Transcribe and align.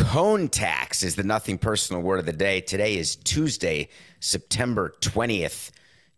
Cohen 0.00 0.48
tax 0.48 1.02
is 1.02 1.14
the 1.14 1.22
nothing 1.22 1.58
personal 1.58 2.02
word 2.02 2.18
of 2.18 2.26
the 2.26 2.32
day. 2.32 2.62
Today 2.62 2.96
is 2.96 3.14
Tuesday, 3.16 3.90
September 4.18 4.94
20th, 5.02 5.70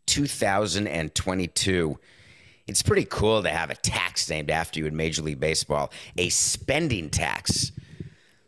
2022. 0.07 1.99
It's 2.69 2.83
pretty 2.83 3.05
cool 3.05 3.43
to 3.43 3.51
have 3.51 3.71
a 3.71 3.75
tax 3.75 4.31
named 4.31 4.51
after 4.51 4.79
you 4.79 4.87
in 4.87 4.97
Major 4.97 5.21
League 5.23 5.41
Baseball, 5.41 5.93
a 6.17 6.29
spending 6.29 7.11
tax. 7.11 7.73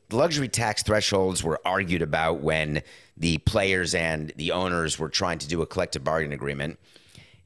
The 0.08 0.16
luxury 0.16 0.48
tax 0.48 0.82
thresholds 0.82 1.42
were 1.42 1.60
argued 1.64 2.00
about 2.00 2.40
when 2.40 2.82
the 3.16 3.38
players 3.38 3.94
and 3.94 4.32
the 4.36 4.52
owners 4.52 4.98
were 5.00 5.10
trying 5.10 5.38
to 5.40 5.48
do 5.48 5.60
a 5.60 5.66
collective 5.66 6.04
bargaining 6.04 6.32
agreement. 6.32 6.78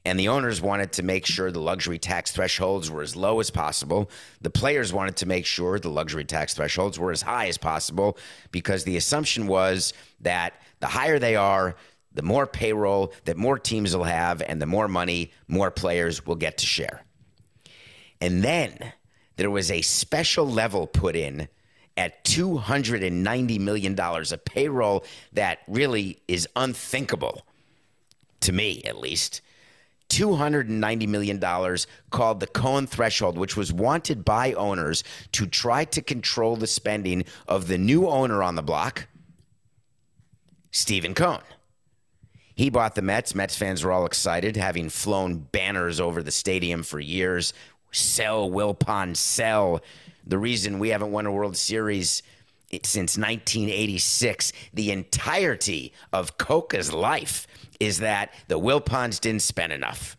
And 0.09 0.19
the 0.19 0.29
owners 0.29 0.59
wanted 0.59 0.93
to 0.93 1.03
make 1.03 1.27
sure 1.27 1.51
the 1.51 1.61
luxury 1.61 1.99
tax 1.99 2.31
thresholds 2.31 2.89
were 2.89 3.03
as 3.03 3.15
low 3.15 3.39
as 3.39 3.51
possible. 3.51 4.09
The 4.41 4.49
players 4.49 4.91
wanted 4.91 5.17
to 5.17 5.27
make 5.27 5.45
sure 5.45 5.77
the 5.77 5.91
luxury 5.91 6.25
tax 6.25 6.55
thresholds 6.55 6.97
were 6.97 7.11
as 7.11 7.21
high 7.21 7.45
as 7.45 7.59
possible 7.59 8.17
because 8.51 8.85
the 8.85 8.97
assumption 8.97 9.45
was 9.45 9.93
that 10.21 10.53
the 10.79 10.87
higher 10.87 11.19
they 11.19 11.35
are, 11.35 11.75
the 12.11 12.23
more 12.23 12.47
payroll 12.47 13.13
that 13.25 13.37
more 13.37 13.59
teams 13.59 13.95
will 13.95 14.03
have, 14.03 14.41
and 14.41 14.59
the 14.59 14.65
more 14.65 14.87
money 14.87 15.31
more 15.47 15.69
players 15.69 16.25
will 16.25 16.33
get 16.33 16.57
to 16.57 16.65
share. 16.65 17.03
And 18.19 18.43
then 18.43 18.93
there 19.35 19.51
was 19.51 19.69
a 19.69 19.83
special 19.83 20.49
level 20.49 20.87
put 20.87 21.15
in 21.15 21.49
at 21.95 22.23
$290 22.23 23.59
million, 23.59 23.99
a 23.99 24.37
payroll 24.43 25.05
that 25.33 25.59
really 25.67 26.19
is 26.27 26.47
unthinkable 26.55 27.45
to 28.39 28.51
me 28.51 28.81
at 28.85 28.97
least. 28.97 29.41
$290 30.09 31.07
million 31.07 31.39
called 32.09 32.39
the 32.39 32.47
Cohen 32.47 32.87
threshold, 32.87 33.37
which 33.37 33.55
was 33.55 33.71
wanted 33.71 34.25
by 34.25 34.53
owners 34.53 35.03
to 35.33 35.45
try 35.45 35.85
to 35.85 36.01
control 36.01 36.55
the 36.55 36.67
spending 36.67 37.23
of 37.47 37.67
the 37.67 37.77
new 37.77 38.07
owner 38.07 38.43
on 38.43 38.55
the 38.55 38.63
block, 38.63 39.07
Stephen 40.71 41.13
Cohen. 41.13 41.41
He 42.55 42.69
bought 42.69 42.95
the 42.95 43.01
Mets. 43.01 43.33
Mets 43.33 43.55
fans 43.55 43.83
were 43.83 43.91
all 43.91 44.05
excited, 44.05 44.57
having 44.57 44.89
flown 44.89 45.37
banners 45.37 46.01
over 46.01 46.21
the 46.21 46.31
stadium 46.31 46.83
for 46.83 46.99
years. 46.99 47.53
Sell, 47.91 48.49
Wilpon, 48.49 49.15
sell. 49.15 49.81
The 50.25 50.37
reason 50.37 50.77
we 50.77 50.89
haven't 50.89 51.11
won 51.11 51.25
a 51.25 51.31
World 51.31 51.55
Series 51.55 52.21
since 52.83 53.17
1986, 53.17 54.51
the 54.73 54.91
entirety 54.91 55.93
of 56.11 56.37
Coca's 56.37 56.91
life 56.93 57.47
is 57.79 57.99
that 57.99 58.33
the 58.47 58.59
Wilpons 58.59 59.19
didn't 59.19 59.41
spend 59.41 59.73
enough. 59.73 60.17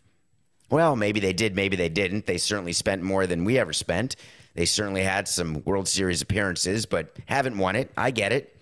Well, 0.69 0.95
maybe 0.95 1.19
they 1.19 1.33
did, 1.33 1.55
maybe 1.55 1.75
they 1.75 1.89
didn't. 1.89 2.25
They 2.25 2.37
certainly 2.37 2.73
spent 2.73 3.03
more 3.03 3.27
than 3.27 3.43
we 3.43 3.59
ever 3.59 3.73
spent. 3.73 4.15
They 4.53 4.65
certainly 4.65 5.03
had 5.03 5.27
some 5.27 5.63
World 5.65 5.87
Series 5.87 6.21
appearances, 6.21 6.85
but 6.85 7.15
haven't 7.25 7.57
won 7.57 7.75
it. 7.75 7.91
I 7.97 8.11
get 8.11 8.33
it. 8.33 8.57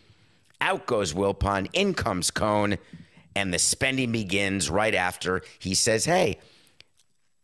Out 0.62 0.86
goes 0.86 1.14
Wilpon, 1.14 1.68
in 1.74 1.94
comes 1.94 2.32
Cohen, 2.32 2.78
and 3.36 3.54
the 3.54 3.60
spending 3.60 4.12
begins 4.12 4.70
right 4.70 4.94
after 4.94 5.42
he 5.60 5.74
says, 5.74 6.06
Hey, 6.06 6.40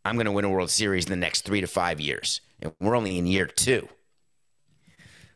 I'm 0.03 0.15
going 0.15 0.25
to 0.25 0.31
win 0.31 0.45
a 0.45 0.49
World 0.49 0.69
Series 0.69 1.05
in 1.05 1.11
the 1.11 1.15
next 1.15 1.45
three 1.45 1.61
to 1.61 1.67
five 1.67 1.99
years. 1.99 2.41
And 2.61 2.73
we're 2.79 2.95
only 2.95 3.17
in 3.17 3.25
year 3.25 3.45
two. 3.45 3.87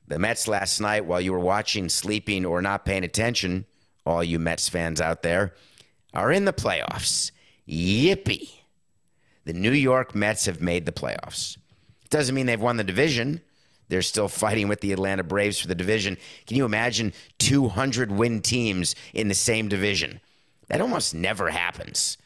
The 0.07 0.19
Mets 0.19 0.47
last 0.47 0.79
night, 0.79 1.05
while 1.05 1.21
you 1.21 1.31
were 1.31 1.39
watching, 1.39 1.87
sleeping, 1.87 2.45
or 2.45 2.61
not 2.61 2.85
paying 2.85 3.03
attention, 3.03 3.65
all 4.05 4.23
you 4.23 4.39
Mets 4.39 4.67
fans 4.67 4.99
out 4.99 5.21
there, 5.21 5.53
are 6.13 6.31
in 6.31 6.45
the 6.45 6.53
playoffs. 6.53 7.31
Yippee. 7.67 8.49
The 9.45 9.53
New 9.53 9.71
York 9.71 10.13
Mets 10.13 10.45
have 10.45 10.61
made 10.61 10.85
the 10.85 10.91
playoffs. 10.91 11.57
It 12.03 12.09
doesn't 12.09 12.35
mean 12.35 12.45
they've 12.45 12.59
won 12.59 12.77
the 12.77 12.83
division. 12.83 13.41
They're 13.89 14.01
still 14.01 14.27
fighting 14.27 14.67
with 14.67 14.81
the 14.81 14.93
Atlanta 14.93 15.23
Braves 15.23 15.59
for 15.59 15.67
the 15.67 15.75
division. 15.75 16.17
Can 16.45 16.57
you 16.57 16.65
imagine 16.65 17.13
200 17.39 18.11
win 18.11 18.41
teams 18.41 18.95
in 19.13 19.27
the 19.27 19.33
same 19.33 19.67
division? 19.67 20.21
That 20.67 20.81
almost 20.81 21.15
never 21.15 21.49
happens, 21.49 22.17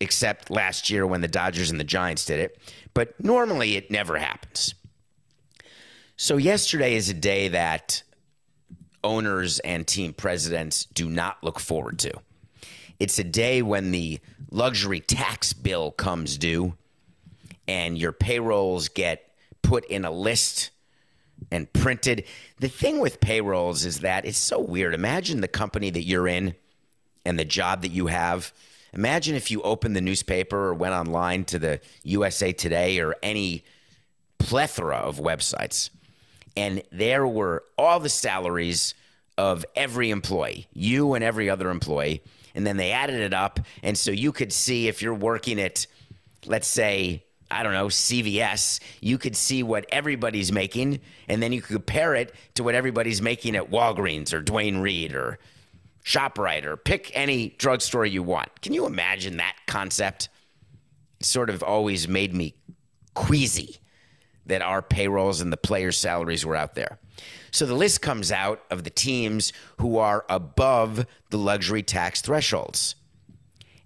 except 0.00 0.50
last 0.50 0.90
year 0.90 1.06
when 1.06 1.20
the 1.20 1.28
Dodgers 1.28 1.70
and 1.70 1.78
the 1.78 1.84
Giants 1.84 2.24
did 2.24 2.40
it. 2.40 2.58
But 2.92 3.14
normally 3.22 3.76
it 3.76 3.90
never 3.90 4.18
happens. 4.18 4.74
So, 6.16 6.38
yesterday 6.38 6.94
is 6.94 7.08
a 7.10 7.14
day 7.14 7.48
that 7.48 8.02
owners 9.04 9.60
and 9.60 9.86
team 9.86 10.12
presidents 10.12 10.86
do 10.86 11.08
not 11.08 11.36
look 11.44 11.60
forward 11.60 11.98
to. 12.00 12.12
It's 12.98 13.18
a 13.18 13.24
day 13.24 13.62
when 13.62 13.90
the 13.90 14.20
luxury 14.50 15.00
tax 15.00 15.52
bill 15.52 15.90
comes 15.90 16.38
due 16.38 16.74
and 17.68 17.98
your 17.98 18.12
payrolls 18.12 18.88
get 18.88 19.30
put 19.62 19.84
in 19.86 20.04
a 20.04 20.10
list 20.10 20.70
and 21.50 21.70
printed. 21.72 22.24
The 22.58 22.68
thing 22.68 23.00
with 23.00 23.20
payrolls 23.20 23.84
is 23.84 24.00
that 24.00 24.24
it's 24.24 24.38
so 24.38 24.60
weird. 24.60 24.94
Imagine 24.94 25.40
the 25.40 25.48
company 25.48 25.90
that 25.90 26.04
you're 26.04 26.28
in 26.28 26.54
and 27.24 27.38
the 27.38 27.44
job 27.44 27.82
that 27.82 27.90
you 27.90 28.06
have. 28.06 28.52
Imagine 28.92 29.34
if 29.34 29.50
you 29.50 29.60
opened 29.62 29.94
the 29.94 30.00
newspaper 30.00 30.68
or 30.68 30.74
went 30.74 30.94
online 30.94 31.44
to 31.46 31.58
the 31.58 31.80
USA 32.04 32.52
Today 32.52 32.98
or 33.00 33.14
any 33.22 33.64
plethora 34.38 34.96
of 34.96 35.18
websites, 35.18 35.90
and 36.56 36.82
there 36.90 37.26
were 37.26 37.64
all 37.76 38.00
the 38.00 38.08
salaries 38.08 38.94
of 39.36 39.66
every 39.74 40.10
employee, 40.10 40.66
you 40.72 41.14
and 41.14 41.22
every 41.22 41.50
other 41.50 41.68
employee, 41.68 42.22
and 42.56 42.66
then 42.66 42.76
they 42.76 42.90
added 42.90 43.20
it 43.20 43.32
up. 43.32 43.60
And 43.82 43.96
so 43.96 44.10
you 44.10 44.32
could 44.32 44.52
see 44.52 44.88
if 44.88 45.02
you're 45.02 45.14
working 45.14 45.60
at, 45.60 45.86
let's 46.46 46.66
say, 46.66 47.22
I 47.50 47.62
don't 47.62 47.74
know, 47.74 47.86
CVS, 47.86 48.80
you 49.00 49.18
could 49.18 49.36
see 49.36 49.62
what 49.62 49.86
everybody's 49.90 50.50
making, 50.50 51.00
and 51.28 51.40
then 51.40 51.52
you 51.52 51.60
could 51.60 51.74
compare 51.74 52.14
it 52.16 52.34
to 52.54 52.64
what 52.64 52.74
everybody's 52.74 53.22
making 53.22 53.54
at 53.54 53.70
Walgreens 53.70 54.32
or 54.32 54.40
Duane 54.40 54.78
Reade 54.78 55.14
or 55.14 55.38
ShopRite 56.04 56.64
or 56.64 56.76
pick 56.76 57.12
any 57.14 57.50
drugstore 57.58 58.06
you 58.06 58.22
want. 58.22 58.62
Can 58.62 58.72
you 58.72 58.86
imagine 58.86 59.36
that 59.36 59.54
concept? 59.66 60.28
It 61.20 61.26
sort 61.26 61.50
of 61.50 61.62
always 61.62 62.08
made 62.08 62.34
me 62.34 62.54
queasy 63.14 63.76
that 64.46 64.62
our 64.62 64.82
payrolls 64.82 65.40
and 65.40 65.52
the 65.52 65.56
players' 65.56 65.98
salaries 65.98 66.46
were 66.46 66.56
out 66.56 66.74
there. 66.74 66.98
So 67.50 67.66
the 67.66 67.74
list 67.74 68.02
comes 68.02 68.30
out 68.30 68.62
of 68.70 68.84
the 68.84 68.90
teams 68.90 69.52
who 69.80 69.98
are 69.98 70.24
above 70.28 71.06
the 71.30 71.38
luxury 71.38 71.82
tax 71.82 72.20
thresholds. 72.20 72.94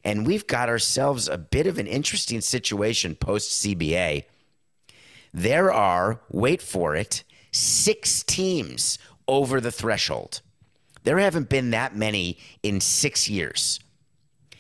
And 0.03 0.27
we've 0.27 0.47
got 0.47 0.69
ourselves 0.69 1.29
a 1.29 1.39
bit 1.39 1.67
of 1.67 1.79
an 1.79 1.87
interesting 1.87 2.41
situation 2.41 3.15
post 3.15 3.63
CBA. 3.63 4.25
There 5.33 5.73
are, 5.73 6.21
wait 6.31 6.63
for 6.63 6.97
it, 6.97 7.23
six 7.53 8.23
teams 8.23 8.99
over 9.29 9.61
the 9.61 9.71
threshold. 9.71 10.41
There 11.05 11.19
haven't 11.19 11.49
been 11.49 11.71
that 11.71 11.95
many 11.95 12.39
in 12.63 12.81
six 12.81 13.29
years. 13.29 13.81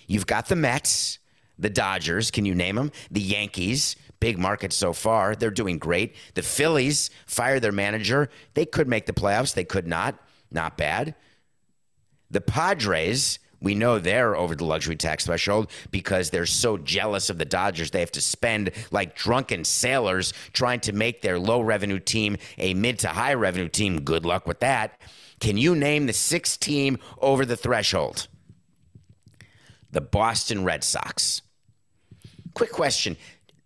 You've 0.06 0.26
got 0.26 0.48
the 0.48 0.56
Mets, 0.56 1.18
the 1.58 1.70
Dodgers, 1.70 2.30
can 2.30 2.44
you 2.44 2.54
name 2.54 2.76
them? 2.76 2.92
The 3.10 3.20
Yankees, 3.20 3.96
big 4.20 4.38
market 4.38 4.72
so 4.72 4.92
far. 4.92 5.34
They're 5.34 5.50
doing 5.50 5.78
great. 5.78 6.14
The 6.34 6.42
Phillies 6.42 7.10
fired 7.26 7.62
their 7.62 7.72
manager. 7.72 8.28
They 8.54 8.66
could 8.66 8.86
make 8.86 9.06
the 9.06 9.12
playoffs. 9.12 9.54
They 9.54 9.64
could 9.64 9.86
not. 9.86 10.18
Not 10.50 10.76
bad. 10.76 11.14
The 12.30 12.40
Padres, 12.40 13.38
we 13.60 13.74
know 13.74 13.98
they're 13.98 14.36
over 14.36 14.54
the 14.54 14.64
luxury 14.64 14.96
tax 14.96 15.26
threshold 15.26 15.70
because 15.90 16.30
they're 16.30 16.46
so 16.46 16.76
jealous 16.78 17.30
of 17.30 17.38
the 17.38 17.44
Dodgers. 17.44 17.90
They 17.90 18.00
have 18.00 18.12
to 18.12 18.20
spend 18.20 18.70
like 18.90 19.16
drunken 19.16 19.64
sailors 19.64 20.32
trying 20.52 20.80
to 20.80 20.92
make 20.92 21.22
their 21.22 21.38
low 21.38 21.60
revenue 21.60 21.98
team 21.98 22.36
a 22.58 22.74
mid 22.74 22.98
to 23.00 23.08
high 23.08 23.34
revenue 23.34 23.68
team. 23.68 24.00
Good 24.00 24.24
luck 24.24 24.46
with 24.46 24.60
that. 24.60 25.00
Can 25.40 25.56
you 25.56 25.74
name 25.74 26.06
the 26.06 26.12
sixth 26.12 26.60
team 26.60 26.98
over 27.18 27.44
the 27.44 27.56
threshold? 27.56 28.28
The 29.90 30.00
Boston 30.00 30.64
Red 30.64 30.84
Sox. 30.84 31.42
Quick 32.54 32.72
question 32.72 33.16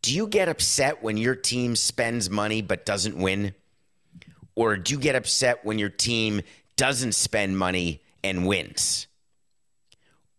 Do 0.05 0.15
you 0.15 0.27
get 0.27 0.51
upset 0.51 1.03
when 1.03 1.17
your 1.17 1.35
team 1.35 1.75
spends 1.77 2.29
money 2.29 2.61
but 2.61 2.85
doesn't 2.85 3.17
win? 3.17 3.55
Or 4.55 4.77
do 4.77 4.93
you 4.93 5.01
get 5.01 5.15
upset 5.15 5.65
when 5.65 5.79
your 5.79 5.89
team 5.89 6.43
doesn't 6.77 7.13
spend 7.13 7.57
money 7.57 8.03
and 8.23 8.47
wins? 8.47 9.07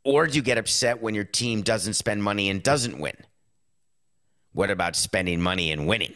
Or 0.04 0.28
do 0.28 0.36
you 0.36 0.44
get 0.44 0.60
upset 0.60 1.02
when 1.02 1.16
your 1.16 1.24
team 1.24 1.64
doesn't 1.64 1.96
spend 1.96 2.22
money 2.22 2.48
and 2.52 2.62
doesn't 2.62 3.00
win? 3.00 3.16
What 4.54 4.70
about 4.70 4.96
spending 4.96 5.42
money 5.42 5.72
and 5.72 5.88
winning? 5.88 6.14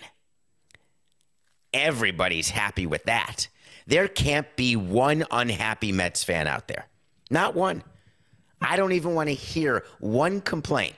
Everybody's 1.74 2.52
happy 2.52 2.86
with 2.86 3.06
that. 3.06 3.48
There 3.88 4.08
can't 4.08 4.56
be 4.58 4.76
one 4.76 5.26
unhappy 5.32 5.92
Mets 5.92 6.24
fan 6.24 6.46
out 6.46 6.68
there. 6.68 6.86
Not 7.32 7.56
one. 7.56 7.82
I 8.62 8.76
don't 8.76 8.92
even 8.92 9.16
want 9.16 9.30
to 9.30 9.34
hear 9.34 9.86
one 10.00 10.40
complaint. 10.40 10.94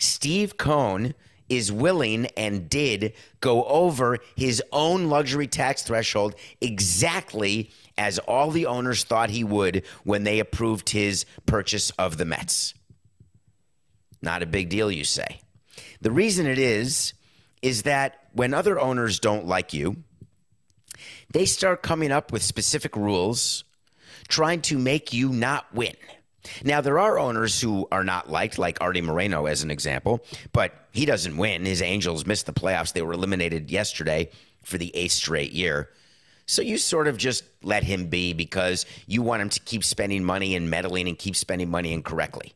Steve 0.00 0.56
Cohen 0.56 1.14
is 1.56 1.70
willing 1.70 2.26
and 2.36 2.68
did 2.68 3.12
go 3.40 3.64
over 3.64 4.18
his 4.34 4.62
own 4.72 5.08
luxury 5.08 5.46
tax 5.46 5.82
threshold 5.82 6.34
exactly 6.60 7.70
as 7.98 8.18
all 8.20 8.50
the 8.50 8.66
owners 8.66 9.04
thought 9.04 9.30
he 9.30 9.44
would 9.44 9.84
when 10.04 10.24
they 10.24 10.38
approved 10.38 10.90
his 10.90 11.26
purchase 11.44 11.90
of 11.90 12.16
the 12.16 12.24
Mets. 12.24 12.72
Not 14.22 14.42
a 14.42 14.46
big 14.46 14.70
deal, 14.70 14.90
you 14.90 15.04
say. 15.04 15.40
The 16.00 16.10
reason 16.10 16.46
it 16.46 16.58
is, 16.58 17.12
is 17.60 17.82
that 17.82 18.28
when 18.32 18.54
other 18.54 18.80
owners 18.80 19.20
don't 19.20 19.46
like 19.46 19.74
you, 19.74 19.96
they 21.32 21.44
start 21.44 21.82
coming 21.82 22.10
up 22.10 22.32
with 22.32 22.42
specific 22.42 22.96
rules 22.96 23.64
trying 24.28 24.62
to 24.62 24.78
make 24.78 25.12
you 25.12 25.28
not 25.28 25.72
win. 25.74 25.94
Now, 26.64 26.80
there 26.80 26.98
are 26.98 27.18
owners 27.18 27.60
who 27.60 27.86
are 27.92 28.04
not 28.04 28.30
liked, 28.30 28.58
like 28.58 28.80
Artie 28.80 29.00
Moreno, 29.00 29.46
as 29.46 29.62
an 29.62 29.70
example, 29.70 30.24
but 30.52 30.74
he 30.92 31.06
doesn't 31.06 31.36
win. 31.36 31.64
His 31.64 31.82
Angels 31.82 32.26
missed 32.26 32.46
the 32.46 32.52
playoffs. 32.52 32.92
They 32.92 33.02
were 33.02 33.12
eliminated 33.12 33.70
yesterday 33.70 34.30
for 34.62 34.78
the 34.78 34.94
eighth 34.96 35.12
straight 35.12 35.52
year. 35.52 35.90
So 36.46 36.60
you 36.60 36.78
sort 36.78 37.08
of 37.08 37.16
just 37.16 37.44
let 37.62 37.84
him 37.84 38.08
be 38.08 38.32
because 38.32 38.86
you 39.06 39.22
want 39.22 39.42
him 39.42 39.48
to 39.50 39.60
keep 39.60 39.84
spending 39.84 40.24
money 40.24 40.56
and 40.56 40.68
meddling 40.68 41.08
and 41.08 41.18
keep 41.18 41.36
spending 41.36 41.70
money 41.70 41.92
incorrectly. 41.92 42.52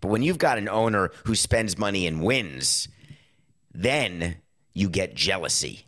But 0.00 0.08
when 0.08 0.22
you've 0.22 0.38
got 0.38 0.58
an 0.58 0.68
owner 0.68 1.10
who 1.24 1.34
spends 1.34 1.78
money 1.78 2.06
and 2.06 2.22
wins, 2.22 2.88
then 3.74 4.36
you 4.74 4.88
get 4.88 5.14
jealousy. 5.14 5.86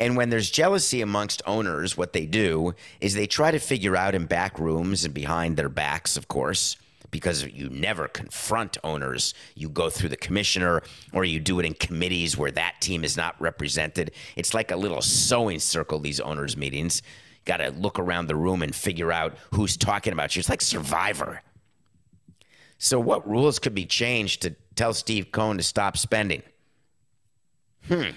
And 0.00 0.16
when 0.16 0.30
there's 0.30 0.50
jealousy 0.50 1.00
amongst 1.00 1.42
owners, 1.46 1.96
what 1.96 2.12
they 2.12 2.26
do 2.26 2.74
is 3.00 3.14
they 3.14 3.26
try 3.26 3.50
to 3.50 3.58
figure 3.58 3.96
out 3.96 4.14
in 4.14 4.26
back 4.26 4.58
rooms 4.58 5.04
and 5.04 5.12
behind 5.12 5.56
their 5.56 5.68
backs, 5.68 6.16
of 6.16 6.28
course, 6.28 6.76
because 7.10 7.44
you 7.44 7.68
never 7.68 8.06
confront 8.06 8.78
owners. 8.84 9.34
You 9.56 9.68
go 9.68 9.90
through 9.90 10.10
the 10.10 10.16
commissioner 10.16 10.82
or 11.12 11.24
you 11.24 11.40
do 11.40 11.58
it 11.58 11.66
in 11.66 11.74
committees 11.74 12.36
where 12.36 12.52
that 12.52 12.80
team 12.80 13.02
is 13.02 13.16
not 13.16 13.40
represented. 13.40 14.12
It's 14.36 14.54
like 14.54 14.70
a 14.70 14.76
little 14.76 15.02
sewing 15.02 15.58
circle, 15.58 15.98
these 15.98 16.20
owners' 16.20 16.56
meetings. 16.56 17.02
Got 17.44 17.56
to 17.56 17.70
look 17.70 17.98
around 17.98 18.26
the 18.26 18.36
room 18.36 18.62
and 18.62 18.74
figure 18.74 19.10
out 19.10 19.36
who's 19.54 19.76
talking 19.76 20.12
about 20.12 20.36
you. 20.36 20.40
It's 20.40 20.48
like 20.48 20.60
Survivor. 20.60 21.42
So, 22.76 23.00
what 23.00 23.28
rules 23.28 23.58
could 23.58 23.74
be 23.74 23.86
changed 23.86 24.42
to 24.42 24.54
tell 24.76 24.94
Steve 24.94 25.32
Cohen 25.32 25.56
to 25.56 25.64
stop 25.64 25.96
spending? 25.96 26.42
Hmm. 27.88 28.10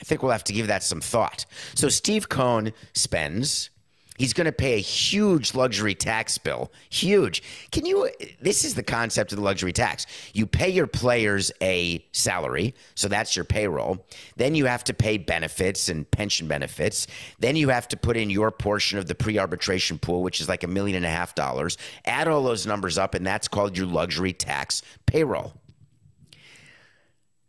I 0.00 0.04
think 0.04 0.22
we'll 0.22 0.32
have 0.32 0.44
to 0.44 0.52
give 0.52 0.66
that 0.66 0.82
some 0.82 1.00
thought. 1.00 1.46
So 1.74 1.88
Steve 1.88 2.28
Cohen 2.28 2.72
spends. 2.92 3.70
He's 4.16 4.32
going 4.32 4.44
to 4.44 4.52
pay 4.52 4.74
a 4.74 4.80
huge 4.80 5.54
luxury 5.54 5.94
tax 5.96 6.38
bill. 6.38 6.70
Huge. 6.88 7.42
Can 7.72 7.84
you? 7.84 8.08
This 8.40 8.64
is 8.64 8.74
the 8.74 8.82
concept 8.84 9.32
of 9.32 9.38
the 9.38 9.44
luxury 9.44 9.72
tax. 9.72 10.06
You 10.32 10.46
pay 10.46 10.68
your 10.68 10.86
players 10.86 11.50
a 11.60 12.04
salary, 12.12 12.76
so 12.94 13.08
that's 13.08 13.34
your 13.34 13.44
payroll. 13.44 14.06
Then 14.36 14.54
you 14.54 14.66
have 14.66 14.84
to 14.84 14.94
pay 14.94 15.18
benefits 15.18 15.88
and 15.88 16.08
pension 16.08 16.46
benefits. 16.46 17.08
Then 17.40 17.56
you 17.56 17.70
have 17.70 17.88
to 17.88 17.96
put 17.96 18.16
in 18.16 18.30
your 18.30 18.52
portion 18.52 19.00
of 19.00 19.08
the 19.08 19.16
pre 19.16 19.36
arbitration 19.36 19.98
pool, 19.98 20.22
which 20.22 20.40
is 20.40 20.48
like 20.48 20.62
a 20.62 20.68
million 20.68 20.96
and 20.96 21.06
a 21.06 21.10
half 21.10 21.34
dollars. 21.34 21.76
Add 22.04 22.28
all 22.28 22.44
those 22.44 22.68
numbers 22.68 22.98
up, 22.98 23.14
and 23.14 23.26
that's 23.26 23.48
called 23.48 23.76
your 23.76 23.88
luxury 23.88 24.32
tax 24.32 24.80
payroll. 25.06 25.54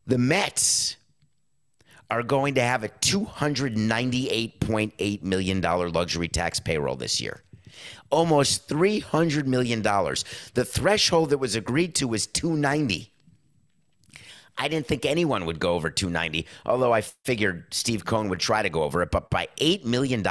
The 0.08 0.18
Mets 0.18 0.98
are 2.16 2.24
going 2.24 2.56
to 2.56 2.62
have 2.62 2.86
a 2.86 2.88
$298.8 2.88 5.22
million 5.22 5.62
luxury 5.62 6.30
tax 6.30 6.62
payroll 6.62 6.96
this 6.96 7.20
year. 7.20 7.44
Almost 8.10 8.70
$300 8.70 9.46
million. 9.46 9.82
The 9.82 10.66
threshold 10.66 11.32
that 11.32 11.40
was 11.40 11.56
agreed 11.56 11.94
to 11.96 12.08
was 12.08 12.26
290. 12.26 13.12
I 14.58 14.70
didn't 14.70 14.88
think 14.88 15.06
anyone 15.06 15.46
would 15.46 15.60
go 15.60 15.74
over 15.74 15.90
290, 15.90 16.48
although 16.66 16.94
I 16.94 17.02
figured 17.02 17.66
Steve 17.72 18.06
Cohen 18.06 18.30
would 18.30 18.40
try 18.40 18.64
to 18.64 18.70
go 18.70 18.84
over 18.84 19.02
it. 19.02 19.12
But 19.12 19.30
by 19.30 19.50
$8 19.58 19.84
million, 19.84 20.26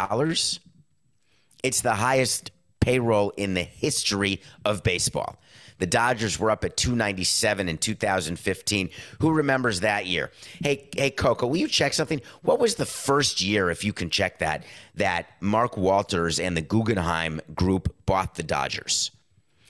it's 1.63 1.83
the 1.83 1.97
highest 1.97 2.51
payroll 2.81 3.29
in 3.37 3.53
the 3.53 3.63
history 3.63 4.41
of 4.65 4.83
baseball. 4.83 5.37
The 5.85 5.91
Dodgers 5.91 6.39
were 6.39 6.51
up 6.51 6.65
at 6.65 6.79
297 6.79 7.69
in 7.69 7.77
2015. 7.77 8.89
Who 9.21 9.31
remembers 9.31 9.81
that 9.81 10.07
year? 10.07 10.31
Hey, 10.63 10.89
hey, 10.97 11.11
Coco, 11.11 11.47
will 11.47 11.59
you 11.59 11.69
check 11.69 11.93
something? 11.93 12.23
What 12.41 12.59
was 12.59 12.77
the 12.77 12.87
first 12.87 13.43
year, 13.43 13.69
if 13.69 13.85
you 13.85 13.93
can 13.93 14.09
check 14.09 14.39
that, 14.39 14.65
that 14.95 15.27
Mark 15.43 15.77
Walters 15.77 16.41
and 16.41 16.57
the 16.57 16.63
Guggenheim 16.63 17.39
Group 17.55 17.95
bought 18.07 18.37
the 18.37 18.43
Dodgers? 18.43 19.11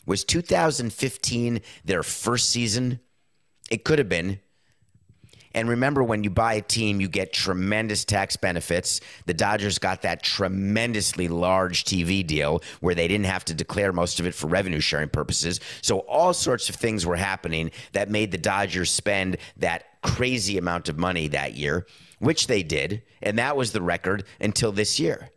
Was 0.06 0.22
2015 0.22 1.60
their 1.84 2.04
first 2.04 2.48
season? 2.48 3.00
It 3.68 3.82
could 3.82 3.98
have 3.98 4.08
been. 4.08 4.38
And 5.54 5.68
remember, 5.68 6.02
when 6.02 6.24
you 6.24 6.30
buy 6.30 6.54
a 6.54 6.60
team, 6.60 7.00
you 7.00 7.08
get 7.08 7.32
tremendous 7.32 8.04
tax 8.04 8.36
benefits. 8.36 9.00
The 9.26 9.34
Dodgers 9.34 9.78
got 9.78 10.02
that 10.02 10.22
tremendously 10.22 11.28
large 11.28 11.84
TV 11.84 12.26
deal 12.26 12.60
where 12.80 12.96
they 12.96 13.06
didn't 13.06 13.26
have 13.26 13.44
to 13.46 13.54
declare 13.54 13.92
most 13.92 14.18
of 14.18 14.26
it 14.26 14.34
for 14.34 14.48
revenue 14.48 14.80
sharing 14.80 15.08
purposes. 15.08 15.60
So, 15.80 16.00
all 16.00 16.34
sorts 16.34 16.68
of 16.68 16.74
things 16.74 17.06
were 17.06 17.16
happening 17.16 17.70
that 17.92 18.10
made 18.10 18.32
the 18.32 18.38
Dodgers 18.38 18.90
spend 18.90 19.36
that 19.58 19.84
crazy 20.02 20.58
amount 20.58 20.88
of 20.88 20.98
money 20.98 21.28
that 21.28 21.54
year, 21.54 21.86
which 22.18 22.48
they 22.48 22.64
did. 22.64 23.02
And 23.22 23.38
that 23.38 23.56
was 23.56 23.70
the 23.70 23.82
record 23.82 24.24
until 24.40 24.72
this 24.72 24.98
year. 24.98 25.30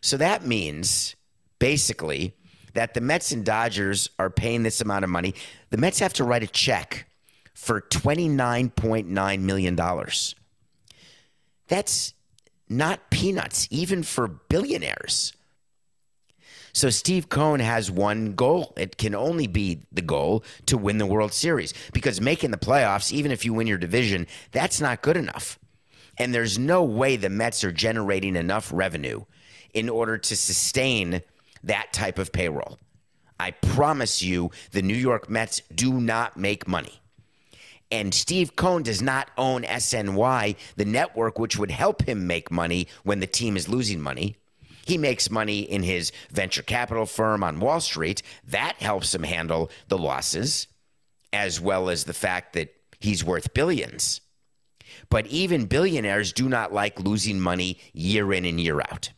So, 0.00 0.16
that 0.16 0.46
means 0.46 1.16
basically 1.58 2.34
that 2.74 2.94
the 2.94 3.00
Mets 3.00 3.32
and 3.32 3.44
Dodgers 3.44 4.10
are 4.20 4.30
paying 4.30 4.62
this 4.62 4.80
amount 4.80 5.02
of 5.02 5.10
money. 5.10 5.34
The 5.70 5.76
Mets 5.76 5.98
have 5.98 6.12
to 6.14 6.24
write 6.24 6.44
a 6.44 6.46
check 6.46 7.06
for 7.54 7.80
$29.9 7.80 9.40
million. 9.40 9.78
That's 11.68 12.14
not 12.68 13.10
peanuts, 13.10 13.68
even 13.70 14.02
for 14.02 14.28
billionaires. 14.28 15.32
So 16.72 16.88
Steve 16.88 17.28
Cohen 17.28 17.60
has 17.60 17.90
one 17.90 18.32
goal. 18.32 18.72
It 18.76 18.96
can 18.96 19.14
only 19.14 19.46
be 19.46 19.82
the 19.92 20.00
goal 20.02 20.42
to 20.66 20.78
win 20.78 20.98
the 20.98 21.06
World 21.06 21.32
Series 21.32 21.74
because 21.92 22.20
making 22.20 22.50
the 22.50 22.56
playoffs, 22.56 23.12
even 23.12 23.30
if 23.30 23.44
you 23.44 23.52
win 23.52 23.66
your 23.66 23.78
division, 23.78 24.26
that's 24.52 24.80
not 24.80 25.02
good 25.02 25.18
enough. 25.18 25.58
And 26.16 26.34
there's 26.34 26.58
no 26.58 26.82
way 26.82 27.16
the 27.16 27.28
Mets 27.28 27.62
are 27.64 27.72
generating 27.72 28.36
enough 28.36 28.70
revenue 28.72 29.24
in 29.74 29.88
order 29.88 30.16
to 30.18 30.36
sustain 30.36 31.22
that 31.62 31.92
type 31.92 32.18
of 32.18 32.32
payroll. 32.32 32.78
I 33.38 33.50
promise 33.50 34.22
you, 34.22 34.50
the 34.70 34.82
New 34.82 34.94
York 34.94 35.28
Mets 35.28 35.60
do 35.74 36.00
not 36.00 36.36
make 36.36 36.68
money. 36.68 37.01
And 37.92 38.14
Steve 38.14 38.56
Cohen 38.56 38.82
does 38.82 39.02
not 39.02 39.30
own 39.36 39.64
SNY, 39.64 40.56
the 40.76 40.84
network 40.86 41.38
which 41.38 41.58
would 41.58 41.70
help 41.70 42.08
him 42.08 42.26
make 42.26 42.50
money 42.50 42.88
when 43.04 43.20
the 43.20 43.26
team 43.26 43.54
is 43.54 43.68
losing 43.68 44.00
money. 44.00 44.36
He 44.86 44.96
makes 44.96 45.30
money 45.30 45.60
in 45.60 45.82
his 45.82 46.10
venture 46.30 46.62
capital 46.62 47.04
firm 47.04 47.44
on 47.44 47.60
Wall 47.60 47.80
Street. 47.80 48.22
That 48.48 48.76
helps 48.76 49.14
him 49.14 49.24
handle 49.24 49.70
the 49.88 49.98
losses, 49.98 50.68
as 51.34 51.60
well 51.60 51.90
as 51.90 52.04
the 52.04 52.14
fact 52.14 52.54
that 52.54 52.74
he's 52.98 53.22
worth 53.22 53.52
billions. 53.52 54.22
But 55.10 55.26
even 55.26 55.66
billionaires 55.66 56.32
do 56.32 56.48
not 56.48 56.72
like 56.72 56.98
losing 56.98 57.38
money 57.40 57.78
year 57.92 58.32
in 58.32 58.46
and 58.46 58.58
year 58.58 58.80
out. 58.80 59.10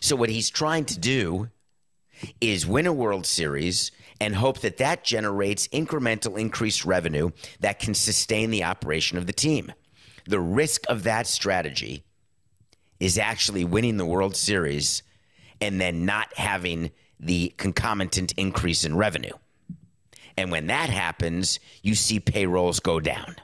So, 0.00 0.16
what 0.16 0.30
he's 0.30 0.48
trying 0.48 0.86
to 0.86 0.98
do 0.98 1.50
is 2.40 2.66
win 2.66 2.86
a 2.86 2.92
World 2.92 3.26
Series 3.26 3.92
and 4.20 4.34
hope 4.36 4.60
that 4.60 4.76
that 4.76 5.02
generates 5.02 5.66
incremental 5.68 6.38
increased 6.38 6.84
revenue 6.84 7.30
that 7.60 7.78
can 7.78 7.94
sustain 7.94 8.50
the 8.50 8.64
operation 8.64 9.16
of 9.16 9.26
the 9.26 9.32
team. 9.32 9.72
The 10.26 10.40
risk 10.40 10.82
of 10.88 11.02
that 11.04 11.26
strategy 11.26 12.04
is 13.00 13.16
actually 13.18 13.64
winning 13.64 13.96
the 13.96 14.06
World 14.06 14.36
Series 14.36 15.02
and 15.60 15.80
then 15.80 16.04
not 16.04 16.36
having 16.36 16.90
the 17.18 17.54
concomitant 17.56 18.32
increase 18.36 18.84
in 18.84 18.96
revenue. 18.96 19.32
And 20.36 20.50
when 20.50 20.66
that 20.68 20.90
happens, 20.90 21.58
you 21.82 21.94
see 21.94 22.20
payrolls 22.20 22.80
go 22.80 23.00
down. 23.00 23.36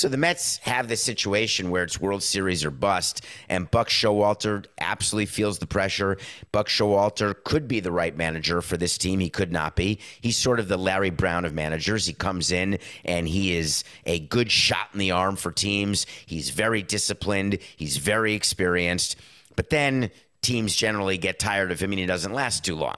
So 0.00 0.08
the 0.08 0.16
Mets 0.16 0.56
have 0.62 0.88
this 0.88 1.02
situation 1.02 1.68
where 1.68 1.82
it's 1.82 2.00
World 2.00 2.22
Series 2.22 2.64
or 2.64 2.70
bust, 2.70 3.22
and 3.50 3.70
Buck 3.70 3.90
Showalter 3.90 4.64
absolutely 4.78 5.26
feels 5.26 5.58
the 5.58 5.66
pressure. 5.66 6.16
Buck 6.52 6.68
Showalter 6.68 7.34
could 7.44 7.68
be 7.68 7.80
the 7.80 7.92
right 7.92 8.16
manager 8.16 8.62
for 8.62 8.78
this 8.78 8.96
team. 8.96 9.20
He 9.20 9.28
could 9.28 9.52
not 9.52 9.76
be. 9.76 9.98
He's 10.22 10.38
sort 10.38 10.58
of 10.58 10.68
the 10.68 10.78
Larry 10.78 11.10
Brown 11.10 11.44
of 11.44 11.52
managers. 11.52 12.06
He 12.06 12.14
comes 12.14 12.50
in 12.50 12.78
and 13.04 13.28
he 13.28 13.54
is 13.54 13.84
a 14.06 14.20
good 14.20 14.50
shot 14.50 14.88
in 14.94 15.00
the 15.00 15.10
arm 15.10 15.36
for 15.36 15.52
teams. 15.52 16.06
He's 16.24 16.48
very 16.48 16.80
disciplined. 16.80 17.58
He's 17.76 17.98
very 17.98 18.32
experienced. 18.32 19.16
But 19.54 19.68
then 19.68 20.10
teams 20.40 20.74
generally 20.74 21.18
get 21.18 21.38
tired 21.38 21.72
of 21.72 21.80
him 21.80 21.92
and 21.92 22.00
he 22.00 22.06
doesn't 22.06 22.32
last 22.32 22.64
too 22.64 22.74
long. 22.74 22.96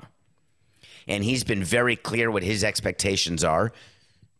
And 1.09 1.25
he's 1.25 1.43
been 1.43 1.65
very 1.65 1.97
clear 1.97 2.31
what 2.31 2.45
his 2.45 2.63
expectations 2.63 3.43
are 3.43 3.73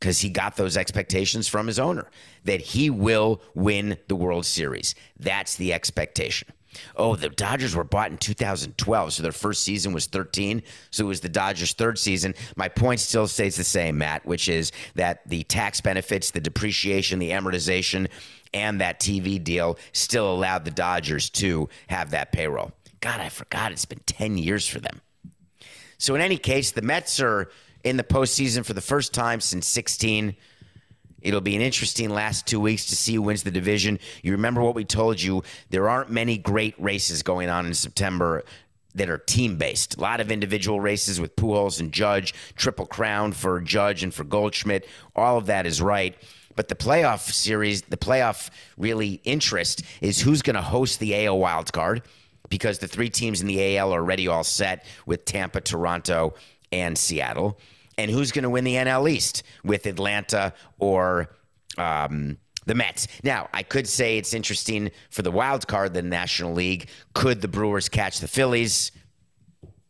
because 0.03 0.19
he 0.19 0.29
got 0.29 0.57
those 0.57 0.77
expectations 0.77 1.47
from 1.47 1.69
his 1.69 1.79
owner 1.79 2.11
that 2.43 2.61
he 2.61 2.91
will 2.91 3.41
win 3.55 3.97
the 4.09 4.17
World 4.17 4.45
Series. 4.45 4.97
That's 5.21 5.55
the 5.55 5.73
expectation. 5.73 6.49
Oh, 6.97 7.15
the 7.15 7.29
Dodgers 7.29 7.77
were 7.77 7.85
bought 7.85 8.11
in 8.11 8.19
2012, 8.19 9.13
so 9.13 9.23
their 9.23 9.31
first 9.31 9.63
season 9.63 9.93
was 9.93 10.07
13. 10.07 10.65
So 10.91 11.05
it 11.05 11.07
was 11.07 11.21
the 11.21 11.29
Dodgers' 11.29 11.75
third 11.75 12.01
season. 12.01 12.35
My 12.57 12.69
point 12.69 12.99
still 12.99 13.29
stays 13.29 13.55
the 13.55 13.63
same, 13.63 13.97
Matt, 13.97 14.27
which 14.27 14.49
is 14.49 14.73
that 14.97 15.21
the 15.29 15.45
tax 15.45 15.81
benefits, 15.81 16.33
the 16.33 16.41
depreciation, 16.41 17.21
the 17.21 17.31
amortization, 17.31 18.09
and 18.53 18.81
that 18.81 18.99
TV 18.99 19.43
deal 19.43 19.79
still 19.93 20.35
allowed 20.35 20.65
the 20.65 20.73
Dodgers 20.73 21.31
to 21.31 21.69
have 21.87 22.11
that 22.11 22.33
payroll. 22.33 22.73
God, 23.01 23.21
I 23.21 23.29
forgot 23.29 23.71
it's 23.71 23.85
been 23.85 24.01
10 24.05 24.37
years 24.37 24.67
for 24.67 24.81
them. 24.81 25.01
So, 25.97 26.17
in 26.17 26.21
any 26.21 26.39
case, 26.39 26.73
the 26.73 26.83
Mets 26.83 27.21
are 27.21 27.49
in 27.85 27.97
the 27.97 28.05
postseason 28.05 28.65
for 28.65 28.75
the 28.75 28.81
first 28.81 29.13
time 29.13 29.41
since 29.41 29.67
16. 29.67 30.37
It'll 31.21 31.41
be 31.41 31.55
an 31.57 31.63
interesting 31.63 32.11
last 32.11 32.47
two 32.47 32.61
weeks 32.61 32.87
to 32.87 32.97
see 32.97 33.15
who 33.15 33.23
wins 33.23 33.43
the 33.45 33.51
division. 33.51 33.99
You 34.23 34.33
remember 34.33 34.61
what 34.61 34.75
we 34.75 34.85
told 34.85 35.21
you? 35.23 35.43
There 35.71 35.89
aren't 35.89 36.11
many 36.11 36.37
great 36.37 36.75
races 36.79 37.23
going 37.23 37.49
on 37.49 37.67
in 37.67 37.75
September 37.75 38.45
that 38.95 39.09
are 39.09 39.19
team 39.19 39.57
based. 39.57 39.97
A 39.97 40.01
lot 40.01 40.21
of 40.21 40.31
individual 40.31 40.81
races 40.81 41.21
with 41.21 41.37
Pujols 41.37 41.81
and 41.81 41.93
Judge, 41.93 42.35
Triple 42.57 42.87
Crown 42.87 43.33
for 43.33 43.61
Judge 43.61 44.03
and 44.03 44.13
for 44.13 44.25
Goldschmidt. 44.25 44.87
All 45.17 45.39
of 45.39 45.47
that 45.47 45.67
is 45.67 45.81
right. 45.81 46.17
But 46.55 46.69
the 46.69 46.75
playoff 46.75 47.31
series, 47.31 47.83
the 47.83 47.97
playoff 47.97 48.51
really 48.77 49.21
interest 49.25 49.83
is 50.01 50.21
who's 50.21 50.43
going 50.43 50.57
to 50.57 50.63
host 50.63 51.01
the 51.01 51.25
AL 51.25 51.39
wild 51.39 51.73
card 51.73 52.03
because 52.51 52.81
the 52.81 52.89
three 52.89 53.09
teams 53.09 53.41
in 53.41 53.47
the 53.47 53.79
AL 53.79 53.93
are 53.93 54.01
already 54.01 54.29
all 54.29 54.45
set 54.45 54.85
with 55.07 55.25
Tampa, 55.25 55.63
Toronto, 55.63 56.35
and 56.71 56.99
Seattle. 56.99 57.59
And 57.99 58.11
who's 58.11 58.33
going 58.33 58.45
to 58.45 58.51
win 58.51 58.65
the 58.65 58.75
NL 58.75 59.11
East 59.11 59.43
with 59.65 59.87
Atlanta 59.87 60.55
or 60.79 61.35
um, 61.77 62.39
the 62.65 62.75
Mets? 62.75 63.07
Now, 63.23 63.49
I 63.53 63.63
could 63.63 63.87
say 63.87 64.19
it's 64.19 64.35
interesting 64.35 64.91
for 65.11 65.23
the 65.23 65.31
wild 65.31 65.67
card, 65.67 65.95
the 65.95 66.03
National 66.03 66.53
League. 66.53 66.89
Could 67.15 67.41
the 67.41 67.49
Brewers 67.49 67.89
catch 67.89 68.21
the 68.21 68.29
Phillies? 68.29 68.93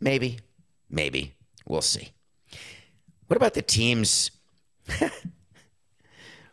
Maybe. 0.00 0.40
Maybe. 0.90 1.34
We'll 1.66 1.80
see. 1.80 2.10
What 3.28 3.36
about 3.36 3.54
the 3.54 3.62
teams? 3.62 4.30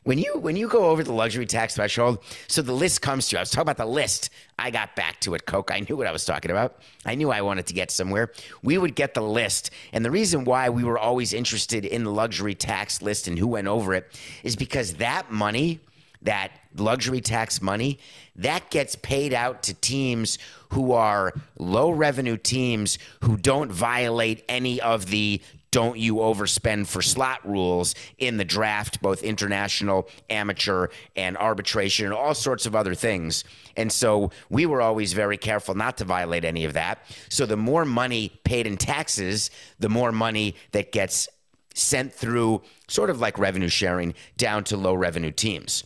When 0.09 0.17
you 0.17 0.39
when 0.39 0.55
you 0.55 0.67
go 0.67 0.85
over 0.87 1.03
the 1.03 1.13
luxury 1.13 1.45
tax 1.45 1.75
threshold, 1.75 2.23
so 2.47 2.63
the 2.63 2.73
list 2.73 2.99
comes 2.99 3.27
to 3.27 3.35
you. 3.35 3.37
I 3.37 3.41
was 3.43 3.51
talking 3.51 3.61
about 3.61 3.77
the 3.77 3.85
list. 3.85 4.31
I 4.57 4.71
got 4.71 4.95
back 4.95 5.19
to 5.19 5.35
it, 5.35 5.45
Coke. 5.45 5.69
I 5.71 5.81
knew 5.81 5.95
what 5.95 6.07
I 6.07 6.11
was 6.11 6.25
talking 6.25 6.49
about. 6.49 6.81
I 7.05 7.13
knew 7.13 7.29
I 7.29 7.41
wanted 7.43 7.67
to 7.67 7.75
get 7.75 7.91
somewhere. 7.91 8.31
We 8.63 8.79
would 8.79 8.95
get 8.95 9.13
the 9.13 9.21
list, 9.21 9.69
and 9.93 10.03
the 10.03 10.09
reason 10.09 10.45
why 10.45 10.69
we 10.69 10.83
were 10.83 10.97
always 10.97 11.31
interested 11.31 11.85
in 11.85 12.05
the 12.05 12.11
luxury 12.11 12.55
tax 12.55 13.03
list 13.03 13.27
and 13.27 13.37
who 13.37 13.45
went 13.45 13.67
over 13.67 13.93
it 13.93 14.19
is 14.41 14.55
because 14.55 14.95
that 14.95 15.29
money, 15.29 15.79
that 16.23 16.53
luxury 16.75 17.21
tax 17.21 17.61
money, 17.61 17.99
that 18.35 18.71
gets 18.71 18.95
paid 18.95 19.31
out 19.31 19.61
to 19.61 19.75
teams 19.75 20.39
who 20.69 20.91
are 20.91 21.33
low 21.59 21.91
revenue 21.91 22.37
teams 22.37 22.97
who 23.23 23.37
don't 23.37 23.71
violate 23.71 24.43
any 24.49 24.81
of 24.81 25.05
the 25.11 25.39
don't 25.71 25.97
you 25.99 26.15
overspend 26.15 26.87
for 26.87 27.01
slot 27.01 27.47
rules 27.47 27.93
in 28.17 28.37
the 28.37 28.45
draft, 28.45 29.01
both 29.01 29.23
international, 29.23 30.09
amateur, 30.29 30.87
and 31.15 31.37
arbitration, 31.37 32.05
and 32.05 32.13
all 32.13 32.33
sorts 32.33 32.65
of 32.65 32.75
other 32.75 32.95
things. 32.95 33.43
And 33.77 33.91
so 33.91 34.31
we 34.49 34.65
were 34.65 34.81
always 34.81 35.13
very 35.13 35.37
careful 35.37 35.75
not 35.75 35.97
to 35.97 36.05
violate 36.05 36.43
any 36.43 36.65
of 36.65 36.73
that. 36.73 36.99
So 37.29 37.45
the 37.45 37.57
more 37.57 37.85
money 37.85 38.39
paid 38.43 38.65
in 38.65 38.77
taxes, 38.77 39.51
the 39.77 39.89
more 39.89 40.11
money 40.11 40.55
that 40.71 40.91
gets 40.91 41.29
sent 41.75 42.13
through, 42.13 42.61
sort 42.87 43.09
of 43.09 43.19
like 43.19 43.37
revenue 43.37 43.69
sharing, 43.69 44.15
down 44.37 44.63
to 44.65 44.77
low 44.77 44.93
revenue 44.93 45.31
teams. 45.31 45.83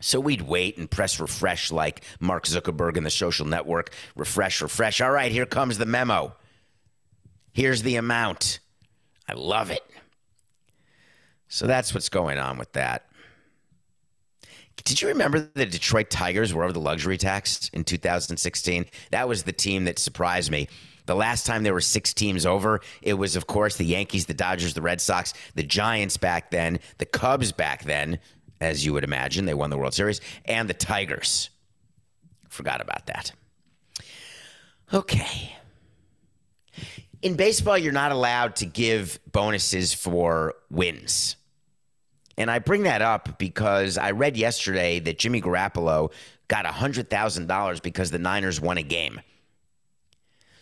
So 0.00 0.18
we'd 0.18 0.42
wait 0.42 0.78
and 0.78 0.90
press 0.90 1.20
refresh 1.20 1.70
like 1.70 2.02
Mark 2.18 2.44
Zuckerberg 2.44 2.96
in 2.96 3.04
the 3.04 3.10
social 3.10 3.46
network. 3.46 3.92
Refresh, 4.16 4.60
refresh. 4.60 5.00
All 5.00 5.12
right, 5.12 5.30
here 5.30 5.46
comes 5.46 5.78
the 5.78 5.86
memo. 5.86 6.34
Here's 7.52 7.82
the 7.82 7.96
amount. 7.96 8.58
I 9.32 9.34
love 9.34 9.70
it. 9.70 9.82
So 11.48 11.66
that's 11.66 11.94
what's 11.94 12.10
going 12.10 12.38
on 12.38 12.58
with 12.58 12.70
that. 12.72 13.06
Did 14.84 15.00
you 15.00 15.08
remember 15.08 15.40
the 15.40 15.64
Detroit 15.64 16.10
Tigers 16.10 16.52
were 16.52 16.64
over 16.64 16.72
the 16.74 16.80
luxury 16.80 17.16
tax 17.16 17.70
in 17.72 17.84
2016? 17.84 18.84
That 19.10 19.28
was 19.28 19.44
the 19.44 19.52
team 19.52 19.84
that 19.84 19.98
surprised 19.98 20.50
me. 20.50 20.68
The 21.06 21.14
last 21.14 21.46
time 21.46 21.62
there 21.62 21.72
were 21.72 21.80
six 21.80 22.12
teams 22.12 22.44
over, 22.44 22.82
it 23.00 23.14
was, 23.14 23.34
of 23.34 23.46
course, 23.46 23.76
the 23.76 23.86
Yankees, 23.86 24.26
the 24.26 24.34
Dodgers, 24.34 24.74
the 24.74 24.82
Red 24.82 25.00
Sox, 25.00 25.32
the 25.54 25.62
Giants 25.62 26.18
back 26.18 26.50
then, 26.50 26.78
the 26.98 27.06
Cubs 27.06 27.52
back 27.52 27.84
then, 27.84 28.18
as 28.60 28.84
you 28.84 28.92
would 28.92 29.04
imagine. 29.04 29.46
They 29.46 29.54
won 29.54 29.70
the 29.70 29.78
World 29.78 29.94
Series, 29.94 30.20
and 30.44 30.68
the 30.68 30.74
Tigers. 30.74 31.48
Forgot 32.50 32.82
about 32.82 33.06
that. 33.06 33.32
Okay 34.92 35.56
in 37.22 37.34
baseball, 37.36 37.78
you're 37.78 37.92
not 37.92 38.12
allowed 38.12 38.56
to 38.56 38.66
give 38.66 39.18
bonuses 39.30 39.94
for 39.94 40.54
wins. 40.70 41.36
And 42.36 42.50
I 42.50 42.58
bring 42.58 42.82
that 42.84 43.02
up 43.02 43.38
because 43.38 43.96
I 43.96 44.10
read 44.10 44.36
yesterday 44.36 44.98
that 45.00 45.18
Jimmy 45.18 45.40
Garoppolo 45.40 46.12
got 46.48 46.64
$100,000 46.64 47.82
because 47.82 48.10
the 48.10 48.18
Niners 48.18 48.60
won 48.60 48.78
a 48.78 48.82
game. 48.82 49.20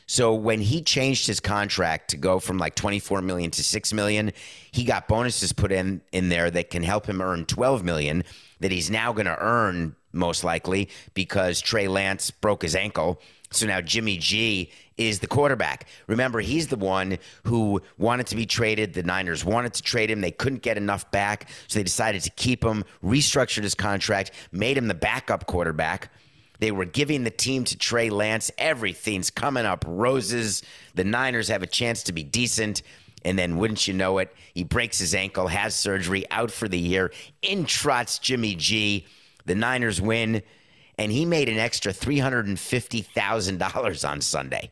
So 0.06 0.34
when 0.34 0.60
he 0.60 0.82
changed 0.82 1.28
his 1.28 1.38
contract 1.38 2.10
to 2.10 2.16
go 2.16 2.40
from 2.40 2.58
like 2.58 2.74
24 2.74 3.22
million 3.22 3.52
to 3.52 3.62
6 3.62 3.92
million, 3.92 4.32
he 4.72 4.82
got 4.82 5.06
bonuses 5.06 5.52
put 5.52 5.70
in 5.70 6.00
in 6.10 6.28
there 6.28 6.50
that 6.50 6.68
can 6.70 6.82
help 6.82 7.06
him 7.06 7.22
earn 7.22 7.46
12 7.46 7.84
million 7.84 8.24
that 8.58 8.72
he's 8.72 8.90
now 8.90 9.12
going 9.12 9.26
to 9.26 9.38
earn 9.38 9.94
most 10.12 10.42
likely 10.42 10.88
because 11.14 11.60
Trey 11.60 11.86
Lance 11.86 12.32
broke 12.32 12.62
his 12.62 12.74
ankle. 12.74 13.20
So 13.52 13.66
now 13.66 13.80
Jimmy 13.80 14.16
G 14.16 14.70
is 14.96 15.18
the 15.18 15.26
quarterback. 15.26 15.88
Remember, 16.06 16.40
he's 16.40 16.68
the 16.68 16.76
one 16.76 17.18
who 17.44 17.82
wanted 17.98 18.26
to 18.28 18.36
be 18.36 18.46
traded. 18.46 18.92
The 18.92 19.02
Niners 19.02 19.44
wanted 19.44 19.74
to 19.74 19.82
trade 19.82 20.10
him. 20.10 20.20
They 20.20 20.30
couldn't 20.30 20.62
get 20.62 20.76
enough 20.76 21.10
back, 21.10 21.48
so 21.66 21.78
they 21.78 21.82
decided 21.82 22.22
to 22.22 22.30
keep 22.30 22.62
him, 22.62 22.84
restructured 23.02 23.62
his 23.62 23.74
contract, 23.74 24.30
made 24.52 24.76
him 24.76 24.86
the 24.86 24.94
backup 24.94 25.46
quarterback. 25.46 26.12
They 26.60 26.70
were 26.70 26.84
giving 26.84 27.24
the 27.24 27.30
team 27.30 27.64
to 27.64 27.78
Trey 27.78 28.10
Lance. 28.10 28.50
Everything's 28.58 29.30
coming 29.30 29.64
up 29.64 29.84
roses. 29.88 30.62
The 30.94 31.04
Niners 31.04 31.48
have 31.48 31.62
a 31.62 31.66
chance 31.66 32.02
to 32.04 32.12
be 32.12 32.22
decent. 32.22 32.82
And 33.24 33.38
then, 33.38 33.56
wouldn't 33.56 33.88
you 33.88 33.94
know 33.94 34.18
it, 34.18 34.34
he 34.54 34.64
breaks 34.64 34.98
his 34.98 35.14
ankle, 35.14 35.48
has 35.48 35.74
surgery, 35.74 36.30
out 36.30 36.50
for 36.50 36.68
the 36.68 36.78
year. 36.78 37.12
In 37.42 37.64
trots 37.64 38.18
Jimmy 38.18 38.54
G. 38.54 39.06
The 39.46 39.54
Niners 39.54 40.00
win, 40.00 40.42
and 41.00 41.10
he 41.10 41.24
made 41.24 41.48
an 41.48 41.58
extra 41.58 41.92
$350,000 41.94 44.08
on 44.08 44.20
Sunday. 44.20 44.70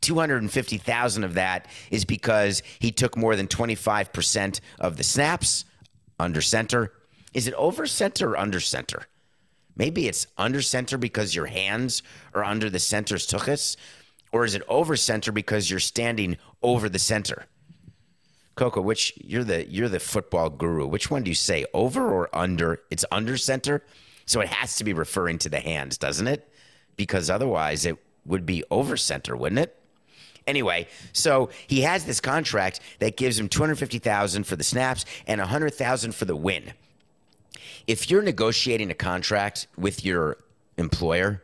250,000 0.00 1.24
of 1.24 1.34
that 1.34 1.66
is 1.90 2.04
because 2.04 2.62
he 2.78 2.92
took 2.92 3.16
more 3.16 3.34
than 3.34 3.48
25% 3.48 4.60
of 4.78 4.96
the 4.96 5.02
snaps 5.02 5.64
under 6.16 6.40
center. 6.40 6.92
Is 7.34 7.48
it 7.48 7.54
over 7.54 7.88
center 7.88 8.30
or 8.30 8.38
under 8.38 8.60
center? 8.60 9.08
Maybe 9.76 10.06
it's 10.06 10.28
under 10.36 10.62
center 10.62 10.96
because 10.96 11.34
your 11.34 11.46
hands 11.46 12.04
are 12.34 12.44
under 12.44 12.70
the 12.70 12.78
center's 12.78 13.26
tuchus, 13.26 13.76
or 14.30 14.44
is 14.44 14.54
it 14.54 14.62
over 14.68 14.94
center 14.94 15.32
because 15.32 15.68
you're 15.68 15.80
standing 15.80 16.36
over 16.62 16.88
the 16.88 17.00
center? 17.00 17.46
Coco, 18.54 18.80
which 18.80 19.12
you're 19.16 19.42
the 19.42 19.68
you're 19.68 19.88
the 19.88 19.98
football 19.98 20.50
guru. 20.50 20.86
Which 20.86 21.10
one 21.10 21.24
do 21.24 21.32
you 21.32 21.34
say, 21.34 21.66
over 21.74 22.08
or 22.08 22.28
under? 22.32 22.82
It's 22.90 23.04
under 23.10 23.36
center, 23.36 23.82
so 24.28 24.42
it 24.42 24.48
has 24.48 24.76
to 24.76 24.84
be 24.84 24.92
referring 24.92 25.38
to 25.38 25.48
the 25.48 25.58
hands, 25.58 25.96
doesn't 25.96 26.26
it? 26.26 26.46
Because 26.96 27.30
otherwise, 27.30 27.86
it 27.86 27.96
would 28.26 28.44
be 28.44 28.62
over 28.70 28.94
center, 28.94 29.34
wouldn't 29.34 29.58
it? 29.58 29.74
Anyway, 30.46 30.86
so 31.14 31.48
he 31.66 31.80
has 31.80 32.04
this 32.04 32.20
contract 32.20 32.80
that 32.98 33.16
gives 33.16 33.38
him 33.38 33.48
250,000 33.48 34.44
for 34.44 34.54
the 34.54 34.62
snaps 34.62 35.06
and 35.26 35.40
100,000 35.40 36.14
for 36.14 36.26
the 36.26 36.36
win. 36.36 36.74
If 37.86 38.10
you're 38.10 38.22
negotiating 38.22 38.90
a 38.90 38.94
contract 38.94 39.66
with 39.78 40.04
your 40.04 40.36
employer, 40.76 41.42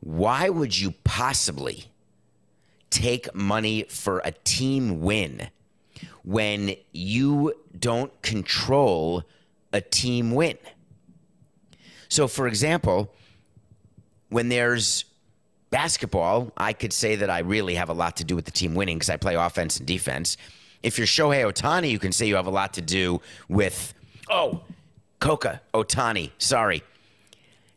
why 0.00 0.50
would 0.50 0.78
you 0.78 0.92
possibly 1.02 1.86
take 2.90 3.34
money 3.34 3.86
for 3.88 4.20
a 4.22 4.32
team 4.44 5.00
win 5.00 5.48
when 6.24 6.76
you 6.92 7.54
don't 7.78 8.20
control 8.20 9.24
a 9.72 9.80
team 9.80 10.34
win? 10.34 10.58
So, 12.08 12.28
for 12.28 12.46
example, 12.46 13.12
when 14.28 14.48
there's 14.48 15.04
basketball, 15.70 16.52
I 16.56 16.72
could 16.72 16.92
say 16.92 17.16
that 17.16 17.30
I 17.30 17.40
really 17.40 17.74
have 17.74 17.88
a 17.88 17.92
lot 17.92 18.16
to 18.18 18.24
do 18.24 18.36
with 18.36 18.44
the 18.44 18.50
team 18.50 18.74
winning 18.74 18.96
because 18.96 19.10
I 19.10 19.16
play 19.16 19.34
offense 19.34 19.78
and 19.78 19.86
defense. 19.86 20.36
If 20.82 20.98
you're 20.98 21.06
Shohei 21.06 21.50
Ohtani, 21.50 21.90
you 21.90 21.98
can 21.98 22.12
say 22.12 22.26
you 22.26 22.36
have 22.36 22.46
a 22.46 22.50
lot 22.50 22.74
to 22.74 22.80
do 22.82 23.20
with, 23.48 23.94
oh, 24.30 24.62
Coca 25.20 25.60
Ohtani. 25.74 26.30
Sorry. 26.38 26.82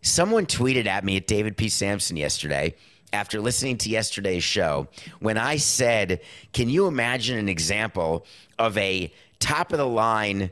Someone 0.01 0.45
tweeted 0.45 0.85
at 0.85 1.03
me 1.03 1.17
at 1.17 1.27
David 1.27 1.57
P. 1.57 1.69
Samson 1.69 2.15
yesterday 2.17 2.75
after 3.11 3.41
listening 3.41 3.77
to 3.79 3.89
yesterday's 3.89 4.43
show 4.43 4.87
when 5.19 5.37
I 5.37 5.57
said, 5.57 6.21
Can 6.53 6.69
you 6.69 6.87
imagine 6.87 7.37
an 7.37 7.49
example 7.49 8.25
of 8.57 8.77
a 8.77 9.11
top 9.39 9.71
of 9.71 9.79
the 9.79 9.87
line 9.87 10.51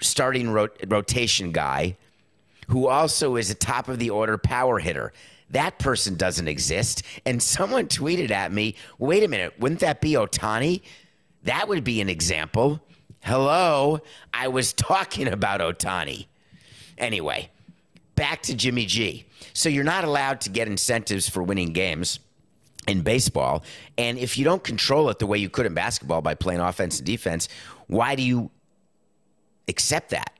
starting 0.00 0.50
rot- 0.50 0.76
rotation 0.86 1.50
guy 1.52 1.96
who 2.68 2.86
also 2.86 3.36
is 3.36 3.50
a 3.50 3.54
top 3.54 3.88
of 3.88 3.98
the 3.98 4.10
order 4.10 4.38
power 4.38 4.78
hitter? 4.78 5.12
That 5.50 5.78
person 5.78 6.16
doesn't 6.16 6.48
exist. 6.48 7.02
And 7.24 7.42
someone 7.42 7.86
tweeted 7.86 8.30
at 8.30 8.52
me, 8.52 8.76
Wait 8.98 9.22
a 9.22 9.28
minute, 9.28 9.54
wouldn't 9.58 9.80
that 9.80 10.00
be 10.00 10.12
Ohtani? 10.12 10.82
That 11.44 11.68
would 11.68 11.84
be 11.84 12.00
an 12.00 12.08
example. 12.08 12.80
Hello, 13.22 14.00
I 14.32 14.48
was 14.48 14.72
talking 14.72 15.28
about 15.28 15.60
Ohtani. 15.60 16.26
Anyway, 16.96 17.50
back 18.14 18.42
to 18.42 18.54
Jimmy 18.54 18.86
G. 18.86 19.24
So 19.52 19.68
you're 19.68 19.84
not 19.84 20.04
allowed 20.04 20.40
to 20.42 20.50
get 20.50 20.68
incentives 20.68 21.28
for 21.28 21.42
winning 21.42 21.72
games 21.72 22.20
in 22.86 23.02
baseball. 23.02 23.62
And 23.96 24.18
if 24.18 24.38
you 24.38 24.44
don't 24.44 24.62
control 24.62 25.10
it 25.10 25.18
the 25.18 25.26
way 25.26 25.38
you 25.38 25.50
could 25.50 25.66
in 25.66 25.74
basketball 25.74 26.22
by 26.22 26.34
playing 26.34 26.60
offense 26.60 26.98
and 26.98 27.06
defense, 27.06 27.48
why 27.86 28.14
do 28.14 28.22
you 28.22 28.50
accept 29.68 30.10
that? 30.10 30.32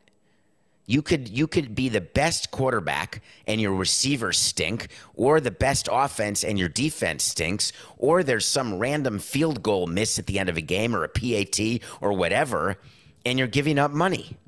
You 0.89 1.03
could 1.03 1.29
you 1.29 1.47
could 1.47 1.75
be 1.75 1.91
the 1.91 2.01
best 2.01 2.51
quarterback 2.51 3.21
and 3.47 3.61
your 3.61 3.75
receivers 3.75 4.39
stink, 4.39 4.89
or 5.15 5.39
the 5.39 5.51
best 5.51 5.87
offense 5.93 6.43
and 6.43 6.59
your 6.59 6.71
defense 6.71 7.25
stinks, 7.25 7.73
or 7.99 8.23
there's 8.23 8.47
some 8.47 8.79
random 8.79 9.19
field 9.19 9.63
goal 9.63 9.87
miss 9.87 10.19
at 10.19 10.27
the 10.27 10.39
end 10.39 10.49
of 10.49 10.57
a 10.57 10.63
game 10.63 10.97
or 10.97 11.05
a 11.05 11.09
PAT 11.11 11.61
or 12.01 12.15
whatever, 12.15 12.79
and 13.27 13.39
you're 13.39 13.49
giving 13.49 13.79
up 13.79 13.91
money. 13.91 14.39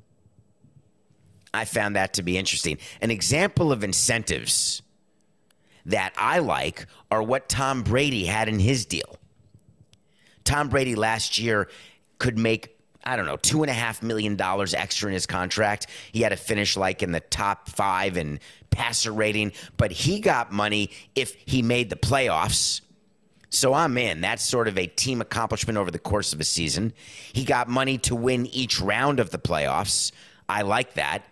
I 1.52 1.66
found 1.66 1.94
that 1.96 2.14
to 2.14 2.22
be 2.22 2.38
interesting. 2.38 2.78
An 3.02 3.10
example 3.10 3.70
of 3.70 3.84
incentives 3.84 4.80
that 5.84 6.14
I 6.16 6.38
like 6.38 6.86
are 7.10 7.22
what 7.22 7.50
Tom 7.50 7.82
Brady 7.82 8.24
had 8.24 8.48
in 8.48 8.60
his 8.60 8.86
deal. 8.86 9.18
Tom 10.44 10.70
Brady 10.70 10.94
last 10.94 11.38
year 11.38 11.68
could 12.18 12.38
make, 12.38 12.79
I 13.04 13.16
don't 13.16 13.26
know, 13.26 13.36
two 13.36 13.62
and 13.62 13.70
a 13.70 13.74
half 13.74 14.02
million 14.02 14.36
dollars 14.36 14.74
extra 14.74 15.08
in 15.08 15.14
his 15.14 15.26
contract. 15.26 15.86
He 16.12 16.20
had 16.20 16.30
to 16.30 16.36
finish 16.36 16.76
like 16.76 17.02
in 17.02 17.12
the 17.12 17.20
top 17.20 17.68
five 17.68 18.16
in 18.16 18.40
passer 18.70 19.12
rating, 19.12 19.52
but 19.76 19.90
he 19.90 20.20
got 20.20 20.52
money 20.52 20.90
if 21.14 21.34
he 21.46 21.62
made 21.62 21.90
the 21.90 21.96
playoffs. 21.96 22.82
So 23.48 23.74
I'm 23.74 23.98
in. 23.98 24.20
That's 24.20 24.44
sort 24.44 24.68
of 24.68 24.78
a 24.78 24.86
team 24.86 25.20
accomplishment 25.20 25.76
over 25.76 25.90
the 25.90 25.98
course 25.98 26.32
of 26.32 26.40
a 26.40 26.44
season. 26.44 26.92
He 27.32 27.44
got 27.44 27.68
money 27.68 27.98
to 27.98 28.14
win 28.14 28.46
each 28.46 28.80
round 28.80 29.18
of 29.18 29.30
the 29.30 29.38
playoffs. 29.38 30.12
I 30.48 30.62
like 30.62 30.94
that 30.94 31.24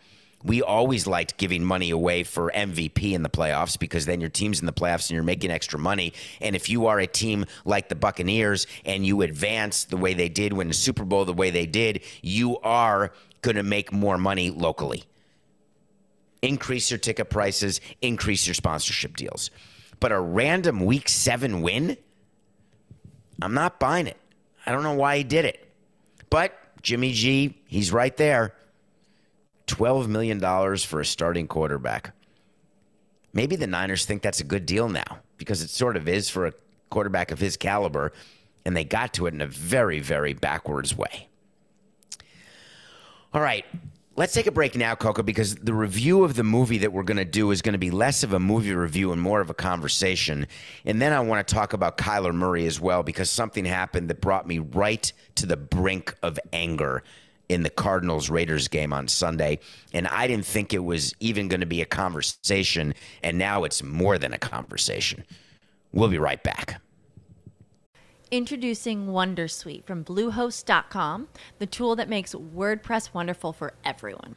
we 0.44 0.62
always 0.62 1.06
liked 1.06 1.36
giving 1.36 1.64
money 1.64 1.90
away 1.90 2.22
for 2.22 2.52
MVP 2.54 3.12
in 3.12 3.22
the 3.22 3.28
playoffs 3.28 3.78
because 3.78 4.06
then 4.06 4.20
your 4.20 4.30
team's 4.30 4.60
in 4.60 4.66
the 4.66 4.72
playoffs 4.72 5.08
and 5.08 5.16
you're 5.16 5.24
making 5.24 5.50
extra 5.50 5.78
money. 5.78 6.12
And 6.40 6.54
if 6.54 6.68
you 6.68 6.86
are 6.86 7.00
a 7.00 7.06
team 7.06 7.44
like 7.64 7.88
the 7.88 7.96
Buccaneers 7.96 8.66
and 8.84 9.04
you 9.04 9.22
advance 9.22 9.84
the 9.84 9.96
way 9.96 10.14
they 10.14 10.28
did, 10.28 10.52
win 10.52 10.68
the 10.68 10.74
Super 10.74 11.04
Bowl 11.04 11.24
the 11.24 11.32
way 11.32 11.50
they 11.50 11.66
did, 11.66 12.02
you 12.22 12.58
are 12.58 13.12
going 13.42 13.56
to 13.56 13.62
make 13.62 13.92
more 13.92 14.16
money 14.16 14.50
locally. 14.50 15.04
Increase 16.40 16.90
your 16.90 16.98
ticket 16.98 17.30
prices, 17.30 17.80
increase 18.00 18.46
your 18.46 18.54
sponsorship 18.54 19.16
deals. 19.16 19.50
But 19.98 20.12
a 20.12 20.20
random 20.20 20.84
week 20.84 21.08
seven 21.08 21.62
win, 21.62 21.96
I'm 23.42 23.54
not 23.54 23.80
buying 23.80 24.06
it. 24.06 24.16
I 24.64 24.70
don't 24.70 24.84
know 24.84 24.94
why 24.94 25.16
he 25.18 25.24
did 25.24 25.44
it. 25.44 25.68
But 26.30 26.56
Jimmy 26.82 27.12
G, 27.12 27.60
he's 27.66 27.92
right 27.92 28.16
there. 28.16 28.54
$12 29.68 30.08
million 30.08 30.40
for 30.78 31.00
a 31.00 31.04
starting 31.04 31.46
quarterback. 31.46 32.14
Maybe 33.32 33.56
the 33.56 33.66
Niners 33.66 34.04
think 34.04 34.22
that's 34.22 34.40
a 34.40 34.44
good 34.44 34.66
deal 34.66 34.88
now 34.88 35.20
because 35.36 35.62
it 35.62 35.70
sort 35.70 35.96
of 35.96 36.08
is 36.08 36.28
for 36.28 36.46
a 36.46 36.52
quarterback 36.90 37.30
of 37.30 37.38
his 37.38 37.56
caliber, 37.56 38.12
and 38.64 38.76
they 38.76 38.84
got 38.84 39.14
to 39.14 39.26
it 39.26 39.34
in 39.34 39.40
a 39.40 39.46
very, 39.46 40.00
very 40.00 40.32
backwards 40.32 40.96
way. 40.96 41.28
All 43.32 43.42
right, 43.42 43.64
let's 44.16 44.32
take 44.32 44.46
a 44.46 44.50
break 44.50 44.74
now, 44.74 44.94
Coco, 44.94 45.22
because 45.22 45.54
the 45.56 45.74
review 45.74 46.24
of 46.24 46.34
the 46.34 46.42
movie 46.42 46.78
that 46.78 46.92
we're 46.92 47.02
going 47.02 47.18
to 47.18 47.24
do 47.26 47.50
is 47.50 47.60
going 47.60 47.74
to 47.74 47.78
be 47.78 47.90
less 47.90 48.22
of 48.22 48.32
a 48.32 48.40
movie 48.40 48.72
review 48.72 49.12
and 49.12 49.20
more 49.20 49.40
of 49.40 49.50
a 49.50 49.54
conversation. 49.54 50.46
And 50.86 51.00
then 51.00 51.12
I 51.12 51.20
want 51.20 51.46
to 51.46 51.54
talk 51.54 51.74
about 51.74 51.98
Kyler 51.98 52.34
Murray 52.34 52.66
as 52.66 52.80
well 52.80 53.02
because 53.02 53.30
something 53.30 53.66
happened 53.66 54.08
that 54.08 54.20
brought 54.22 54.46
me 54.46 54.58
right 54.58 55.12
to 55.36 55.46
the 55.46 55.58
brink 55.58 56.14
of 56.22 56.40
anger 56.52 57.04
in 57.48 57.62
the 57.62 57.70
Cardinals 57.70 58.30
Raiders 58.30 58.68
game 58.68 58.92
on 58.92 59.08
Sunday. 59.08 59.58
And 59.92 60.06
I 60.06 60.26
didn't 60.26 60.46
think 60.46 60.74
it 60.74 60.84
was 60.84 61.14
even 61.20 61.48
going 61.48 61.60
to 61.60 61.66
be 61.66 61.80
a 61.82 61.86
conversation. 61.86 62.94
And 63.22 63.38
now 63.38 63.64
it's 63.64 63.82
more 63.82 64.18
than 64.18 64.32
a 64.32 64.38
conversation. 64.38 65.24
We'll 65.92 66.08
be 66.08 66.18
right 66.18 66.42
back. 66.42 66.80
Introducing 68.30 69.06
Wondersuite 69.06 69.84
from 69.84 70.04
Bluehost.com, 70.04 71.28
the 71.58 71.66
tool 71.66 71.96
that 71.96 72.10
makes 72.10 72.34
WordPress 72.34 73.14
wonderful 73.14 73.54
for 73.54 73.72
everyone. 73.84 74.36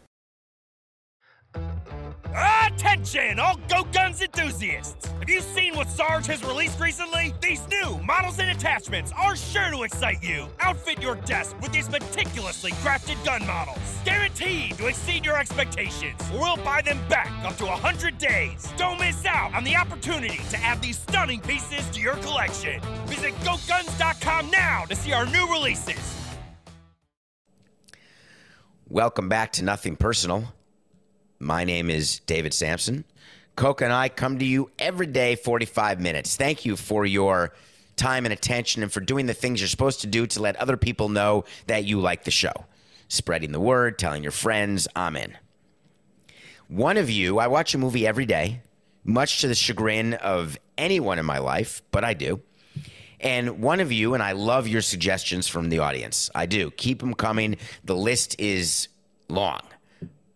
Attention, 2.25 3.39
all 3.39 3.59
Go 3.67 3.83
Guns 3.91 4.21
enthusiasts! 4.21 5.07
Have 5.19 5.29
you 5.29 5.41
seen 5.41 5.75
what 5.75 5.87
Sarge 5.89 6.25
has 6.27 6.43
released 6.43 6.79
recently? 6.79 7.33
These 7.41 7.67
new 7.67 7.99
models 7.99 8.39
and 8.39 8.49
attachments 8.49 9.11
are 9.17 9.35
sure 9.35 9.69
to 9.69 9.83
excite 9.83 10.23
you. 10.23 10.47
Outfit 10.59 11.01
your 11.01 11.15
desk 11.15 11.55
with 11.61 11.71
these 11.71 11.89
meticulously 11.89 12.71
crafted 12.71 13.23
gun 13.23 13.45
models, 13.45 13.77
guaranteed 14.03 14.77
to 14.77 14.87
exceed 14.87 15.25
your 15.25 15.37
expectations. 15.37 16.19
Or 16.33 16.39
we'll 16.39 16.57
buy 16.57 16.81
them 16.81 16.99
back 17.09 17.31
up 17.45 17.57
to 17.57 17.65
100 17.65 18.17
days. 18.17 18.67
Don't 18.77 18.99
miss 18.99 19.25
out 19.25 19.53
on 19.53 19.63
the 19.63 19.75
opportunity 19.75 20.39
to 20.49 20.57
add 20.57 20.81
these 20.81 20.97
stunning 20.97 21.41
pieces 21.41 21.87
to 21.91 21.99
your 21.99 22.15
collection. 22.15 22.81
Visit 23.05 23.33
GoGuns.com 23.41 24.49
now 24.49 24.85
to 24.85 24.95
see 24.95 25.13
our 25.13 25.25
new 25.25 25.51
releases. 25.51 26.17
Welcome 28.87 29.29
back 29.29 29.53
to 29.53 29.63
Nothing 29.63 29.95
Personal. 29.95 30.53
My 31.41 31.63
name 31.63 31.89
is 31.89 32.19
David 32.27 32.53
Samson. 32.53 33.03
Coca 33.55 33.83
and 33.83 33.91
I 33.91 34.09
come 34.09 34.37
to 34.37 34.45
you 34.45 34.69
every 34.77 35.07
day, 35.07 35.35
45 35.35 35.99
minutes. 35.99 36.35
Thank 36.35 36.65
you 36.65 36.75
for 36.75 37.03
your 37.03 37.53
time 37.95 38.25
and 38.25 38.33
attention 38.33 38.83
and 38.83 38.91
for 38.91 38.99
doing 38.99 39.25
the 39.25 39.33
things 39.33 39.59
you're 39.59 39.67
supposed 39.67 40.01
to 40.01 40.07
do 40.07 40.27
to 40.27 40.41
let 40.41 40.55
other 40.57 40.77
people 40.77 41.09
know 41.09 41.45
that 41.65 41.83
you 41.83 41.99
like 41.99 42.25
the 42.25 42.31
show. 42.31 42.53
spreading 43.07 43.51
the 43.51 43.59
word, 43.59 43.99
telling 43.99 44.23
your 44.23 44.31
friends, 44.31 44.87
I'm 44.95 45.17
in. 45.17 45.37
One 46.69 46.95
of 46.95 47.09
you, 47.09 47.39
I 47.39 47.47
watch 47.47 47.73
a 47.73 47.77
movie 47.77 48.07
every 48.07 48.25
day, 48.25 48.61
much 49.03 49.41
to 49.41 49.49
the 49.49 49.55
chagrin 49.55 50.13
of 50.13 50.57
anyone 50.77 51.19
in 51.19 51.25
my 51.25 51.39
life, 51.39 51.81
but 51.91 52.05
I 52.05 52.13
do. 52.13 52.39
And 53.19 53.61
one 53.61 53.81
of 53.81 53.91
you, 53.91 54.13
and 54.13 54.23
I 54.23 54.31
love 54.31 54.67
your 54.67 54.81
suggestions 54.81 55.47
from 55.47 55.67
the 55.67 55.79
audience. 55.79 56.29
I 56.33 56.45
do. 56.45 56.71
Keep 56.71 56.99
them 56.99 57.13
coming. 57.13 57.57
The 57.83 57.95
list 57.95 58.39
is 58.39 58.87
long, 59.27 59.61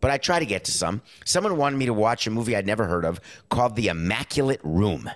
but 0.05 0.11
I 0.11 0.19
try 0.19 0.37
to 0.37 0.45
get 0.45 0.65
to 0.65 0.71
some. 0.71 1.01
Someone 1.25 1.57
wanted 1.57 1.77
me 1.77 1.87
to 1.87 1.93
watch 1.93 2.27
a 2.27 2.29
movie 2.29 2.55
I'd 2.55 2.67
never 2.67 2.85
heard 2.85 3.05
of 3.05 3.19
called 3.49 3.75
The 3.75 3.87
Immaculate 3.87 4.59
Room. 4.63 5.09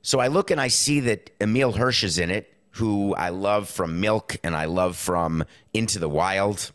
So 0.00 0.18
I 0.18 0.28
look 0.28 0.50
and 0.50 0.58
I 0.58 0.68
see 0.68 1.00
that 1.00 1.28
Emile 1.38 1.72
Hirsch 1.72 2.04
is 2.04 2.18
in 2.18 2.30
it, 2.30 2.50
who 2.70 3.14
I 3.14 3.28
love 3.28 3.68
from 3.68 4.00
Milk 4.00 4.38
and 4.42 4.56
I 4.56 4.64
love 4.64 4.96
from 4.96 5.44
Into 5.74 5.98
the 5.98 6.08
Wild. 6.08 6.72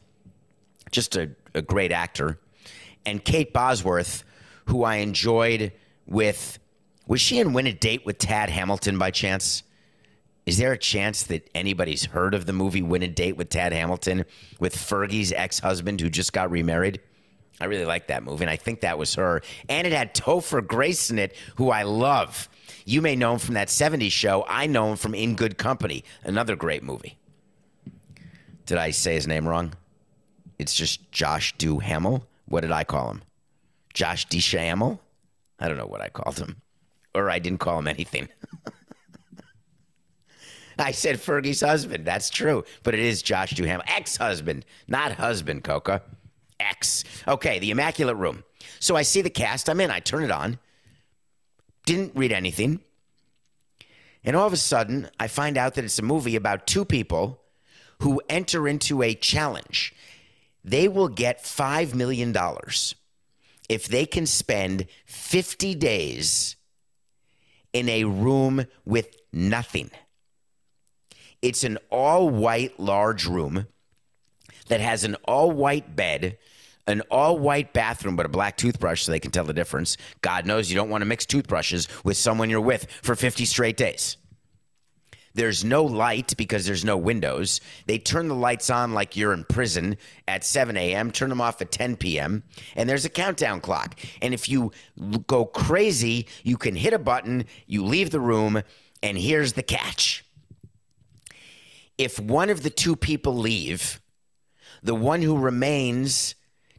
Just 0.91 1.15
a, 1.15 1.31
a 1.55 1.63
great 1.63 1.91
actor. 1.91 2.37
And 3.03 3.25
Kate 3.25 3.51
Bosworth, 3.51 4.23
who 4.65 4.83
I 4.83 4.97
enjoyed 4.97 5.71
with. 6.05 6.59
Was 7.07 7.19
she 7.19 7.39
in 7.39 7.53
Win 7.53 7.65
a 7.65 7.73
Date 7.73 8.05
with 8.05 8.19
Tad 8.19 8.51
Hamilton 8.51 8.99
by 8.99 9.09
chance? 9.09 9.63
Is 10.45 10.57
there 10.57 10.73
a 10.73 10.77
chance 10.77 11.23
that 11.23 11.49
anybody's 11.55 12.05
heard 12.05 12.33
of 12.33 12.45
the 12.45 12.53
movie 12.53 12.81
Win 12.81 13.03
a 13.03 13.07
Date 13.07 13.37
with 13.37 13.49
Tad 13.49 13.71
Hamilton 13.71 14.25
with 14.59 14.75
Fergie's 14.75 15.31
ex 15.31 15.59
husband 15.59 16.01
who 16.01 16.09
just 16.09 16.33
got 16.33 16.51
remarried? 16.51 16.99
I 17.61 17.65
really 17.65 17.85
like 17.85 18.07
that 18.07 18.23
movie, 18.23 18.43
and 18.43 18.49
I 18.49 18.57
think 18.57 18.81
that 18.81 18.97
was 18.97 19.15
her. 19.15 19.41
And 19.69 19.87
it 19.87 19.93
had 19.93 20.13
Topher 20.13 20.65
Grace 20.65 21.09
in 21.09 21.19
it, 21.19 21.35
who 21.55 21.69
I 21.69 21.83
love. 21.83 22.49
You 22.85 23.01
may 23.01 23.15
know 23.15 23.33
him 23.33 23.39
from 23.39 23.53
that 23.53 23.69
70s 23.69 24.11
show. 24.11 24.43
I 24.49 24.67
know 24.67 24.91
him 24.91 24.97
from 24.97 25.15
In 25.15 25.35
Good 25.35 25.57
Company, 25.57 26.03
another 26.23 26.55
great 26.55 26.83
movie. 26.83 27.17
Did 28.65 28.77
I 28.77 28.91
say 28.91 29.13
his 29.13 29.27
name 29.27 29.47
wrong? 29.47 29.73
It's 30.59 30.75
just 30.75 31.09
Josh 31.11 31.53
Duhamel. 31.57 32.27
What 32.45 32.61
did 32.61 32.71
I 32.71 32.83
call 32.83 33.11
him? 33.11 33.21
Josh 33.93 34.25
Duhamel? 34.25 34.99
I 35.59 35.67
don't 35.67 35.77
know 35.77 35.85
what 35.85 36.01
I 36.01 36.09
called 36.09 36.39
him. 36.39 36.61
Or 37.15 37.29
I 37.29 37.39
didn't 37.39 37.59
call 37.59 37.79
him 37.79 37.87
anything. 37.87 38.27
I 40.79 40.91
said 40.91 41.17
Fergie's 41.17 41.61
husband. 41.61 42.05
That's 42.05 42.29
true. 42.29 42.63
But 42.83 42.93
it 42.93 42.99
is 42.99 43.21
Josh 43.21 43.51
Duhamel. 43.51 43.85
Ex 43.87 44.17
husband, 44.17 44.65
not 44.87 45.13
husband, 45.13 45.63
Coca. 45.63 46.01
ex. 46.59 47.03
Okay, 47.27 47.59
the 47.59 47.71
Immaculate 47.71 48.17
Room. 48.17 48.43
So 48.79 48.95
I 48.95 49.01
see 49.01 49.21
the 49.21 49.29
cast. 49.29 49.69
I'm 49.69 49.79
in. 49.79 49.91
I 49.91 49.99
turn 49.99 50.23
it 50.23 50.31
on. 50.31 50.59
Didn't 51.85 52.13
read 52.15 52.31
anything. 52.31 52.79
And 54.23 54.35
all 54.35 54.47
of 54.47 54.53
a 54.53 54.57
sudden, 54.57 55.09
I 55.19 55.27
find 55.27 55.57
out 55.57 55.73
that 55.75 55.83
it's 55.83 55.99
a 55.99 56.03
movie 56.03 56.35
about 56.35 56.65
two 56.65 56.85
people 56.85 57.41
who 57.99 58.21
enter 58.29 58.67
into 58.67 59.01
a 59.01 59.13
challenge. 59.15 59.93
They 60.63 60.87
will 60.87 61.09
get 61.09 61.43
$5 61.43 61.93
million 61.93 62.33
if 63.67 63.87
they 63.87 64.05
can 64.05 64.25
spend 64.25 64.87
50 65.05 65.75
days 65.75 66.55
in 67.73 67.89
a 67.89 68.05
room 68.05 68.65
with 68.85 69.15
nothing. 69.33 69.91
It's 71.43 71.65
an 71.65 71.77
all 71.91 72.29
white 72.29 72.79
large 72.79 73.25
room 73.25 73.67
that 74.69 74.79
has 74.79 75.03
an 75.03 75.15
all 75.25 75.51
white 75.51 75.93
bed, 75.93 76.37
an 76.87 77.01
all 77.11 77.37
white 77.37 77.73
bathroom, 77.73 78.15
but 78.15 78.25
a 78.25 78.29
black 78.29 78.55
toothbrush 78.55 79.03
so 79.03 79.11
they 79.11 79.19
can 79.19 79.29
tell 79.29 79.43
the 79.43 79.53
difference. 79.53 79.97
God 80.21 80.45
knows 80.45 80.71
you 80.71 80.77
don't 80.77 80.89
want 80.89 81.01
to 81.01 81.05
mix 81.05 81.25
toothbrushes 81.25 81.89
with 82.05 82.15
someone 82.15 82.49
you're 82.49 82.61
with 82.61 82.89
for 83.01 83.13
50 83.13 83.43
straight 83.43 83.75
days. 83.75 84.15
There's 85.33 85.65
no 85.65 85.83
light 85.83 86.33
because 86.37 86.65
there's 86.65 86.85
no 86.85 86.95
windows. 86.95 87.59
They 87.87 87.97
turn 87.97 88.29
the 88.29 88.35
lights 88.35 88.69
on 88.69 88.93
like 88.93 89.17
you're 89.17 89.33
in 89.33 89.43
prison 89.43 89.97
at 90.29 90.45
7 90.45 90.77
a.m., 90.77 91.11
turn 91.11 91.27
them 91.27 91.41
off 91.41 91.61
at 91.61 91.71
10 91.71 91.97
p.m., 91.97 92.43
and 92.77 92.87
there's 92.87 93.03
a 93.03 93.09
countdown 93.09 93.59
clock. 93.59 93.99
And 94.21 94.33
if 94.33 94.47
you 94.47 94.71
go 95.27 95.43
crazy, 95.43 96.27
you 96.43 96.55
can 96.55 96.77
hit 96.77 96.93
a 96.93 96.99
button, 96.99 97.47
you 97.67 97.83
leave 97.83 98.11
the 98.11 98.21
room, 98.21 98.61
and 99.01 99.17
here's 99.17 99.53
the 99.53 99.63
catch. 99.63 100.22
If 101.97 102.19
one 102.19 102.49
of 102.49 102.63
the 102.63 102.69
two 102.69 102.95
people 102.95 103.35
leave, 103.35 104.01
the 104.81 104.95
one 104.95 105.21
who 105.21 105.37
remains 105.37 106.35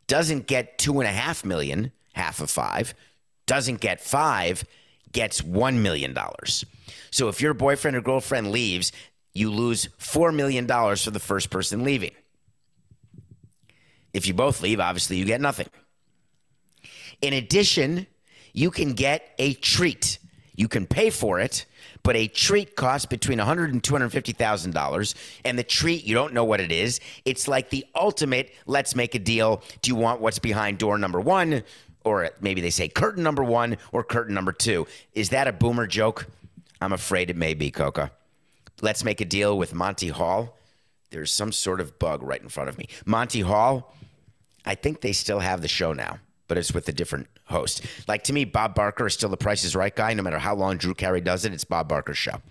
doesn't 0.06 0.46
get 0.46 0.78
two 0.78 1.00
and 1.00 1.08
a 1.08 1.12
half 1.12 1.44
million, 1.44 1.92
half 2.12 2.40
of 2.40 2.50
five, 2.50 2.94
doesn't 3.46 3.80
get 3.80 4.00
five, 4.00 4.64
gets 5.12 5.40
$1 5.40 5.76
million. 5.76 6.16
So 7.10 7.28
if 7.28 7.40
your 7.40 7.54
boyfriend 7.54 7.96
or 7.96 8.00
girlfriend 8.00 8.50
leaves, 8.50 8.92
you 9.32 9.50
lose 9.50 9.88
$4 9.98 10.34
million 10.34 10.66
for 10.66 11.10
the 11.10 11.20
first 11.20 11.50
person 11.50 11.84
leaving. 11.84 12.12
If 14.12 14.26
you 14.26 14.34
both 14.34 14.60
leave, 14.60 14.80
obviously 14.80 15.16
you 15.16 15.24
get 15.24 15.40
nothing. 15.40 15.68
In 17.20 17.32
addition, 17.32 18.06
you 18.52 18.70
can 18.70 18.92
get 18.92 19.34
a 19.38 19.54
treat. 19.54 20.18
You 20.54 20.68
can 20.68 20.86
pay 20.86 21.10
for 21.10 21.40
it, 21.40 21.66
but 22.04 22.14
a 22.14 22.28
treat 22.28 22.76
costs 22.76 23.06
between 23.06 23.38
$100 23.38 23.70
and 23.70 23.82
$250,000. 23.82 25.14
And 25.44 25.58
the 25.58 25.64
treat, 25.64 26.04
you 26.04 26.14
don't 26.14 26.32
know 26.32 26.44
what 26.44 26.60
it 26.60 26.70
is. 26.70 27.00
It's 27.24 27.48
like 27.48 27.70
the 27.70 27.84
ultimate 27.96 28.54
let's 28.66 28.94
make 28.94 29.16
a 29.16 29.18
deal. 29.18 29.62
Do 29.82 29.90
you 29.90 29.96
want 29.96 30.20
what's 30.20 30.38
behind 30.38 30.78
door 30.78 30.96
number 30.98 31.20
one? 31.20 31.64
Or 32.04 32.30
maybe 32.40 32.60
they 32.60 32.70
say 32.70 32.88
curtain 32.88 33.24
number 33.24 33.42
one 33.42 33.78
or 33.90 34.04
curtain 34.04 34.34
number 34.34 34.52
two. 34.52 34.86
Is 35.14 35.30
that 35.30 35.48
a 35.48 35.52
boomer 35.52 35.86
joke? 35.86 36.26
I'm 36.80 36.92
afraid 36.92 37.30
it 37.30 37.36
may 37.36 37.54
be, 37.54 37.70
Coca. 37.70 38.12
Let's 38.82 39.02
make 39.04 39.20
a 39.22 39.24
deal 39.24 39.56
with 39.56 39.72
Monty 39.72 40.08
Hall. 40.08 40.58
There's 41.10 41.32
some 41.32 41.52
sort 41.52 41.80
of 41.80 41.98
bug 41.98 42.22
right 42.22 42.42
in 42.42 42.50
front 42.50 42.68
of 42.68 42.76
me. 42.76 42.88
Monty 43.06 43.40
Hall, 43.40 43.94
I 44.66 44.74
think 44.74 45.00
they 45.00 45.12
still 45.12 45.38
have 45.38 45.62
the 45.62 45.68
show 45.68 45.94
now, 45.94 46.18
but 46.48 46.58
it's 46.58 46.72
with 46.72 46.88
a 46.88 46.92
different 46.92 47.28
host. 47.46 47.82
Like 48.06 48.24
to 48.24 48.32
me, 48.32 48.44
Bob 48.44 48.74
Barker 48.74 49.06
is 49.06 49.14
still 49.14 49.28
the 49.28 49.36
Price 49.36 49.64
is 49.64 49.74
Right 49.74 49.94
guy. 49.94 50.14
No 50.14 50.22
matter 50.22 50.38
how 50.38 50.54
long 50.54 50.76
Drew 50.76 50.94
Carey 50.94 51.20
does 51.20 51.44
it, 51.44 51.52
it's 51.52 51.64
Bob 51.64 51.88
Barker's 51.88 52.18
show. 52.18 52.42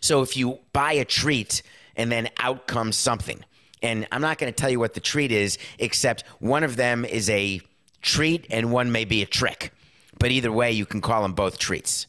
So 0.00 0.22
if 0.22 0.36
you 0.36 0.58
buy 0.72 0.92
a 0.92 1.04
treat 1.04 1.62
and 1.96 2.10
then 2.10 2.28
out 2.38 2.66
comes 2.66 2.96
something, 2.96 3.44
and 3.82 4.06
I'm 4.12 4.22
not 4.22 4.38
going 4.38 4.52
to 4.52 4.56
tell 4.56 4.70
you 4.70 4.78
what 4.78 4.94
the 4.94 5.00
treat 5.00 5.32
is, 5.32 5.58
except 5.78 6.24
one 6.38 6.64
of 6.64 6.76
them 6.76 7.04
is 7.04 7.28
a 7.30 7.60
treat 8.02 8.46
and 8.50 8.72
one 8.72 8.92
may 8.92 9.04
be 9.04 9.22
a 9.22 9.26
trick. 9.26 9.72
But 10.18 10.30
either 10.30 10.52
way, 10.52 10.72
you 10.72 10.86
can 10.86 11.00
call 11.00 11.22
them 11.22 11.32
both 11.32 11.58
treats. 11.58 12.06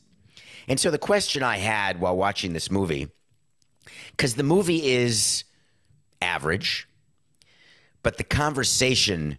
And 0.67 0.79
so 0.79 0.91
the 0.91 0.97
question 0.97 1.43
I 1.43 1.57
had 1.57 1.99
while 1.99 2.15
watching 2.15 2.53
this 2.53 2.69
movie, 2.69 3.09
because 4.11 4.35
the 4.35 4.43
movie 4.43 4.85
is 4.85 5.43
average, 6.21 6.87
but 8.03 8.17
the 8.17 8.23
conversation 8.23 9.37